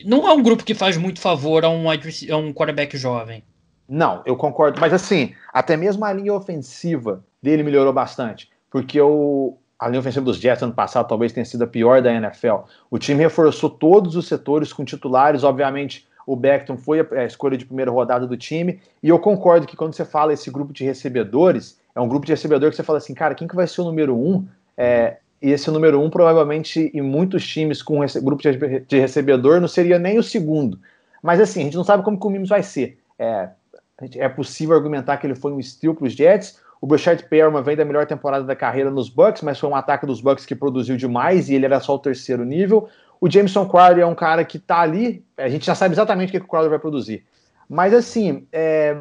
Não 0.05 0.27
é 0.27 0.33
um 0.33 0.43
grupo 0.43 0.63
que 0.63 0.75
faz 0.75 0.95
muito 0.95 1.19
favor 1.19 1.65
a 1.65 1.69
um, 1.69 1.89
a 1.89 2.37
um 2.37 2.53
quarterback 2.53 2.95
jovem. 2.97 3.43
Não, 3.89 4.21
eu 4.27 4.35
concordo. 4.35 4.79
Mas 4.79 4.93
assim, 4.93 5.33
até 5.51 5.75
mesmo 5.75 6.05
a 6.05 6.13
linha 6.13 6.33
ofensiva 6.33 7.25
dele 7.41 7.63
melhorou 7.63 7.93
bastante. 7.93 8.47
Porque 8.69 9.01
o, 9.01 9.57
a 9.79 9.87
linha 9.87 10.01
ofensiva 10.01 10.23
dos 10.23 10.37
Jets 10.37 10.61
ano 10.61 10.73
passado 10.73 11.07
talvez 11.07 11.33
tenha 11.33 11.45
sido 11.45 11.63
a 11.63 11.67
pior 11.67 11.99
da 11.99 12.13
NFL. 12.13 12.57
O 12.91 12.99
time 12.99 13.23
reforçou 13.23 13.71
todos 13.71 14.15
os 14.15 14.27
setores 14.27 14.71
com 14.71 14.85
titulares, 14.85 15.43
obviamente 15.43 16.06
o 16.27 16.35
Beckton 16.35 16.77
foi 16.77 16.99
a 16.99 17.23
escolha 17.23 17.57
de 17.57 17.65
primeira 17.65 17.89
rodada 17.89 18.27
do 18.27 18.35
time, 18.35 18.81
e 19.01 19.07
eu 19.07 19.17
concordo 19.17 19.65
que 19.65 19.77
quando 19.77 19.95
você 19.95 20.03
fala 20.03 20.33
esse 20.33 20.51
grupo 20.51 20.73
de 20.73 20.83
recebedores, 20.83 21.79
é 21.95 22.01
um 22.01 22.07
grupo 22.07 22.25
de 22.25 22.33
recebedor 22.33 22.69
que 22.69 22.75
você 22.75 22.83
fala 22.83 22.97
assim, 22.97 23.13
cara, 23.13 23.33
quem 23.33 23.47
que 23.47 23.55
vai 23.55 23.65
ser 23.65 23.79
o 23.79 23.85
número 23.85 24.13
um? 24.13 24.45
É, 24.77 25.17
e 25.41 25.51
esse 25.51 25.71
número 25.71 26.01
um, 26.01 26.09
provavelmente, 26.09 26.91
em 26.93 27.01
muitos 27.01 27.47
times 27.47 27.81
com 27.81 27.99
grupo 28.21 28.43
de 28.87 28.99
recebedor, 28.99 29.61
não 29.61 29.69
seria 29.69 29.97
nem 29.97 30.19
o 30.19 30.23
segundo. 30.23 30.77
Mas 31.23 31.39
assim, 31.39 31.61
a 31.61 31.63
gente 31.63 31.77
não 31.77 31.83
sabe 31.85 32.03
como 32.03 32.19
que 32.19 32.27
o 32.27 32.29
Mims 32.29 32.49
vai 32.49 32.61
ser. 32.61 32.99
É, 33.17 33.49
é 34.15 34.27
possível 34.27 34.75
argumentar 34.75 35.17
que 35.17 35.25
ele 35.25 35.35
foi 35.35 35.53
um 35.53 35.61
steal 35.61 35.95
para 35.95 36.05
os 36.05 36.13
Jets. 36.13 36.59
O 36.81 36.85
Brashard 36.85 37.23
Perriman 37.23 37.63
vem 37.63 37.75
da 37.75 37.85
melhor 37.85 38.05
temporada 38.05 38.43
da 38.43 38.55
carreira 38.55 38.91
nos 38.91 39.09
Bucks, 39.09 39.41
mas 39.41 39.59
foi 39.59 39.69
um 39.69 39.75
ataque 39.75 40.05
dos 40.05 40.21
Bucks 40.21 40.45
que 40.45 40.53
produziu 40.53 40.95
demais 40.97 41.49
e 41.49 41.55
ele 41.55 41.65
era 41.65 41.79
só 41.79 41.95
o 41.95 41.99
terceiro 41.99 42.43
nível. 42.43 42.87
O 43.19 43.29
Jameson 43.29 43.67
Crowder 43.67 44.03
é 44.03 44.05
um 44.05 44.15
cara 44.15 44.43
que 44.45 44.59
tá 44.59 44.79
ali, 44.79 45.25
a 45.35 45.49
gente 45.49 45.65
já 45.65 45.75
sabe 45.75 45.93
exatamente 45.93 46.29
o 46.29 46.31
que, 46.31 46.39
que 46.39 46.45
o 46.45 46.49
Crowder 46.49 46.69
vai 46.69 46.79
produzir. 46.79 47.25
Mas 47.69 47.93
assim, 47.93 48.47
é, 48.51 48.97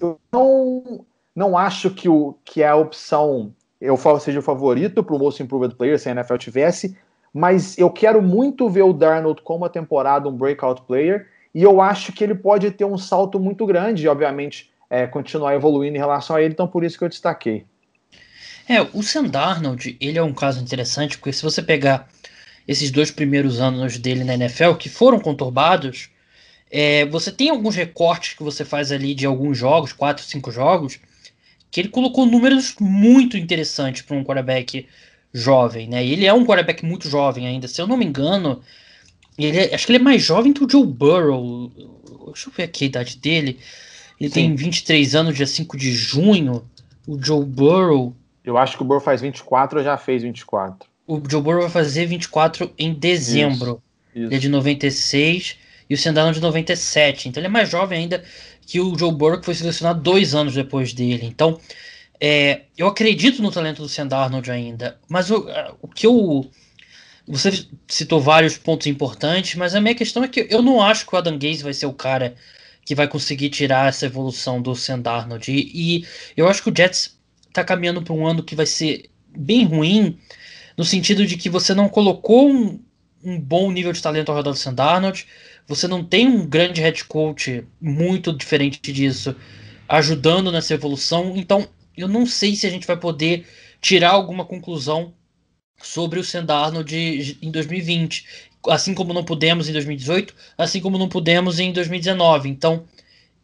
eu 0.00 0.18
não, 0.32 1.04
não 1.34 1.58
acho 1.58 1.90
que, 1.90 2.08
o, 2.08 2.36
que 2.44 2.62
a 2.62 2.76
opção 2.76 3.52
eu 3.80 3.96
seja 4.20 4.38
o 4.38 4.42
favorito 4.42 5.02
para 5.02 5.16
o 5.16 5.18
Most 5.18 5.42
Improved 5.42 5.74
Player 5.74 5.98
se 5.98 6.08
a 6.08 6.12
NFL 6.12 6.36
tivesse, 6.36 6.96
mas 7.32 7.78
eu 7.78 7.90
quero 7.90 8.20
muito 8.20 8.68
ver 8.68 8.82
o 8.82 8.92
Darnold 8.92 9.42
como 9.42 9.64
a 9.64 9.68
temporada 9.68 10.28
um 10.28 10.36
breakout 10.36 10.82
player, 10.82 11.28
e 11.54 11.62
eu 11.62 11.80
acho 11.80 12.12
que 12.12 12.22
ele 12.22 12.34
pode 12.34 12.70
ter 12.70 12.84
um 12.84 12.98
salto 12.98 13.40
muito 13.40 13.64
grande, 13.66 14.06
obviamente 14.06 14.70
é, 14.88 15.06
continuar 15.06 15.54
evoluindo 15.54 15.96
em 15.96 16.00
relação 16.00 16.36
a 16.36 16.42
ele, 16.42 16.52
então 16.52 16.66
por 16.66 16.84
isso 16.84 16.98
que 16.98 17.04
eu 17.04 17.08
destaquei. 17.08 17.64
É, 18.68 18.82
o 18.92 19.02
Sam 19.02 19.24
Darnold, 19.24 19.96
ele 20.00 20.18
é 20.18 20.22
um 20.22 20.32
caso 20.32 20.62
interessante, 20.62 21.16
porque 21.16 21.32
se 21.32 21.42
você 21.42 21.62
pegar 21.62 22.08
esses 22.66 22.90
dois 22.90 23.10
primeiros 23.10 23.60
anos 23.60 23.98
dele 23.98 24.24
na 24.24 24.34
NFL, 24.34 24.74
que 24.74 24.88
foram 24.88 25.18
conturbados, 25.18 26.08
é, 26.70 27.04
você 27.06 27.32
tem 27.32 27.50
alguns 27.50 27.74
recortes 27.74 28.34
que 28.34 28.42
você 28.42 28.64
faz 28.64 28.92
ali 28.92 29.14
de 29.14 29.26
alguns 29.26 29.58
jogos, 29.58 29.92
quatro, 29.92 30.24
cinco 30.24 30.50
jogos, 30.50 30.98
que 31.70 31.80
ele 31.80 31.88
colocou 31.88 32.26
números 32.26 32.74
muito 32.80 33.36
interessantes 33.36 34.02
para 34.02 34.16
um 34.16 34.24
quarterback 34.24 34.86
jovem, 35.32 35.88
né? 35.88 36.04
ele 36.04 36.26
é 36.26 36.32
um 36.32 36.44
quarterback 36.44 36.84
muito 36.84 37.08
jovem 37.08 37.46
ainda, 37.46 37.68
se 37.68 37.80
eu 37.80 37.86
não 37.86 37.96
me 37.96 38.04
engano, 38.04 38.60
ele 39.46 39.58
é, 39.58 39.74
acho 39.74 39.86
que 39.86 39.92
ele 39.92 39.98
é 39.98 40.02
mais 40.02 40.22
jovem 40.22 40.52
que 40.52 40.62
o 40.62 40.68
Joe 40.68 40.86
Burrow. 40.86 41.70
Deixa 42.26 42.48
eu 42.48 42.52
ver 42.52 42.64
aqui 42.64 42.84
a 42.84 42.86
idade 42.88 43.16
dele. 43.16 43.58
Ele 44.20 44.28
Sim. 44.28 44.34
tem 44.34 44.54
23 44.54 45.14
anos, 45.14 45.36
dia 45.36 45.46
5 45.46 45.76
de 45.76 45.92
junho. 45.92 46.64
O 47.06 47.18
Joe 47.20 47.44
Burrow. 47.44 48.14
Eu 48.44 48.58
acho 48.58 48.76
que 48.76 48.82
o 48.82 48.86
Burrow 48.86 49.00
faz 49.00 49.20
24 49.20 49.78
ou 49.78 49.84
já 49.84 49.96
fez 49.96 50.22
24. 50.22 50.88
O 51.10 51.22
Joe 51.28 51.42
Burrow 51.42 51.62
vai 51.62 51.70
fazer 51.70 52.06
24 52.06 52.72
em 52.78 52.94
dezembro. 52.94 53.82
Isso, 54.14 54.18
isso. 54.18 54.26
Ele 54.26 54.34
é 54.34 54.38
de 54.38 54.48
96 54.48 55.56
e 55.88 55.94
o 55.94 55.98
Sandano 55.98 56.32
de 56.32 56.40
97. 56.40 57.28
Então 57.28 57.40
ele 57.40 57.48
é 57.48 57.50
mais 57.50 57.68
jovem 57.68 57.98
ainda 57.98 58.22
que 58.64 58.80
o 58.80 58.96
Joe 58.96 59.12
Burrow, 59.12 59.40
que 59.40 59.44
foi 59.44 59.54
selecionado 59.54 60.00
dois 60.00 60.34
anos 60.34 60.54
depois 60.54 60.92
dele. 60.92 61.26
Então, 61.26 61.58
é, 62.20 62.62
eu 62.78 62.86
acredito 62.86 63.42
no 63.42 63.50
talento 63.50 63.82
do 63.82 63.88
Sam 63.88 64.06
Darnold 64.06 64.48
ainda. 64.50 65.00
Mas 65.08 65.30
o, 65.30 65.48
o 65.82 65.88
que 65.88 66.06
eu. 66.06 66.48
Você 67.26 67.66
citou 67.88 68.20
vários 68.20 68.56
pontos 68.56 68.86
importantes, 68.86 69.54
mas 69.54 69.74
a 69.74 69.80
minha 69.80 69.94
questão 69.94 70.22
é 70.22 70.28
que 70.28 70.46
eu 70.48 70.62
não 70.62 70.80
acho 70.80 71.06
que 71.06 71.14
o 71.14 71.18
Adam 71.18 71.38
Gaze 71.38 71.62
vai 71.62 71.72
ser 71.72 71.86
o 71.86 71.92
cara 71.92 72.34
que 72.84 72.94
vai 72.94 73.06
conseguir 73.06 73.50
tirar 73.50 73.88
essa 73.88 74.06
evolução 74.06 74.60
do 74.60 74.74
Sam 74.74 75.00
Darnold. 75.00 75.50
E, 75.50 75.70
e 75.74 76.06
eu 76.36 76.48
acho 76.48 76.62
que 76.62 76.70
o 76.70 76.76
Jets 76.76 77.18
está 77.48 77.64
caminhando 77.64 78.02
para 78.02 78.14
um 78.14 78.26
ano 78.26 78.42
que 78.42 78.54
vai 78.54 78.66
ser 78.66 79.10
bem 79.36 79.64
ruim, 79.64 80.18
no 80.80 80.84
sentido 80.86 81.26
de 81.26 81.36
que 81.36 81.50
você 81.50 81.74
não 81.74 81.90
colocou 81.90 82.48
um, 82.48 82.82
um 83.22 83.38
bom 83.38 83.70
nível 83.70 83.92
de 83.92 84.00
talento 84.00 84.30
ao 84.30 84.36
redor 84.38 84.52
do 84.52 84.56
Sam 84.56 84.72
Darnold, 84.72 85.26
você 85.68 85.86
não 85.86 86.02
tem 86.02 86.26
um 86.26 86.46
grande 86.46 86.80
head 86.80 87.04
coach 87.04 87.66
muito 87.78 88.32
diferente 88.32 88.90
disso 88.90 89.36
ajudando 89.86 90.50
nessa 90.50 90.72
evolução, 90.72 91.36
então 91.36 91.68
eu 91.94 92.08
não 92.08 92.24
sei 92.24 92.56
se 92.56 92.66
a 92.66 92.70
gente 92.70 92.86
vai 92.86 92.96
poder 92.96 93.46
tirar 93.78 94.12
alguma 94.12 94.42
conclusão 94.42 95.12
sobre 95.82 96.18
o 96.18 96.24
Sam 96.24 96.46
Darnold 96.46 97.36
em 97.42 97.50
2020, 97.50 98.24
assim 98.66 98.94
como 98.94 99.12
não 99.12 99.22
pudemos 99.22 99.68
em 99.68 99.74
2018, 99.74 100.34
assim 100.56 100.80
como 100.80 100.96
não 100.96 101.10
pudemos 101.10 101.60
em 101.60 101.74
2019. 101.74 102.48
Então, 102.48 102.84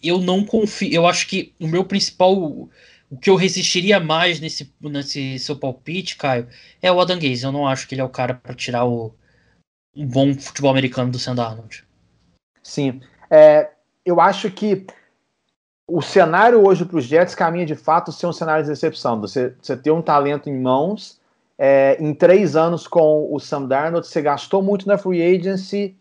eu 0.02 0.22
não 0.22 0.42
confio, 0.42 0.90
eu 0.90 1.06
acho 1.06 1.26
que 1.26 1.52
o 1.60 1.68
meu 1.68 1.84
principal 1.84 2.66
o 3.10 3.16
que 3.16 3.30
eu 3.30 3.36
resistiria 3.36 4.00
mais 4.00 4.40
nesse, 4.40 4.72
nesse 4.80 5.38
seu 5.38 5.56
palpite, 5.56 6.16
Caio, 6.16 6.48
é 6.82 6.90
o 6.90 7.00
Adam 7.00 7.18
Gaze. 7.18 7.44
Eu 7.44 7.52
não 7.52 7.66
acho 7.66 7.86
que 7.86 7.94
ele 7.94 8.00
é 8.00 8.04
o 8.04 8.08
cara 8.08 8.34
para 8.34 8.54
tirar 8.54 8.84
o, 8.84 9.14
o, 9.94 10.04
bom 10.04 10.34
futebol 10.34 10.70
americano 10.70 11.10
do 11.10 11.18
Sam 11.18 11.34
Darnold. 11.34 11.84
Sim. 12.62 13.00
É, 13.30 13.70
eu 14.04 14.20
acho 14.20 14.50
que 14.50 14.86
o 15.88 16.02
cenário 16.02 16.66
hoje 16.66 16.84
para 16.84 16.98
os 16.98 17.04
Jets 17.04 17.34
caminha 17.34 17.64
de 17.64 17.76
fato 17.76 18.10
ser 18.10 18.26
um 18.26 18.32
cenário 18.32 18.64
de 18.64 18.70
decepção. 18.70 19.20
Você, 19.20 19.54
você 19.60 19.76
ter 19.76 19.92
um 19.92 20.02
talento 20.02 20.48
em 20.48 20.60
mãos. 20.60 21.20
É, 21.58 21.96
em 21.98 22.12
três 22.12 22.54
anos 22.54 22.86
com 22.86 23.32
o 23.32 23.40
Sam 23.40 23.66
Darnold, 23.66 24.06
você 24.06 24.20
gastou 24.20 24.60
muito 24.60 24.86
na 24.86 24.98
free 24.98 25.22
agency 25.22 25.96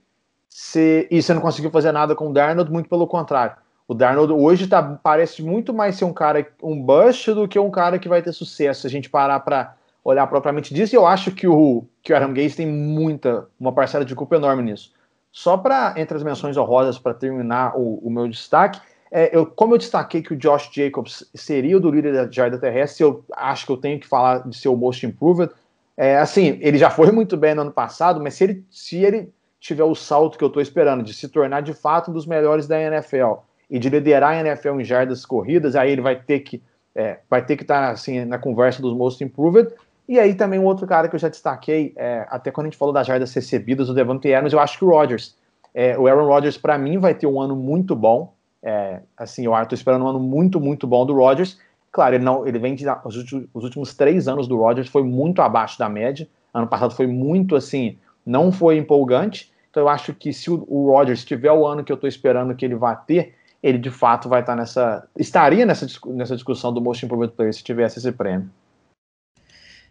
você, 0.49 1.07
e 1.11 1.21
você 1.21 1.33
não 1.33 1.41
conseguiu 1.41 1.69
fazer 1.69 1.91
nada 1.91 2.15
com 2.15 2.29
o 2.29 2.33
Darnold, 2.33 2.71
muito 2.71 2.89
pelo 2.89 3.07
contrário. 3.07 3.55
O 3.87 3.93
Darnold 3.93 4.33
hoje 4.33 4.67
tá, 4.67 4.81
parece 4.81 5.43
muito 5.43 5.73
mais 5.73 5.95
ser 5.95 6.05
um 6.05 6.13
cara, 6.13 6.47
um 6.61 6.81
bust 6.81 7.31
do 7.33 7.47
que 7.47 7.59
um 7.59 7.69
cara 7.69 7.99
que 7.99 8.09
vai 8.09 8.21
ter 8.21 8.33
sucesso. 8.33 8.81
Se 8.81 8.87
a 8.87 8.89
gente 8.89 9.09
parar 9.09 9.39
para 9.41 9.75
olhar 10.03 10.25
propriamente 10.27 10.73
disso, 10.73 10.95
e 10.95 10.97
eu 10.97 11.05
acho 11.05 11.31
que 11.31 11.47
o, 11.47 11.83
que 12.01 12.11
o 12.11 12.15
Adam 12.15 12.33
Gaze 12.33 12.55
tem 12.55 12.67
muita, 12.67 13.47
uma 13.59 13.71
parcela 13.71 14.03
de 14.03 14.15
culpa 14.15 14.35
enorme 14.35 14.63
nisso. 14.63 14.91
Só 15.31 15.57
para, 15.57 15.93
entre 15.97 16.15
as 16.15 16.23
menções 16.23 16.55
honrosas, 16.57 16.97
para 16.97 17.13
terminar 17.13 17.75
o, 17.75 17.99
o, 18.03 18.09
meu 18.09 18.27
destaque, 18.27 18.79
é, 19.11 19.35
eu, 19.35 19.45
como 19.45 19.73
eu 19.73 19.77
destaquei 19.77 20.21
que 20.21 20.33
o 20.33 20.37
Josh 20.37 20.69
Jacobs 20.71 21.29
seria 21.35 21.77
o 21.77 21.79
do 21.79 21.91
líder 21.91 22.13
da 22.13 22.31
jarda 22.31 22.57
terrestre, 22.57 23.03
eu 23.03 23.23
acho 23.35 23.65
que 23.65 23.71
eu 23.71 23.77
tenho 23.77 23.99
que 23.99 24.07
falar 24.07 24.47
de 24.47 24.55
ser 24.57 24.69
o 24.69 24.75
most 24.75 25.05
improved. 25.05 25.51
É, 25.97 26.17
assim, 26.17 26.57
ele 26.61 26.77
já 26.77 26.89
foi 26.89 27.11
muito 27.11 27.35
bem 27.35 27.53
no 27.53 27.61
ano 27.61 27.71
passado, 27.71 28.21
mas 28.21 28.33
se 28.33 28.43
ele, 28.43 28.65
se 28.69 29.03
ele 29.03 29.33
tiver 29.59 29.83
o 29.83 29.95
salto 29.95 30.37
que 30.37 30.43
eu 30.43 30.47
estou 30.47 30.61
esperando, 30.61 31.03
de 31.03 31.13
se 31.13 31.27
tornar 31.27 31.61
de 31.61 31.73
fato 31.73 32.11
um 32.11 32.13
dos 32.13 32.25
melhores 32.25 32.67
da 32.67 32.79
NFL, 32.79 33.39
e 33.69 33.79
de 33.79 33.89
liderar 33.89 34.31
a 34.31 34.39
NFL 34.39 34.79
em 34.79 34.83
jardas 34.83 35.25
corridas, 35.25 35.75
aí 35.75 35.91
ele 35.91 36.01
vai 36.01 36.15
ter 36.15 36.39
que 36.41 36.61
é, 36.95 37.19
vai 37.29 37.45
ter 37.45 37.57
que 37.57 37.63
estar 37.63 37.87
tá, 37.87 37.91
assim 37.91 38.23
na 38.23 38.37
conversa 38.37 38.81
dos 38.81 38.93
most 38.95 39.21
improved. 39.23 39.73
E 40.07 40.19
aí 40.19 40.33
também 40.33 40.59
um 40.59 40.65
outro 40.65 40.87
cara 40.87 41.09
que 41.09 41.15
eu 41.15 41.19
já 41.19 41.27
destaquei, 41.27 41.93
é, 41.97 42.25
até 42.29 42.51
quando 42.51 42.67
a 42.67 42.69
gente 42.69 42.77
falou 42.77 42.93
das 42.93 43.05
jardas 43.05 43.33
recebidas, 43.33 43.89
o 43.89 43.93
Devante 43.93 44.33
Adams, 44.33 44.53
eu 44.53 44.59
acho 44.59 44.77
que 44.77 44.85
o 44.85 44.89
Rodgers, 44.89 45.35
é, 45.73 45.97
o 45.97 46.07
Aaron 46.07 46.27
Rodgers 46.27 46.57
para 46.57 46.77
mim 46.77 46.97
vai 46.97 47.13
ter 47.13 47.27
um 47.27 47.41
ano 47.41 47.55
muito 47.55 47.95
bom. 47.95 48.33
É, 48.63 49.01
assim, 49.17 49.45
eu 49.45 49.53
estou 49.61 49.75
esperando 49.75 50.05
um 50.05 50.07
ano 50.07 50.19
muito, 50.19 50.59
muito 50.59 50.87
bom 50.87 51.05
do 51.05 51.13
Rodgers. 51.13 51.59
Claro, 51.91 52.15
ele 52.15 52.23
não, 52.23 52.47
ele 52.47 52.59
vem 52.59 52.75
de 52.75 52.85
os 53.03 53.17
últimos, 53.17 53.47
os 53.53 53.63
últimos 53.63 53.93
três 53.93 54.27
anos 54.27 54.47
do 54.47 54.57
Rodgers 54.57 54.87
foi 54.87 55.03
muito 55.03 55.41
abaixo 55.41 55.77
da 55.77 55.89
média. 55.89 56.27
Ano 56.53 56.67
passado 56.67 56.95
foi 56.95 57.07
muito 57.07 57.55
assim, 57.55 57.97
não 58.25 58.51
foi 58.51 58.77
empolgante. 58.77 59.51
Então 59.69 59.83
eu 59.83 59.89
acho 59.89 60.13
que 60.13 60.31
se 60.31 60.49
o, 60.49 60.65
o 60.67 60.91
Rodgers 60.91 61.25
tiver 61.25 61.51
o 61.51 61.65
ano 61.65 61.83
que 61.83 61.91
eu 61.91 61.95
estou 61.95 62.07
esperando 62.07 62.55
que 62.55 62.63
ele 62.63 62.75
vai 62.75 62.97
ter, 63.05 63.34
ele 63.65 63.79
de 63.79 63.89
fato 63.89 64.29
vai 64.29 64.41
estar 64.41 64.55
nessa. 64.55 65.07
estaria 65.17 65.65
nessa, 65.65 65.87
nessa 66.05 66.35
discussão 66.35 66.71
do 66.71 66.79
Most 66.79 67.03
Improved 67.03 67.33
Player 67.33 67.51
se 67.51 67.63
tivesse 67.63 67.97
esse 67.97 68.11
prêmio. 68.11 68.47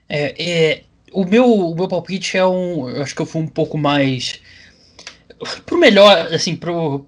É, 0.08 0.34
é, 0.40 0.84
o, 1.12 1.24
meu, 1.24 1.44
o 1.44 1.74
meu 1.74 1.88
palpite 1.88 2.38
é 2.38 2.46
um. 2.46 2.88
Eu 2.88 3.02
acho 3.02 3.16
que 3.16 3.20
eu 3.20 3.26
fui 3.26 3.42
um 3.42 3.48
pouco 3.48 3.76
mais. 3.76 4.40
Pro 5.66 5.76
melhor, 5.76 6.32
assim, 6.32 6.54
pro, 6.54 7.04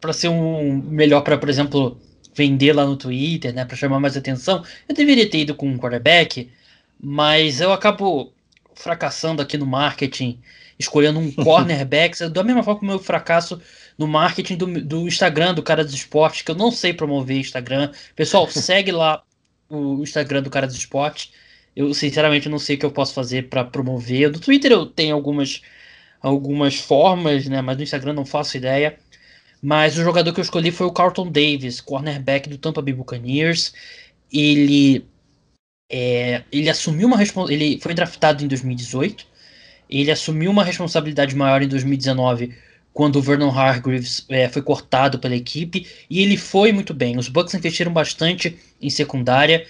pra 0.00 0.14
ser 0.14 0.28
um 0.28 0.80
melhor 0.88 1.20
para, 1.20 1.36
por 1.36 1.50
exemplo, 1.50 2.00
vender 2.34 2.72
lá 2.72 2.86
no 2.86 2.96
Twitter, 2.96 3.52
né, 3.52 3.66
para 3.66 3.76
chamar 3.76 4.00
mais 4.00 4.16
atenção, 4.16 4.64
eu 4.88 4.94
deveria 4.94 5.28
ter 5.28 5.40
ido 5.40 5.54
com 5.54 5.68
um 5.68 5.78
quarterback, 5.78 6.50
mas 6.98 7.60
eu 7.60 7.74
acabo 7.74 8.32
fracassando 8.74 9.42
aqui 9.42 9.58
no 9.58 9.66
marketing, 9.66 10.40
escolhendo 10.78 11.18
um 11.20 11.30
cornerback, 11.44 12.26
da 12.30 12.42
mesma 12.42 12.62
forma 12.62 12.80
que 12.80 12.86
o 12.86 12.88
meu 12.88 12.98
fracasso 12.98 13.60
no 13.98 14.06
marketing 14.06 14.56
do, 14.56 14.66
do 14.84 15.08
Instagram 15.08 15.54
do 15.54 15.62
Cara 15.62 15.84
dos 15.84 15.94
Esportes, 15.94 16.42
que 16.42 16.50
eu 16.50 16.54
não 16.54 16.70
sei 16.70 16.92
promover 16.92 17.38
Instagram. 17.38 17.90
Pessoal, 18.14 18.48
segue 18.50 18.92
lá 18.92 19.22
o 19.68 20.02
Instagram 20.02 20.42
do 20.42 20.50
Cara 20.50 20.66
dos 20.66 20.76
Esportes. 20.76 21.32
Eu, 21.74 21.92
sinceramente, 21.94 22.48
não 22.48 22.58
sei 22.58 22.76
o 22.76 22.78
que 22.78 22.86
eu 22.86 22.90
posso 22.90 23.14
fazer 23.14 23.48
para 23.48 23.64
promover. 23.64 24.30
Do 24.30 24.40
Twitter 24.40 24.72
eu 24.72 24.86
tenho 24.86 25.14
algumas, 25.14 25.62
algumas 26.20 26.76
formas, 26.76 27.46
né? 27.46 27.60
Mas 27.60 27.76
no 27.76 27.82
Instagram 27.82 28.12
não 28.14 28.24
faço 28.24 28.56
ideia. 28.56 28.98
Mas 29.62 29.98
o 29.98 30.04
jogador 30.04 30.32
que 30.32 30.40
eu 30.40 30.44
escolhi 30.44 30.70
foi 30.70 30.86
o 30.86 30.92
Carlton 30.92 31.30
Davis, 31.30 31.80
cornerback 31.80 32.48
do 32.48 32.58
Tampa 32.58 32.82
Bay 32.82 32.94
Buccaneers. 32.94 33.74
Ele, 34.32 35.06
é, 35.90 36.42
ele 36.52 36.68
assumiu 36.68 37.08
uma 37.08 37.22
ele 37.50 37.78
foi 37.80 37.94
draftado 37.94 38.44
em 38.44 38.48
2018. 38.48 39.26
Ele 39.88 40.10
assumiu 40.10 40.50
uma 40.50 40.64
responsabilidade 40.64 41.34
maior 41.36 41.62
em 41.62 41.68
2019 41.68 42.54
quando 42.96 43.16
o 43.16 43.22
Vernon 43.22 43.50
Hargreaves 43.50 44.24
é, 44.30 44.48
foi 44.48 44.62
cortado 44.62 45.18
pela 45.18 45.36
equipe 45.36 45.86
e 46.08 46.22
ele 46.22 46.34
foi 46.34 46.72
muito 46.72 46.94
bem. 46.94 47.18
Os 47.18 47.28
Bucks 47.28 47.52
investiram 47.52 47.92
bastante 47.92 48.58
em 48.80 48.88
secundária 48.88 49.66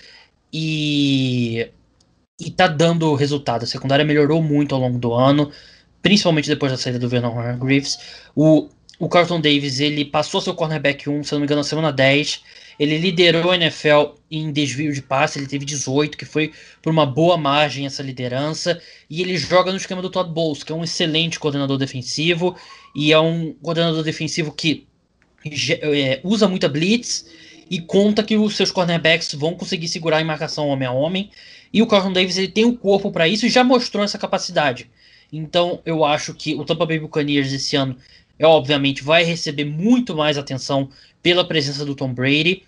e 0.53 1.69
e 2.39 2.53
tá 2.53 2.69
dando 2.69 3.13
resultado. 3.17 3.65
A 3.65 3.67
secundária 3.67 4.05
melhorou 4.05 4.41
muito 4.41 4.77
ao 4.77 4.81
longo 4.81 4.97
do 4.97 5.13
ano, 5.13 5.51
principalmente 6.01 6.49
depois 6.49 6.71
da 6.71 6.79
saída 6.79 7.01
do 7.01 7.09
Vernon 7.09 7.37
Hargreaves. 7.37 7.99
O 8.37 8.69
o 8.99 9.11
Carlton 9.11 9.41
Davis 9.41 9.79
ele 9.79 10.07
passou 10.07 10.41
seu 10.41 10.55
cornerback 10.55 11.09
1, 11.09 11.25
se 11.25 11.33
não 11.33 11.41
me 11.41 11.45
engano, 11.45 11.61
na 11.61 11.65
semana 11.65 11.93
10. 11.93 12.43
Ele 12.79 12.97
liderou 12.97 13.51
a 13.51 13.57
NFL 13.57 14.15
em 14.31 14.51
desvio 14.51 14.93
de 14.93 15.03
passe, 15.03 15.39
ele 15.39 15.47
teve 15.47 15.67
18, 15.67 16.17
que 16.17 16.25
foi 16.25 16.53
por 16.81 16.91
uma 16.91 17.05
boa 17.05 17.37
margem 17.37 17.85
essa 17.85 18.03
liderança. 18.03 18.81
E 19.09 19.21
ele 19.21 19.37
joga 19.37 19.71
no 19.71 19.77
esquema 19.77 20.01
do 20.01 20.09
Todd 20.09 20.31
Bowles, 20.31 20.63
que 20.63 20.73
é 20.73 20.75
um 20.75 20.83
excelente 20.83 21.39
coordenador 21.39 21.77
defensivo. 21.77 22.57
E 22.97 23.13
é 23.13 23.21
um 23.21 23.53
coordenador 23.53 24.03
defensivo 24.03 24.51
que 24.51 24.87
é, 25.45 26.19
usa 26.25 26.49
muita 26.49 26.67
blitz 26.67 27.27
e 27.69 27.79
conta 27.79 28.23
que 28.23 28.39
os 28.39 28.57
seus 28.57 28.71
cornerbacks 28.71 29.35
vão 29.35 29.55
conseguir 29.55 29.87
segurar 29.87 30.23
em 30.23 30.25
marcação 30.25 30.67
homem 30.69 30.89
a 30.89 30.93
homem. 30.93 31.31
E 31.71 31.83
o 31.83 31.87
Carlton 31.87 32.15
Davis 32.15 32.39
ele 32.39 32.49
tem 32.49 32.65
o 32.65 32.75
corpo 32.75 33.13
para 33.13 33.29
isso 33.29 33.45
e 33.45 33.51
já 33.51 33.63
mostrou 33.63 34.03
essa 34.03 34.17
capacidade. 34.17 34.91
Então 35.31 35.83
eu 35.85 36.07
acho 36.07 36.33
que 36.33 36.55
o 36.55 36.65
Tampa 36.65 36.87
Bay 36.87 36.99
Buccaneers 36.99 37.53
esse 37.53 37.77
ano 37.77 37.99
é, 38.39 38.47
obviamente 38.47 39.05
vai 39.05 39.25
receber 39.25 39.67
muito 39.67 40.17
mais 40.17 40.39
atenção 40.39 40.89
pela 41.23 41.47
presença 41.47 41.85
do 41.85 41.95
Tom 41.95 42.15
Brady. 42.15 42.63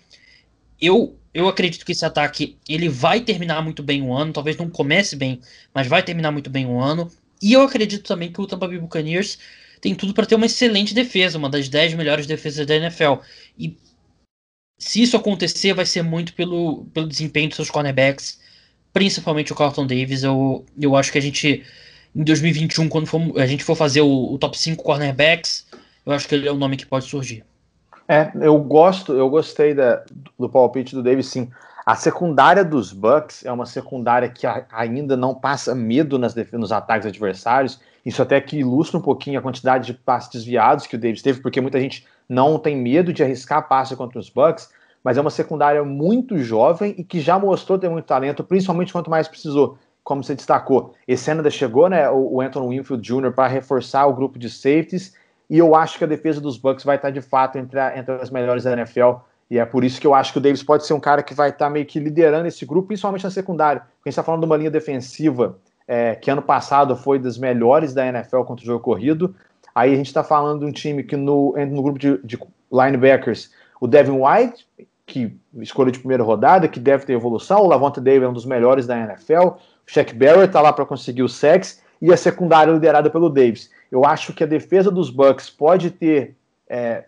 Eu, 0.79 1.17
eu 1.33 1.47
acredito 1.47 1.83
que 1.83 1.93
esse 1.93 2.05
ataque 2.05 2.55
ele 2.69 2.87
vai 2.87 3.21
terminar 3.21 3.63
muito 3.63 3.81
bem 3.81 4.03
o 4.03 4.13
ano, 4.13 4.31
talvez 4.31 4.55
não 4.57 4.69
comece 4.69 5.15
bem, 5.15 5.41
mas 5.73 5.87
vai 5.87 6.03
terminar 6.03 6.31
muito 6.31 6.51
bem 6.51 6.67
o 6.67 6.79
ano. 6.79 7.11
E 7.41 7.53
eu 7.53 7.61
acredito 7.63 8.03
também 8.03 8.31
que 8.31 8.39
o 8.39 8.45
Tampa 8.45 8.67
Bay 8.67 8.77
Buccaneers 8.77 9.39
tem 9.81 9.95
tudo 9.95 10.13
para 10.13 10.25
ter 10.25 10.35
uma 10.35 10.45
excelente 10.45 10.93
defesa, 10.93 11.37
uma 11.37 11.49
das 11.49 11.69
10 11.69 11.93
melhores 11.93 12.25
defesas 12.25 12.65
da 12.65 12.75
NFL. 12.75 13.15
E 13.57 13.77
se 14.77 15.01
isso 15.01 15.17
acontecer, 15.17 15.73
vai 15.73 15.85
ser 15.85 16.01
muito 16.01 16.33
pelo, 16.33 16.85
pelo 16.93 17.07
desempenho 17.07 17.49
dos 17.49 17.55
seus 17.55 17.69
cornerbacks, 17.69 18.39
principalmente 18.93 19.51
o 19.51 19.55
Carlton 19.55 19.87
Davis. 19.87 20.23
Eu, 20.23 20.65
eu 20.79 20.95
acho 20.95 21.11
que 21.11 21.17
a 21.17 21.21
gente 21.21 21.63
em 22.15 22.23
2021, 22.23 22.89
quando 22.89 23.07
for, 23.07 23.21
a 23.37 23.45
gente 23.45 23.63
for 23.63 23.75
fazer 23.75 24.01
o, 24.01 24.33
o, 24.33 24.37
top 24.37 24.57
5 24.57 24.83
cornerbacks, 24.83 25.65
eu 26.05 26.11
acho 26.11 26.27
que 26.27 26.35
ele 26.35 26.47
é 26.47 26.51
o 26.51 26.57
nome 26.57 26.77
que 26.77 26.85
pode 26.85 27.05
surgir. 27.05 27.43
É, 28.07 28.31
eu 28.41 28.57
gosto, 28.57 29.13
eu 29.13 29.29
gostei 29.29 29.73
da, 29.73 30.03
do 30.37 30.49
palpite 30.49 30.95
do 30.95 31.03
Davis, 31.03 31.27
sim. 31.27 31.49
A 31.89 31.95
secundária 31.95 32.63
dos 32.63 32.93
Bucks 32.93 33.43
é 33.43 33.51
uma 33.51 33.65
secundária 33.65 34.29
que 34.29 34.45
ainda 34.71 35.17
não 35.17 35.33
passa 35.33 35.73
medo 35.73 36.19
nas, 36.19 36.35
nos 36.53 36.71
ataques 36.71 37.07
adversários. 37.07 37.81
Isso 38.05 38.21
até 38.21 38.39
que 38.39 38.59
ilustra 38.59 38.99
um 38.99 39.01
pouquinho 39.01 39.39
a 39.39 39.41
quantidade 39.41 39.87
de 39.87 39.95
passes 39.95 40.29
desviados 40.29 40.85
que 40.85 40.95
o 40.95 40.99
Davis 40.99 41.23
teve, 41.23 41.41
porque 41.41 41.59
muita 41.59 41.79
gente 41.79 42.05
não 42.29 42.59
tem 42.59 42.77
medo 42.77 43.11
de 43.11 43.23
arriscar 43.23 43.67
passe 43.67 43.95
contra 43.95 44.19
os 44.19 44.29
Bucks, 44.29 44.69
mas 45.03 45.17
é 45.17 45.21
uma 45.21 45.31
secundária 45.31 45.83
muito 45.83 46.37
jovem 46.37 46.93
e 46.95 47.03
que 47.03 47.19
já 47.19 47.39
mostrou 47.39 47.79
ter 47.79 47.89
muito 47.89 48.05
talento, 48.05 48.43
principalmente 48.43 48.93
quanto 48.93 49.09
mais 49.09 49.27
precisou 49.27 49.75
como 50.03 50.23
você 50.23 50.35
destacou, 50.35 50.93
esse 51.07 51.31
ano 51.31 51.39
ainda 51.39 51.49
chegou, 51.49 51.89
né, 51.89 52.07
o, 52.07 52.39
Anthony 52.39 52.77
Winfield 52.77 53.01
Jr. 53.01 53.31
para 53.31 53.47
reforçar 53.47 54.05
o 54.05 54.13
grupo 54.13 54.37
de 54.37 54.47
safeties, 54.47 55.15
e 55.49 55.57
eu 55.57 55.73
acho 55.73 55.97
que 55.97 56.03
a 56.03 56.07
defesa 56.07 56.39
dos 56.39 56.55
Bucks 56.55 56.85
vai 56.85 56.97
estar 56.97 57.09
de 57.09 57.21
fato 57.21 57.57
entre, 57.57 57.79
a, 57.79 57.97
entre 57.97 58.13
as 58.13 58.29
melhores 58.29 58.63
da 58.63 58.73
NFL, 58.73 59.13
e 59.49 59.57
é 59.57 59.65
por 59.65 59.83
isso 59.83 59.99
que 59.99 60.05
eu 60.05 60.13
acho 60.13 60.31
que 60.31 60.37
o 60.37 60.41
Davis 60.41 60.61
pode 60.61 60.85
ser 60.85 60.93
um 60.93 60.99
cara 60.99 61.23
que 61.23 61.33
vai 61.33 61.49
estar 61.49 61.69
meio 61.69 61.85
que 61.85 61.99
liderando 61.99 62.47
esse 62.47 62.65
grupo, 62.65 62.89
principalmente 62.89 63.23
na 63.23 63.31
secundária. 63.31 63.81
A 63.81 64.09
gente 64.09 64.09
está 64.09 64.23
falando 64.23 64.41
de 64.41 64.45
uma 64.45 64.55
linha 64.55 64.69
defensiva 64.69 65.57
é, 65.87 66.13
que 66.15 66.29
ano 66.29 66.41
passado 66.41 66.95
foi 66.95 67.17
das 67.17 67.37
melhores 67.37 67.93
da 67.93 68.05
NFL 68.05 68.41
contra 68.41 68.63
o 68.63 68.65
jogo 68.65 68.83
corrido. 68.83 69.35
Aí 69.73 69.91
a 69.93 69.95
gente 69.95 70.07
está 70.07 70.23
falando 70.23 70.59
de 70.59 70.65
um 70.65 70.71
time 70.71 71.03
que 71.03 71.15
no, 71.15 71.55
no 71.57 71.81
grupo 71.81 71.97
de, 71.97 72.19
de 72.23 72.37
linebackers, 72.71 73.51
o 73.81 73.87
Devin 73.87 74.19
White, 74.19 74.67
que 75.07 75.35
escolheu 75.57 75.91
de 75.91 75.97
primeira 75.97 76.23
rodada, 76.23 76.67
que 76.67 76.79
deve 76.79 77.05
ter 77.05 77.13
evolução, 77.13 77.61
o 77.61 77.67
Lavonte 77.67 77.99
Davis 77.99 78.21
é 78.21 78.27
um 78.27 78.33
dos 78.33 78.45
melhores 78.45 78.85
da 78.85 78.99
NFL, 78.99 79.55
Shaq 79.87 80.13
Barrett 80.13 80.49
está 80.49 80.61
lá 80.61 80.71
para 80.71 80.85
conseguir 80.85 81.23
o 81.23 81.29
sex 81.29 81.81
e 81.99 82.13
a 82.13 82.17
secundária 82.17 82.71
liderada 82.71 83.09
pelo 83.09 83.27
Davis. 83.27 83.71
Eu 83.91 84.05
acho 84.05 84.33
que 84.33 84.43
a 84.43 84.47
defesa 84.47 84.91
dos 84.91 85.09
Bucks 85.09 85.49
pode 85.49 85.89
ter 85.89 86.35
é, 86.69 87.05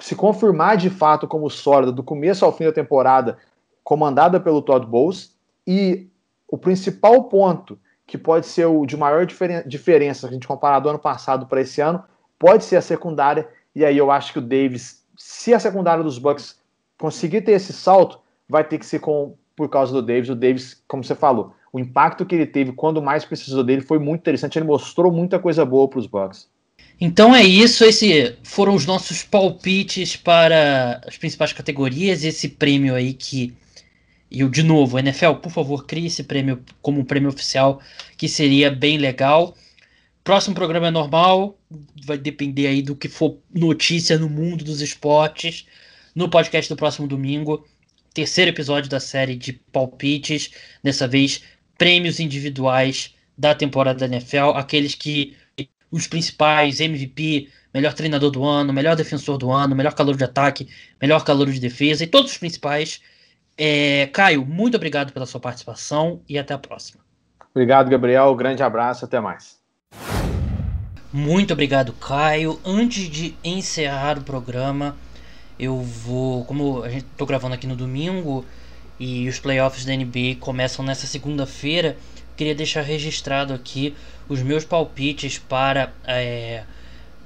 se 0.00 0.14
confirmar 0.14 0.76
de 0.76 0.90
fato 0.90 1.26
como 1.26 1.48
sólida 1.48 1.92
do 1.92 2.02
começo 2.02 2.44
ao 2.44 2.52
fim 2.52 2.64
da 2.64 2.72
temporada, 2.72 3.38
comandada 3.82 4.40
pelo 4.40 4.62
Todd 4.62 4.86
Bowles. 4.86 5.36
E 5.66 6.08
o 6.48 6.58
principal 6.58 7.24
ponto 7.24 7.78
que 8.06 8.18
pode 8.18 8.46
ser 8.46 8.66
o 8.66 8.84
de 8.84 8.96
maior 8.96 9.24
diferen 9.24 9.62
diferença, 9.66 10.26
a 10.26 10.30
gente 10.30 10.46
comparar 10.46 10.80
do 10.80 10.88
ano 10.88 10.98
passado 10.98 11.46
para 11.46 11.60
esse 11.60 11.80
ano, 11.80 12.04
pode 12.38 12.64
ser 12.64 12.76
a 12.76 12.82
secundária. 12.82 13.48
E 13.74 13.84
aí 13.84 13.96
eu 13.96 14.10
acho 14.10 14.32
que 14.32 14.38
o 14.38 14.42
Davis, 14.42 15.04
se 15.16 15.54
a 15.54 15.58
secundária 15.58 16.04
dos 16.04 16.18
Bucks 16.18 16.60
conseguir 16.98 17.42
ter 17.42 17.52
esse 17.52 17.72
salto, 17.72 18.20
vai 18.48 18.62
ter 18.62 18.78
que 18.78 18.86
ser 18.86 18.98
com 18.98 19.36
por 19.56 19.68
causa 19.68 19.92
do 19.92 20.02
Davis. 20.02 20.28
O 20.28 20.34
Davis, 20.34 20.82
como 20.86 21.02
você 21.02 21.14
falou, 21.14 21.54
o 21.72 21.78
impacto 21.78 22.26
que 22.26 22.34
ele 22.34 22.46
teve 22.46 22.72
quando 22.72 23.02
mais 23.02 23.24
precisou 23.24 23.64
dele 23.64 23.80
foi 23.80 23.98
muito 23.98 24.20
interessante. 24.20 24.58
Ele 24.58 24.66
mostrou 24.66 25.10
muita 25.10 25.38
coisa 25.38 25.64
boa 25.64 25.88
para 25.88 25.98
os 25.98 26.06
Bucks. 26.06 26.48
Então 27.00 27.34
é 27.34 27.42
isso, 27.42 27.84
esses 27.84 28.34
foram 28.42 28.74
os 28.74 28.86
nossos 28.86 29.22
palpites 29.22 30.16
para 30.16 31.00
as 31.06 31.16
principais 31.16 31.52
categorias, 31.52 32.24
esse 32.24 32.48
prêmio 32.48 32.94
aí 32.94 33.12
que 33.12 33.52
e 34.34 34.44
de 34.48 34.62
novo, 34.64 34.98
NFL, 34.98 35.34
por 35.34 35.52
favor, 35.52 35.86
crie 35.86 36.06
esse 36.06 36.24
prêmio 36.24 36.60
como 36.82 37.00
um 37.00 37.04
prêmio 37.04 37.28
oficial, 37.28 37.80
que 38.16 38.28
seria 38.28 38.68
bem 38.68 38.98
legal. 38.98 39.56
Próximo 40.24 40.56
programa 40.56 40.88
é 40.88 40.90
normal, 40.90 41.56
vai 42.04 42.18
depender 42.18 42.66
aí 42.66 42.82
do 42.82 42.96
que 42.96 43.08
for 43.08 43.38
notícia 43.54 44.18
no 44.18 44.28
mundo 44.28 44.64
dos 44.64 44.80
esportes. 44.80 45.66
No 46.14 46.28
podcast 46.28 46.68
do 46.72 46.76
próximo 46.76 47.06
domingo, 47.06 47.64
terceiro 48.12 48.50
episódio 48.50 48.90
da 48.90 48.98
série 48.98 49.36
de 49.36 49.52
palpites, 49.52 50.50
dessa 50.82 51.06
vez 51.06 51.42
prêmios 51.78 52.18
individuais 52.18 53.14
da 53.38 53.54
temporada 53.54 54.00
da 54.00 54.16
NFL, 54.16 54.50
aqueles 54.56 54.94
que 54.96 55.36
os 55.90 56.06
principais 56.06 56.80
MVP, 56.80 57.48
melhor 57.72 57.92
treinador 57.92 58.30
do 58.30 58.44
ano, 58.44 58.72
melhor 58.72 58.96
defensor 58.96 59.38
do 59.38 59.50
ano, 59.50 59.74
melhor 59.74 59.94
calor 59.94 60.16
de 60.16 60.24
ataque, 60.24 60.68
melhor 61.00 61.24
calor 61.24 61.50
de 61.50 61.60
defesa 61.60 62.04
e 62.04 62.06
todos 62.06 62.32
os 62.32 62.38
principais. 62.38 63.00
É, 63.56 64.08
Caio, 64.12 64.44
muito 64.44 64.76
obrigado 64.76 65.12
pela 65.12 65.26
sua 65.26 65.40
participação 65.40 66.20
e 66.28 66.38
até 66.38 66.54
a 66.54 66.58
próxima. 66.58 67.02
Obrigado, 67.54 67.88
Gabriel. 67.88 68.34
Grande 68.34 68.62
abraço, 68.62 69.04
até 69.04 69.20
mais. 69.20 69.58
Muito 71.12 71.52
obrigado, 71.52 71.92
Caio. 71.92 72.60
Antes 72.64 73.08
de 73.08 73.36
encerrar 73.44 74.18
o 74.18 74.22
programa, 74.22 74.96
eu 75.56 75.80
vou, 75.80 76.44
como 76.44 76.82
a 76.82 76.88
gente 76.88 77.06
tô 77.16 77.24
gravando 77.24 77.54
aqui 77.54 77.68
no 77.68 77.76
domingo, 77.76 78.44
e 78.98 79.28
os 79.28 79.38
playoffs 79.38 79.84
da 79.84 79.94
NBA 79.94 80.36
começam 80.40 80.84
nessa 80.84 81.06
segunda-feira. 81.06 81.96
Queria 82.36 82.54
deixar 82.54 82.82
registrado 82.82 83.54
aqui 83.54 83.94
os 84.28 84.42
meus 84.42 84.64
palpites 84.64 85.38
para 85.38 85.92
é, 86.04 86.64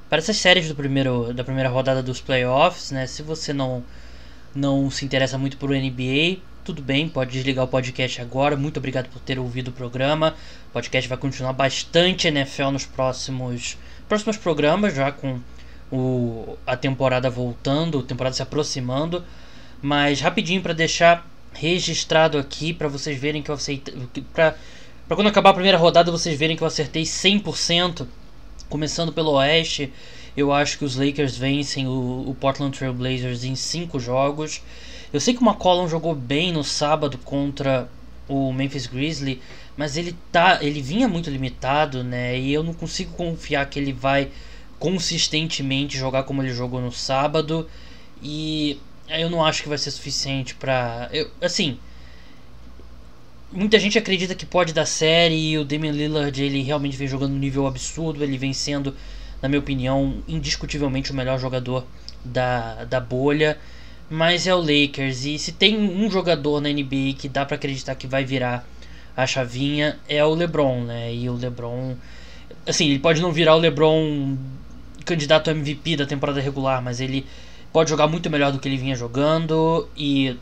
para 0.09 0.18
essas 0.18 0.36
séries 0.36 0.68
do 0.68 0.74
primeiro, 0.74 1.32
da 1.34 1.44
primeira 1.44 1.68
rodada 1.68 2.03
dos 2.03 2.20
playoffs, 2.20 2.90
né? 2.90 3.07
Se 3.07 3.22
você 3.22 3.53
não 3.53 3.84
não 4.55 4.90
se 4.90 5.05
interessa 5.05 5.36
muito 5.36 5.57
por 5.57 5.70
NBA, 5.70 6.38
tudo 6.64 6.82
bem, 6.82 7.09
pode 7.09 7.30
desligar 7.32 7.64
o 7.64 7.68
podcast 7.68 8.20
agora. 8.20 8.57
Muito 8.57 8.78
obrigado 8.78 9.09
por 9.09 9.20
ter 9.20 9.38
ouvido 9.38 9.68
o 9.68 9.72
programa. 9.72 10.34
O 10.70 10.72
podcast 10.72 11.09
vai 11.09 11.18
continuar 11.18 11.53
bastante 11.53 12.28
NFL 12.28 12.70
nos 12.70 12.86
próximos 12.86 13.76
próximos 14.09 14.36
programas, 14.38 14.94
já 14.94 15.12
com 15.12 15.38
o, 15.92 16.57
a 16.66 16.76
temporada 16.76 17.28
voltando, 17.28 17.99
a 17.99 18.03
temporada 18.03 18.34
se 18.34 18.42
aproximando. 18.42 19.22
Mas 19.80 20.20
rapidinho 20.20 20.62
para 20.62 20.72
deixar 20.72 21.26
registrado 21.53 22.38
aqui 22.38 22.72
para 22.72 22.88
vocês 22.88 23.18
verem 23.18 23.42
que 23.42 23.51
eu 23.51 23.55
acertei. 23.55 23.94
Para 24.32 24.55
quando 25.14 25.28
acabar 25.28 25.50
a 25.50 25.54
primeira 25.54 25.78
rodada 25.78 26.11
vocês 26.11 26.38
verem 26.38 26.56
que 26.56 26.62
eu 26.62 26.66
acertei 26.66 27.02
100%. 27.02 28.06
Começando 28.68 29.11
pelo 29.12 29.32
Oeste, 29.32 29.90
eu 30.36 30.52
acho 30.52 30.76
que 30.76 30.84
os 30.84 30.96
Lakers 30.96 31.36
vencem 31.36 31.86
o, 31.86 32.24
o 32.28 32.36
Portland 32.38 32.76
Trail 32.76 32.92
Blazers 32.92 33.44
em 33.44 33.54
5 33.54 33.98
jogos. 33.98 34.61
Eu 35.11 35.20
sei 35.20 35.32
que 35.32 35.42
o 35.42 35.46
McCollum 35.46 35.88
jogou 35.88 36.14
bem 36.14 36.52
no 36.52 36.62
sábado 36.62 37.16
contra 37.18 37.88
o 38.28 38.52
Memphis 38.52 38.86
Grizzly, 38.86 39.40
mas 39.74 39.96
ele 39.96 40.14
tá, 40.30 40.59
ele 40.61 40.82
vinha 40.82 41.09
muito 41.09 41.30
limitado, 41.30 42.04
né? 42.04 42.38
E 42.38 42.52
eu 42.52 42.62
não 42.62 42.74
consigo 42.74 43.12
confiar 43.12 43.64
que 43.70 43.78
ele 43.78 43.92
vai 43.92 44.30
consistentemente 44.78 45.96
jogar 45.96 46.24
como 46.24 46.42
ele 46.42 46.52
jogou 46.52 46.80
no 46.80 46.92
sábado 46.92 47.68
e 48.22 48.78
eu 49.09 49.30
não 49.30 49.44
acho 49.44 49.62
que 49.62 49.68
vai 49.68 49.78
ser 49.78 49.90
suficiente 49.90 50.54
para 50.54 51.11
assim, 51.40 51.78
muita 53.53 53.78
gente 53.78 53.99
acredita 53.99 54.34
que 54.34 54.46
pode 54.46 54.72
dar 54.72 54.86
série 54.86 55.53
e 55.53 55.59
o 55.59 55.64
Damian 55.64 55.92
Lillard 55.92 56.42
ele 56.42 56.62
realmente 56.62 56.96
vem 56.96 57.09
jogando 57.09 57.32
um 57.32 57.38
nível 57.38 57.66
absurdo, 57.66 58.22
ele 58.22 58.36
vem 58.36 58.53
sendo, 58.53 58.94
na 59.40 59.49
minha 59.49 59.59
opinião, 59.59 60.22
indiscutivelmente 60.28 61.11
o 61.11 61.14
melhor 61.14 61.38
jogador 61.38 61.86
da, 62.24 62.84
da 62.84 63.01
bolha. 63.01 63.59
Mas 64.11 64.46
é 64.46 64.55
o 64.55 64.59
Lakers 64.59 65.24
e 65.24 65.38
se 65.38 65.53
tem 65.53 65.76
um 65.76 66.11
jogador 66.11 66.61
na 66.61 66.70
NBA 66.70 67.14
que 67.18 67.28
dá 67.28 67.44
para 67.44 67.57
acreditar 67.57 67.94
que 67.94 68.07
vai 68.07 68.24
virar 68.24 68.66
a 69.14 69.26
chavinha 69.26 69.99
é 70.09 70.24
o 70.24 70.32
LeBron, 70.32 70.84
né? 70.84 71.12
E 71.12 71.28
o 71.28 71.34
LeBron, 71.34 71.96
assim, 72.66 72.88
ele 72.88 73.01
pode 73.01 73.20
não 73.20 73.32
virar 73.32 73.57
o 73.57 73.59
LeBron 73.59 74.36
candidato 75.05 75.51
a 75.51 75.53
MVP 75.53 75.96
da 75.96 76.07
temporada 76.07 76.40
regular, 76.40 76.80
mas 76.80 77.01
ele 77.01 77.26
pode 77.72 77.90
jogar 77.90 78.07
muito 78.07 78.30
melhor 78.30 78.53
do 78.53 78.59
que 78.59 78.68
ele 78.68 78.76
vinha 78.76 78.94
jogando 78.94 79.88
e 79.96 80.36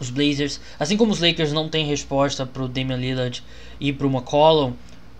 os 0.00 0.10
Blazers, 0.10 0.60
assim 0.78 0.96
como 0.96 1.12
os 1.12 1.20
Lakers 1.20 1.52
não 1.52 1.68
têm 1.68 1.86
resposta 1.86 2.44
para 2.44 2.62
o 2.62 2.68
Damian 2.68 2.96
Lillard 2.96 3.42
e 3.80 3.92
para 3.92 4.06
o 4.06 4.10
McCollum, 4.10 4.72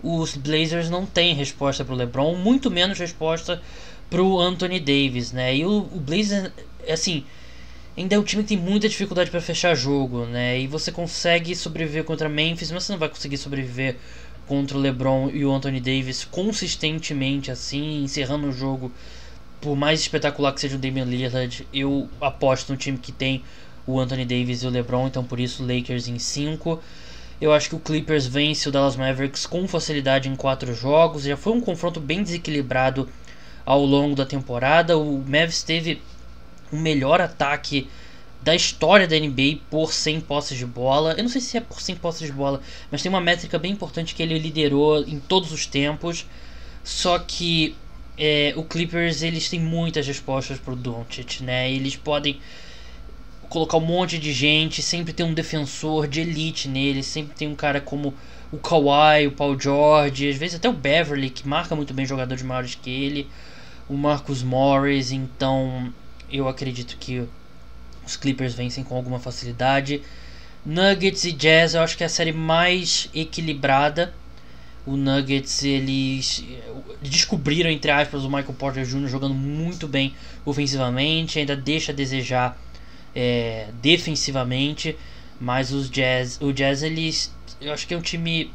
os 0.03 0.35
Blazers 0.35 0.89
não 0.89 1.05
têm 1.05 1.33
resposta 1.33 1.83
para 1.83 1.93
o 1.93 1.97
LeBron, 1.97 2.35
muito 2.35 2.69
menos 2.69 2.99
resposta 2.99 3.61
para 4.09 4.21
o 4.21 4.39
Anthony 4.39 4.79
Davis, 4.79 5.31
né? 5.31 5.55
E 5.55 5.65
o, 5.65 5.79
o 5.79 5.99
Blazers, 5.99 6.51
assim, 6.87 7.23
ainda 7.97 8.15
é 8.15 8.19
um 8.19 8.23
time 8.23 8.43
que 8.43 8.49
tem 8.49 8.57
muita 8.57 8.87
dificuldade 8.87 9.31
para 9.31 9.41
fechar 9.41 9.73
jogo, 9.75 10.25
né? 10.25 10.59
E 10.59 10.67
você 10.67 10.91
consegue 10.91 11.55
sobreviver 11.55 12.03
contra 12.03 12.29
Memphis, 12.29 12.71
mas 12.71 12.83
você 12.83 12.91
não 12.91 12.99
vai 12.99 13.09
conseguir 13.09 13.37
sobreviver 13.37 13.97
contra 14.47 14.77
o 14.77 14.79
LeBron 14.79 15.29
e 15.33 15.43
o 15.45 15.51
Anthony 15.51 15.79
Davis 15.79 16.23
consistentemente 16.23 17.49
assim, 17.49 18.03
encerrando 18.03 18.47
o 18.47 18.51
jogo. 18.51 18.91
Por 19.59 19.75
mais 19.75 20.01
espetacular 20.01 20.53
que 20.53 20.61
seja 20.61 20.75
o 20.75 20.79
Damian 20.79 21.05
Lillard, 21.05 21.67
eu 21.73 22.07
aposto 22.21 22.71
no 22.71 22.77
time 22.77 22.97
que 22.99 23.11
tem 23.11 23.41
o 23.87 23.99
Anthony 23.99 24.25
Davis 24.25 24.63
e 24.63 24.67
o 24.67 24.69
LeBron, 24.69 25.07
então 25.07 25.23
por 25.23 25.39
isso 25.39 25.65
Lakers 25.65 26.07
em 26.07 26.17
5. 26.19 26.81
Eu 27.39 27.53
acho 27.53 27.69
que 27.69 27.75
o 27.75 27.79
Clippers 27.79 28.25
vence 28.25 28.67
o 28.67 28.71
Dallas 28.71 28.95
Mavericks 28.95 29.45
com 29.45 29.67
facilidade 29.67 30.29
em 30.29 30.35
4 30.35 30.73
jogos. 30.73 31.23
Já 31.23 31.35
foi 31.35 31.53
um 31.53 31.61
confronto 31.61 31.99
bem 31.99 32.23
desequilibrado 32.23 33.09
ao 33.65 33.83
longo 33.83 34.15
da 34.15 34.25
temporada. 34.25 34.97
O 34.97 35.23
Mavs 35.27 35.61
teve 35.61 36.01
o 36.71 36.77
melhor 36.77 37.19
ataque 37.19 37.89
da 38.41 38.55
história 38.55 39.07
da 39.07 39.19
NBA 39.19 39.59
por 39.69 39.91
100 39.91 40.21
posses 40.21 40.57
de 40.57 40.65
bola. 40.65 41.13
Eu 41.17 41.23
não 41.23 41.29
sei 41.29 41.41
se 41.41 41.57
é 41.57 41.61
por 41.61 41.81
100 41.81 41.95
posses 41.95 42.27
de 42.27 42.33
bola, 42.33 42.61
mas 42.91 43.01
tem 43.01 43.09
uma 43.09 43.19
métrica 43.19 43.57
bem 43.57 43.71
importante 43.71 44.15
que 44.15 44.23
ele 44.23 44.37
liderou 44.37 45.03
em 45.03 45.19
todos 45.19 45.51
os 45.51 45.65
tempos. 45.65 46.25
Só 46.83 47.17
que 47.19 47.75
é, 48.17 48.53
o 48.55 48.63
Clippers 48.63 49.23
eles 49.23 49.49
têm 49.49 49.59
muitas 49.59 50.07
respostas 50.07 50.59
para 50.59 50.73
o 50.73 50.75
Doncic, 50.75 51.41
né? 51.41 51.71
Eles 51.71 51.95
podem 51.95 52.39
colocar 53.55 53.77
um 53.77 53.85
monte 53.85 54.19
de 54.19 54.33
gente, 54.33 54.81
sempre 54.81 55.13
tem 55.13 55.25
um 55.25 55.33
defensor 55.33 56.09
de 56.09 56.19
elite 56.19 56.67
nele, 56.67 57.01
sempre 57.01 57.33
tem 57.33 57.47
um 57.47 57.55
cara 57.55 57.79
como 57.79 58.13
o 58.51 58.57
Kawhi, 58.57 59.27
o 59.27 59.31
Paul 59.31 59.57
George, 59.57 60.27
às 60.27 60.35
vezes 60.35 60.57
até 60.57 60.67
o 60.67 60.73
Beverly, 60.73 61.29
que 61.29 61.47
marca 61.47 61.73
muito 61.73 61.93
bem 61.93 62.05
jogadores 62.05 62.43
maiores 62.43 62.75
que 62.75 62.89
ele, 62.89 63.29
o 63.87 63.93
Marcus 63.93 64.43
Morris, 64.43 65.13
então 65.13 65.93
eu 66.29 66.49
acredito 66.49 66.97
que 66.99 67.23
os 68.05 68.17
Clippers 68.17 68.53
vencem 68.53 68.83
com 68.83 68.93
alguma 68.93 69.19
facilidade. 69.19 70.01
Nuggets 70.65 71.23
e 71.23 71.31
Jazz, 71.31 71.75
eu 71.75 71.81
acho 71.81 71.95
que 71.95 72.03
é 72.03 72.07
a 72.07 72.09
série 72.09 72.33
mais 72.33 73.09
equilibrada. 73.15 74.13
O 74.85 74.97
Nuggets, 74.97 75.63
eles 75.63 76.43
descobriram, 77.01 77.69
entre 77.69 77.89
aspas, 77.89 78.25
o 78.25 78.27
Michael 78.27 78.53
Porter 78.53 78.83
Jr. 78.83 79.07
jogando 79.07 79.33
muito 79.33 79.87
bem 79.87 80.13
ofensivamente, 80.43 81.39
ainda 81.39 81.55
deixa 81.55 81.93
a 81.93 81.95
desejar 81.95 82.64
é, 83.15 83.69
defensivamente, 83.81 84.97
mas 85.39 85.71
os 85.71 85.89
Jazz, 85.89 86.37
o 86.41 86.51
Jazz 86.51 86.83
eles, 86.83 87.33
eu 87.61 87.71
acho 87.71 87.87
que 87.87 87.93
é 87.93 87.97
um 87.97 88.01
time 88.01 88.51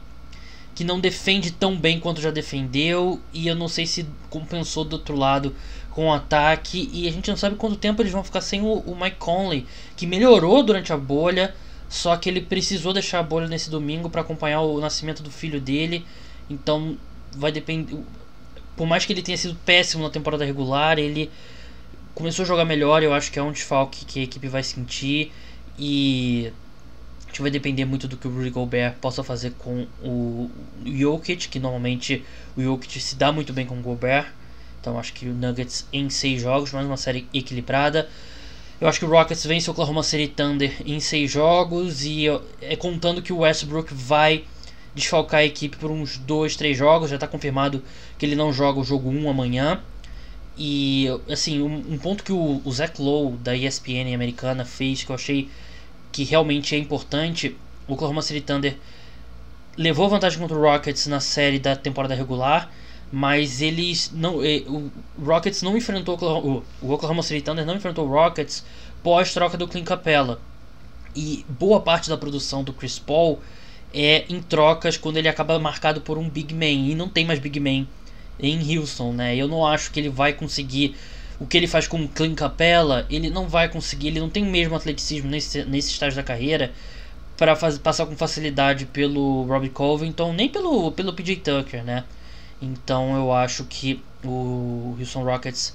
que 0.74 0.84
não 0.84 1.00
defende 1.00 1.50
tão 1.50 1.76
bem 1.76 1.98
quanto 1.98 2.20
já 2.20 2.30
defendeu 2.30 3.20
e 3.32 3.48
eu 3.48 3.54
não 3.54 3.68
sei 3.68 3.86
se 3.86 4.06
compensou 4.28 4.84
do 4.84 4.94
outro 4.94 5.16
lado 5.16 5.54
com 5.90 6.06
o 6.06 6.12
ataque 6.12 6.88
e 6.92 7.08
a 7.08 7.10
gente 7.10 7.28
não 7.28 7.36
sabe 7.36 7.56
quanto 7.56 7.76
tempo 7.76 8.00
eles 8.00 8.12
vão 8.12 8.22
ficar 8.22 8.40
sem 8.40 8.60
o, 8.62 8.78
o 8.78 8.96
Mike 8.98 9.16
Conley, 9.16 9.66
que 9.96 10.06
melhorou 10.06 10.62
durante 10.62 10.92
a 10.92 10.96
bolha, 10.96 11.54
só 11.88 12.16
que 12.16 12.28
ele 12.28 12.40
precisou 12.40 12.92
deixar 12.92 13.18
a 13.18 13.22
bolha 13.22 13.48
nesse 13.48 13.68
domingo 13.68 14.08
para 14.08 14.20
acompanhar 14.20 14.60
o 14.60 14.80
nascimento 14.80 15.22
do 15.22 15.30
filho 15.30 15.60
dele. 15.60 16.04
Então 16.48 16.96
vai 17.32 17.50
depender. 17.50 17.96
Por 18.76 18.86
mais 18.86 19.04
que 19.04 19.12
ele 19.12 19.22
tenha 19.22 19.36
sido 19.36 19.56
péssimo 19.66 20.04
na 20.04 20.10
temporada 20.10 20.44
regular, 20.44 20.98
ele 20.98 21.30
começou 22.20 22.42
a 22.42 22.46
jogar 22.46 22.66
melhor, 22.66 23.02
eu 23.02 23.14
acho 23.14 23.32
que 23.32 23.38
é 23.38 23.42
um 23.42 23.50
desfalque 23.50 24.04
que 24.04 24.20
a 24.20 24.22
equipe 24.22 24.46
vai 24.46 24.62
sentir 24.62 25.32
e 25.78 26.52
a 27.24 27.28
gente 27.28 27.40
vai 27.40 27.50
depender 27.50 27.86
muito 27.86 28.06
do 28.06 28.14
que 28.14 28.28
o 28.28 28.30
Rudy 28.30 28.50
Gobert 28.50 28.96
possa 29.00 29.24
fazer 29.24 29.52
com 29.52 29.86
o 30.02 30.50
Jokic, 30.84 31.48
que 31.48 31.58
normalmente 31.58 32.22
o 32.54 32.62
Jokic 32.62 33.00
se 33.00 33.16
dá 33.16 33.32
muito 33.32 33.54
bem 33.54 33.64
com 33.64 33.78
o 33.78 33.80
Gobert. 33.80 34.26
Então 34.78 34.98
acho 34.98 35.14
que 35.14 35.28
o 35.28 35.32
Nuggets 35.32 35.86
em 35.90 36.10
seis 36.10 36.42
jogos, 36.42 36.72
mais 36.72 36.86
uma 36.86 36.98
série 36.98 37.26
equilibrada. 37.32 38.06
Eu 38.78 38.86
acho 38.86 38.98
que 38.98 39.04
o 39.06 39.08
Rockets 39.08 39.44
vence 39.46 39.70
o 39.70 39.72
Oklahoma 39.72 40.02
City 40.02 40.28
Thunder 40.28 40.74
em 40.84 41.00
seis 41.00 41.30
jogos 41.30 42.04
e 42.04 42.26
é 42.60 42.76
contando 42.76 43.22
que 43.22 43.32
o 43.32 43.38
Westbrook 43.38 43.94
vai 43.94 44.44
desfalcar 44.94 45.40
a 45.40 45.44
equipe 45.44 45.78
por 45.78 45.90
uns 45.90 46.18
dois, 46.18 46.54
três 46.54 46.76
jogos. 46.76 47.08
Já 47.08 47.16
está 47.16 47.26
confirmado 47.26 47.82
que 48.18 48.26
ele 48.26 48.34
não 48.34 48.52
joga 48.52 48.78
o 48.78 48.84
jogo 48.84 49.08
1 49.08 49.24
um 49.24 49.30
amanhã. 49.30 49.80
E, 50.62 51.08
assim, 51.26 51.62
um, 51.62 51.94
um 51.94 51.96
ponto 51.96 52.22
que 52.22 52.32
o, 52.32 52.60
o 52.62 52.70
Zach 52.70 53.00
Lowe, 53.00 53.34
da 53.38 53.56
ESPN 53.56 54.14
americana, 54.14 54.62
fez, 54.62 55.02
que 55.02 55.10
eu 55.10 55.14
achei 55.14 55.48
que 56.12 56.22
realmente 56.22 56.74
é 56.74 56.78
importante, 56.78 57.56
o 57.88 57.94
Oklahoma 57.94 58.20
City 58.20 58.42
Thunder 58.42 58.76
levou 59.74 60.06
vantagem 60.10 60.38
contra 60.38 60.54
o 60.54 60.60
Rockets 60.60 61.06
na 61.06 61.18
série 61.18 61.58
da 61.58 61.74
temporada 61.74 62.14
regular, 62.14 62.70
mas 63.10 63.62
eles 63.62 64.12
não, 64.12 64.44
eh, 64.44 64.62
o 64.68 64.90
Rockets 65.24 65.62
não 65.62 65.78
enfrentou 65.78 66.18
o, 66.82 66.92
Oklahoma 66.92 67.22
City 67.22 67.40
Thunder 67.40 67.64
não 67.64 67.76
enfrentou 67.76 68.06
o 68.06 68.10
Rockets 68.10 68.62
pós 69.02 69.32
troca 69.32 69.56
do 69.56 69.66
Clint 69.66 69.86
Capella. 69.86 70.42
E 71.16 71.42
boa 71.48 71.80
parte 71.80 72.10
da 72.10 72.18
produção 72.18 72.62
do 72.62 72.74
Chris 72.74 72.98
Paul 72.98 73.40
é 73.94 74.26
em 74.28 74.42
trocas 74.42 74.98
quando 74.98 75.16
ele 75.16 75.28
acaba 75.28 75.58
marcado 75.58 76.02
por 76.02 76.18
um 76.18 76.28
big 76.28 76.52
man 76.52 76.90
e 76.90 76.94
não 76.94 77.08
tem 77.08 77.24
mais 77.24 77.38
big 77.38 77.58
man 77.58 77.86
em 78.42 78.78
Houston, 78.78 79.12
né? 79.12 79.36
Eu 79.36 79.48
não 79.48 79.66
acho 79.66 79.90
que 79.90 80.00
ele 80.00 80.08
vai 80.08 80.32
conseguir 80.32 80.96
o 81.38 81.46
que 81.46 81.56
ele 81.56 81.66
faz 81.66 81.88
com 81.88 82.02
o 82.02 82.08
Clint 82.08 82.36
Capella, 82.36 83.06
ele 83.08 83.30
não 83.30 83.48
vai 83.48 83.68
conseguir, 83.68 84.08
ele 84.08 84.20
não 84.20 84.28
tem 84.28 84.42
o 84.42 84.50
mesmo 84.50 84.76
atleticismo 84.76 85.30
nesse, 85.30 85.64
nesse 85.64 85.90
estágio 85.90 86.16
da 86.16 86.22
carreira 86.22 86.72
para 87.36 87.56
passar 87.56 88.04
com 88.04 88.14
facilidade 88.14 88.84
pelo 88.84 89.44
Robbie 89.44 89.70
Covington, 89.70 90.34
nem 90.34 90.50
pelo, 90.50 90.92
pelo 90.92 91.14
PJ 91.14 91.36
Tucker, 91.36 91.82
né? 91.82 92.04
Então 92.60 93.16
eu 93.16 93.32
acho 93.32 93.64
que 93.64 94.02
o 94.22 94.94
Houston 94.98 95.24
Rockets 95.24 95.74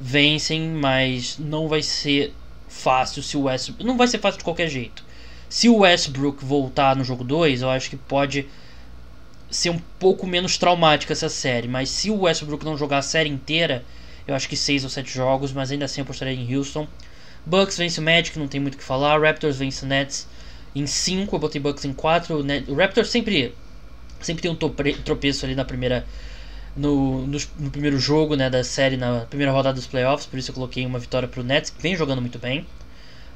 vencem, 0.00 0.60
mas 0.68 1.38
não 1.38 1.68
vai 1.68 1.82
ser 1.82 2.34
fácil 2.68 3.22
se 3.22 3.36
o 3.36 3.42
Westbrook. 3.42 3.84
Não 3.84 3.96
vai 3.96 4.08
ser 4.08 4.18
fácil 4.18 4.38
de 4.38 4.44
qualquer 4.44 4.68
jeito. 4.68 5.04
Se 5.48 5.68
o 5.68 5.78
Westbrook 5.78 6.44
voltar 6.44 6.96
no 6.96 7.04
jogo 7.04 7.22
2, 7.22 7.62
eu 7.62 7.70
acho 7.70 7.88
que 7.88 7.96
pode 7.96 8.48
ser 9.50 9.70
um 9.70 9.78
pouco 9.98 10.26
menos 10.26 10.58
traumática 10.58 11.12
essa 11.12 11.28
série. 11.28 11.68
Mas 11.68 11.88
se 11.90 12.10
o 12.10 12.22
Westbrook 12.22 12.64
não 12.64 12.76
jogar 12.76 12.98
a 12.98 13.02
série 13.02 13.28
inteira, 13.28 13.84
eu 14.26 14.34
acho 14.34 14.48
que 14.48 14.56
6 14.56 14.84
ou 14.84 14.90
7 14.90 15.12
jogos, 15.12 15.52
mas 15.52 15.70
ainda 15.70 15.84
assim 15.84 16.00
eu 16.00 16.04
apostaria 16.04 16.34
em 16.34 16.54
Houston. 16.54 16.86
Bucks 17.44 17.78
vence 17.78 18.00
o 18.00 18.02
Magic, 18.02 18.36
não 18.38 18.48
tem 18.48 18.60
muito 18.60 18.74
o 18.74 18.78
que 18.78 18.82
falar. 18.82 19.20
Raptors 19.20 19.56
vence 19.56 19.84
o 19.84 19.88
Nets 19.88 20.26
em 20.74 20.86
5, 20.86 21.34
eu 21.34 21.40
botei 21.40 21.60
Bucks 21.60 21.84
em 21.84 21.92
4. 21.92 22.44
O 22.68 22.74
Raptors 22.74 23.08
sempre, 23.08 23.54
sempre 24.20 24.42
tem 24.42 24.50
um 24.50 24.56
tropeço 24.56 25.46
ali 25.46 25.54
na 25.54 25.64
primeira. 25.64 26.04
No, 26.76 27.26
no, 27.26 27.38
no, 27.58 27.70
primeiro 27.70 27.98
jogo 27.98 28.36
né, 28.36 28.50
da 28.50 28.62
série, 28.62 28.98
na 28.98 29.20
primeira 29.20 29.50
rodada 29.50 29.74
dos 29.74 29.86
playoffs, 29.86 30.26
por 30.26 30.38
isso 30.38 30.50
eu 30.50 30.54
coloquei 30.54 30.84
uma 30.84 30.98
vitória 30.98 31.26
para 31.26 31.40
o 31.40 31.42
Nets, 31.42 31.70
que 31.70 31.80
vem 31.80 31.96
jogando 31.96 32.20
muito 32.20 32.38
bem. 32.38 32.66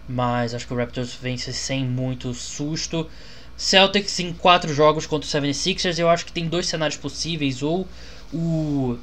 Mas 0.06 0.54
acho 0.54 0.66
que 0.66 0.74
o 0.74 0.76
Raptors 0.76 1.14
vence 1.14 1.50
sem 1.52 1.82
muito 1.86 2.34
susto. 2.34 3.08
Celtics 3.61 4.18
em 4.20 4.32
quatro 4.32 4.72
jogos 4.72 5.06
contra 5.06 5.28
o 5.28 5.30
76ers, 5.30 5.98
eu 5.98 6.08
acho 6.08 6.24
que 6.24 6.32
tem 6.32 6.48
dois 6.48 6.66
cenários 6.66 6.98
possíveis. 6.98 7.62
Ou 7.62 7.86
o, 8.32 8.96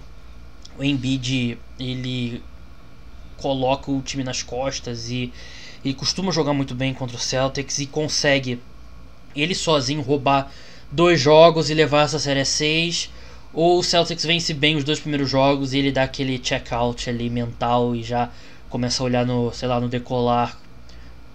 o 0.76 0.84
Embiid 0.84 1.60
ele 1.80 2.42
coloca 3.38 3.92
o 3.92 4.02
time 4.02 4.24
nas 4.24 4.42
costas 4.42 5.12
e 5.12 5.32
ele 5.86 5.94
costuma 5.94 6.32
jogar 6.32 6.54
muito 6.54 6.74
bem 6.74 6.92
contra 6.92 7.16
o 7.16 7.20
Celtics 7.20 7.78
e 7.78 7.86
consegue 7.86 8.60
ele 9.36 9.54
sozinho 9.54 10.02
roubar 10.02 10.52
dois 10.92 11.22
jogos 11.22 11.70
e 11.70 11.76
levar 11.76 12.06
essa 12.06 12.18
série 12.18 12.40
a 12.40 12.46
6. 12.46 13.12
Ou 13.54 13.78
o 13.78 13.84
Celtics 13.84 14.26
vence 14.26 14.56
bem 14.56 14.76
os 14.76 14.84
dois 14.84 15.00
primeiros 15.00 15.30
jogos 15.30 15.72
e 15.72 15.78
ele 15.78 15.92
dá 15.92 16.02
aquele 16.02 16.40
check-out 16.40 17.08
ali 17.08 17.30
mental 17.30 17.96
e 17.96 18.02
já 18.02 18.32
começa 18.72 19.04
a 19.04 19.06
olhar 19.06 19.24
no, 19.24 19.54
sei 19.54 19.68
lá, 19.68 19.80
no 19.80 19.88
decolar, 19.88 20.58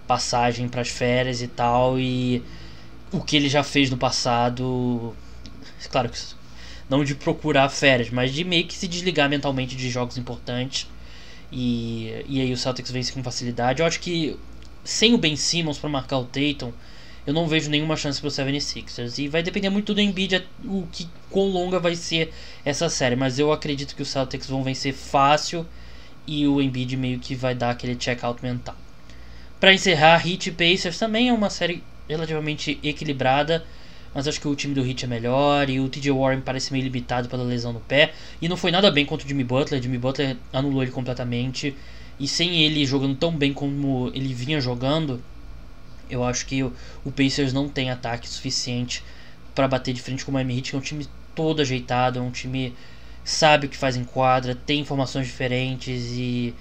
passagem 0.05 0.67
para 0.67 0.81
as 0.81 0.89
férias 0.89 1.41
e 1.41 1.47
tal 1.47 1.97
e 1.97 2.43
o 3.13 3.21
que 3.21 3.37
ele 3.37 3.47
já 3.47 3.63
fez 3.63 3.89
no 3.89 3.97
passado. 3.97 5.15
Claro 5.89 6.09
que 6.09 6.17
não 6.89 7.03
de 7.03 7.15
procurar 7.15 7.69
férias, 7.69 8.09
mas 8.09 8.33
de 8.33 8.43
meio 8.43 8.65
que 8.65 8.73
se 8.73 8.87
desligar 8.87 9.29
mentalmente 9.29 9.75
de 9.75 9.89
jogos 9.89 10.17
importantes. 10.17 10.87
E, 11.51 12.25
e 12.27 12.41
aí 12.41 12.51
o 12.51 12.57
Celtics 12.57 12.91
vence 12.91 13.13
com 13.13 13.23
facilidade. 13.23 13.81
Eu 13.81 13.85
acho 13.85 13.99
que 13.99 14.37
sem 14.83 15.13
o 15.13 15.17
Ben 15.17 15.35
Simmons 15.35 15.77
para 15.77 15.89
marcar 15.89 16.17
o 16.17 16.25
Tatum, 16.25 16.73
eu 17.25 17.33
não 17.33 17.47
vejo 17.47 17.69
nenhuma 17.69 17.95
chance 17.95 18.19
para 18.19 18.27
o 18.27 18.31
76ers. 18.31 19.17
E 19.19 19.27
vai 19.27 19.43
depender 19.43 19.69
muito 19.69 19.93
do 19.93 20.01
Embiid 20.01 20.45
o 20.65 20.87
que 20.91 21.07
quão 21.29 21.47
longa 21.47 21.79
vai 21.79 21.95
ser 21.95 22.33
essa 22.65 22.89
série, 22.89 23.15
mas 23.15 23.39
eu 23.39 23.51
acredito 23.51 23.95
que 23.95 24.01
os 24.01 24.09
Celtics 24.09 24.47
vão 24.47 24.63
vencer 24.63 24.93
fácil 24.93 25.65
e 26.27 26.47
o 26.47 26.61
Embiid 26.61 26.97
meio 26.97 27.19
que 27.19 27.35
vai 27.35 27.53
dar 27.53 27.69
aquele 27.69 27.95
check-out 27.95 28.41
mental. 28.43 28.75
Para 29.59 29.73
encerrar, 29.73 30.27
Heat 30.27 30.51
Pacers 30.51 30.97
também 30.97 31.29
é 31.29 31.33
uma 31.33 31.49
série 31.49 31.83
relativamente 32.15 32.79
equilibrada, 32.83 33.63
mas 34.13 34.27
acho 34.27 34.39
que 34.39 34.47
o 34.47 34.55
time 34.55 34.73
do 34.73 34.85
Heat 34.85 35.05
é 35.05 35.07
melhor 35.07 35.69
e 35.69 35.79
o 35.79 35.89
TJ 35.89 36.11
Warren 36.11 36.41
parece 36.41 36.71
meio 36.71 36.83
limitado 36.83 37.27
pela 37.27 37.43
lesão 37.43 37.73
no 37.73 37.79
pé 37.79 38.13
e 38.41 38.47
não 38.47 38.55
foi 38.55 38.71
nada 38.71 38.91
bem 38.91 39.05
contra 39.05 39.25
o 39.25 39.29
Jimmy 39.29 39.43
Butler, 39.43 39.81
Jimmy 39.81 39.97
Butler 39.97 40.37
anulou 40.51 40.83
ele 40.83 40.91
completamente 40.91 41.75
e 42.19 42.27
sem 42.27 42.63
ele 42.63 42.85
jogando 42.85 43.15
tão 43.15 43.35
bem 43.35 43.53
como 43.53 44.11
ele 44.13 44.33
vinha 44.33 44.61
jogando, 44.61 45.21
eu 46.09 46.23
acho 46.23 46.45
que 46.45 46.63
o, 46.63 46.71
Pacers 47.15 47.53
não 47.53 47.67
tem 47.67 47.89
ataque 47.89 48.29
suficiente 48.29 49.03
para 49.55 49.67
bater 49.67 49.93
de 49.93 50.01
frente 50.01 50.23
com 50.23 50.31
o 50.31 50.33
Miami 50.33 50.57
Heat, 50.57 50.69
que 50.69 50.75
é 50.75 50.79
um 50.79 50.81
time 50.81 51.07
todo 51.33 51.61
ajeitado, 51.61 52.19
é 52.19 52.21
um 52.21 52.31
time 52.31 52.73
sabe 53.23 53.67
o 53.67 53.69
que 53.69 53.77
faz 53.77 53.95
em 53.95 54.03
quadra, 54.03 54.53
tem 54.53 54.81
informações 54.81 55.25
diferentes 55.27 56.11
e 56.11 56.53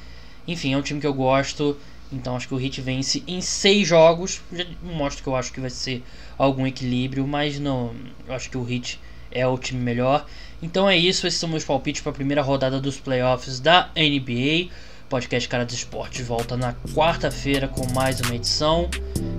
enfim, 0.46 0.72
é 0.72 0.76
um 0.76 0.82
time 0.82 1.00
que 1.00 1.06
eu 1.06 1.14
gosto. 1.14 1.76
Então 2.12 2.36
acho 2.36 2.46
que 2.46 2.54
o 2.54 2.60
Heat 2.60 2.80
vence 2.80 3.22
em 3.26 3.40
seis 3.40 3.88
jogos. 3.88 4.42
Já 4.52 4.64
mostro 4.82 5.22
que 5.22 5.28
eu 5.28 5.36
acho 5.36 5.52
que 5.52 5.60
vai 5.60 5.70
ser 5.70 6.02
algum 6.36 6.66
equilíbrio, 6.66 7.26
mas 7.26 7.58
não, 7.58 7.94
eu 8.26 8.34
acho 8.34 8.50
que 8.50 8.58
o 8.58 8.70
Heat 8.70 9.00
é 9.30 9.46
o 9.46 9.56
time 9.56 9.80
melhor. 9.80 10.26
Então 10.62 10.88
é 10.88 10.96
isso, 10.96 11.26
esses 11.26 11.40
são 11.40 11.48
meus 11.48 11.64
palpites 11.64 12.02
para 12.02 12.12
a 12.12 12.14
primeira 12.14 12.42
rodada 12.42 12.80
dos 12.80 12.98
playoffs 12.98 13.58
da 13.58 13.90
NBA. 13.96 14.70
podcast 15.08 15.48
Cara 15.48 15.64
dos 15.64 15.74
Esportes 15.74 16.26
volta 16.26 16.56
na 16.56 16.74
quarta-feira 16.94 17.66
com 17.66 17.86
mais 17.92 18.20
uma 18.20 18.34
edição. 18.34 18.88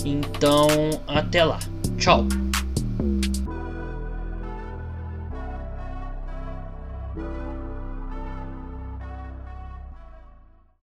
Então, 0.04 0.68
até 1.08 1.44
lá. 1.46 1.60
Tchau. 1.98 2.28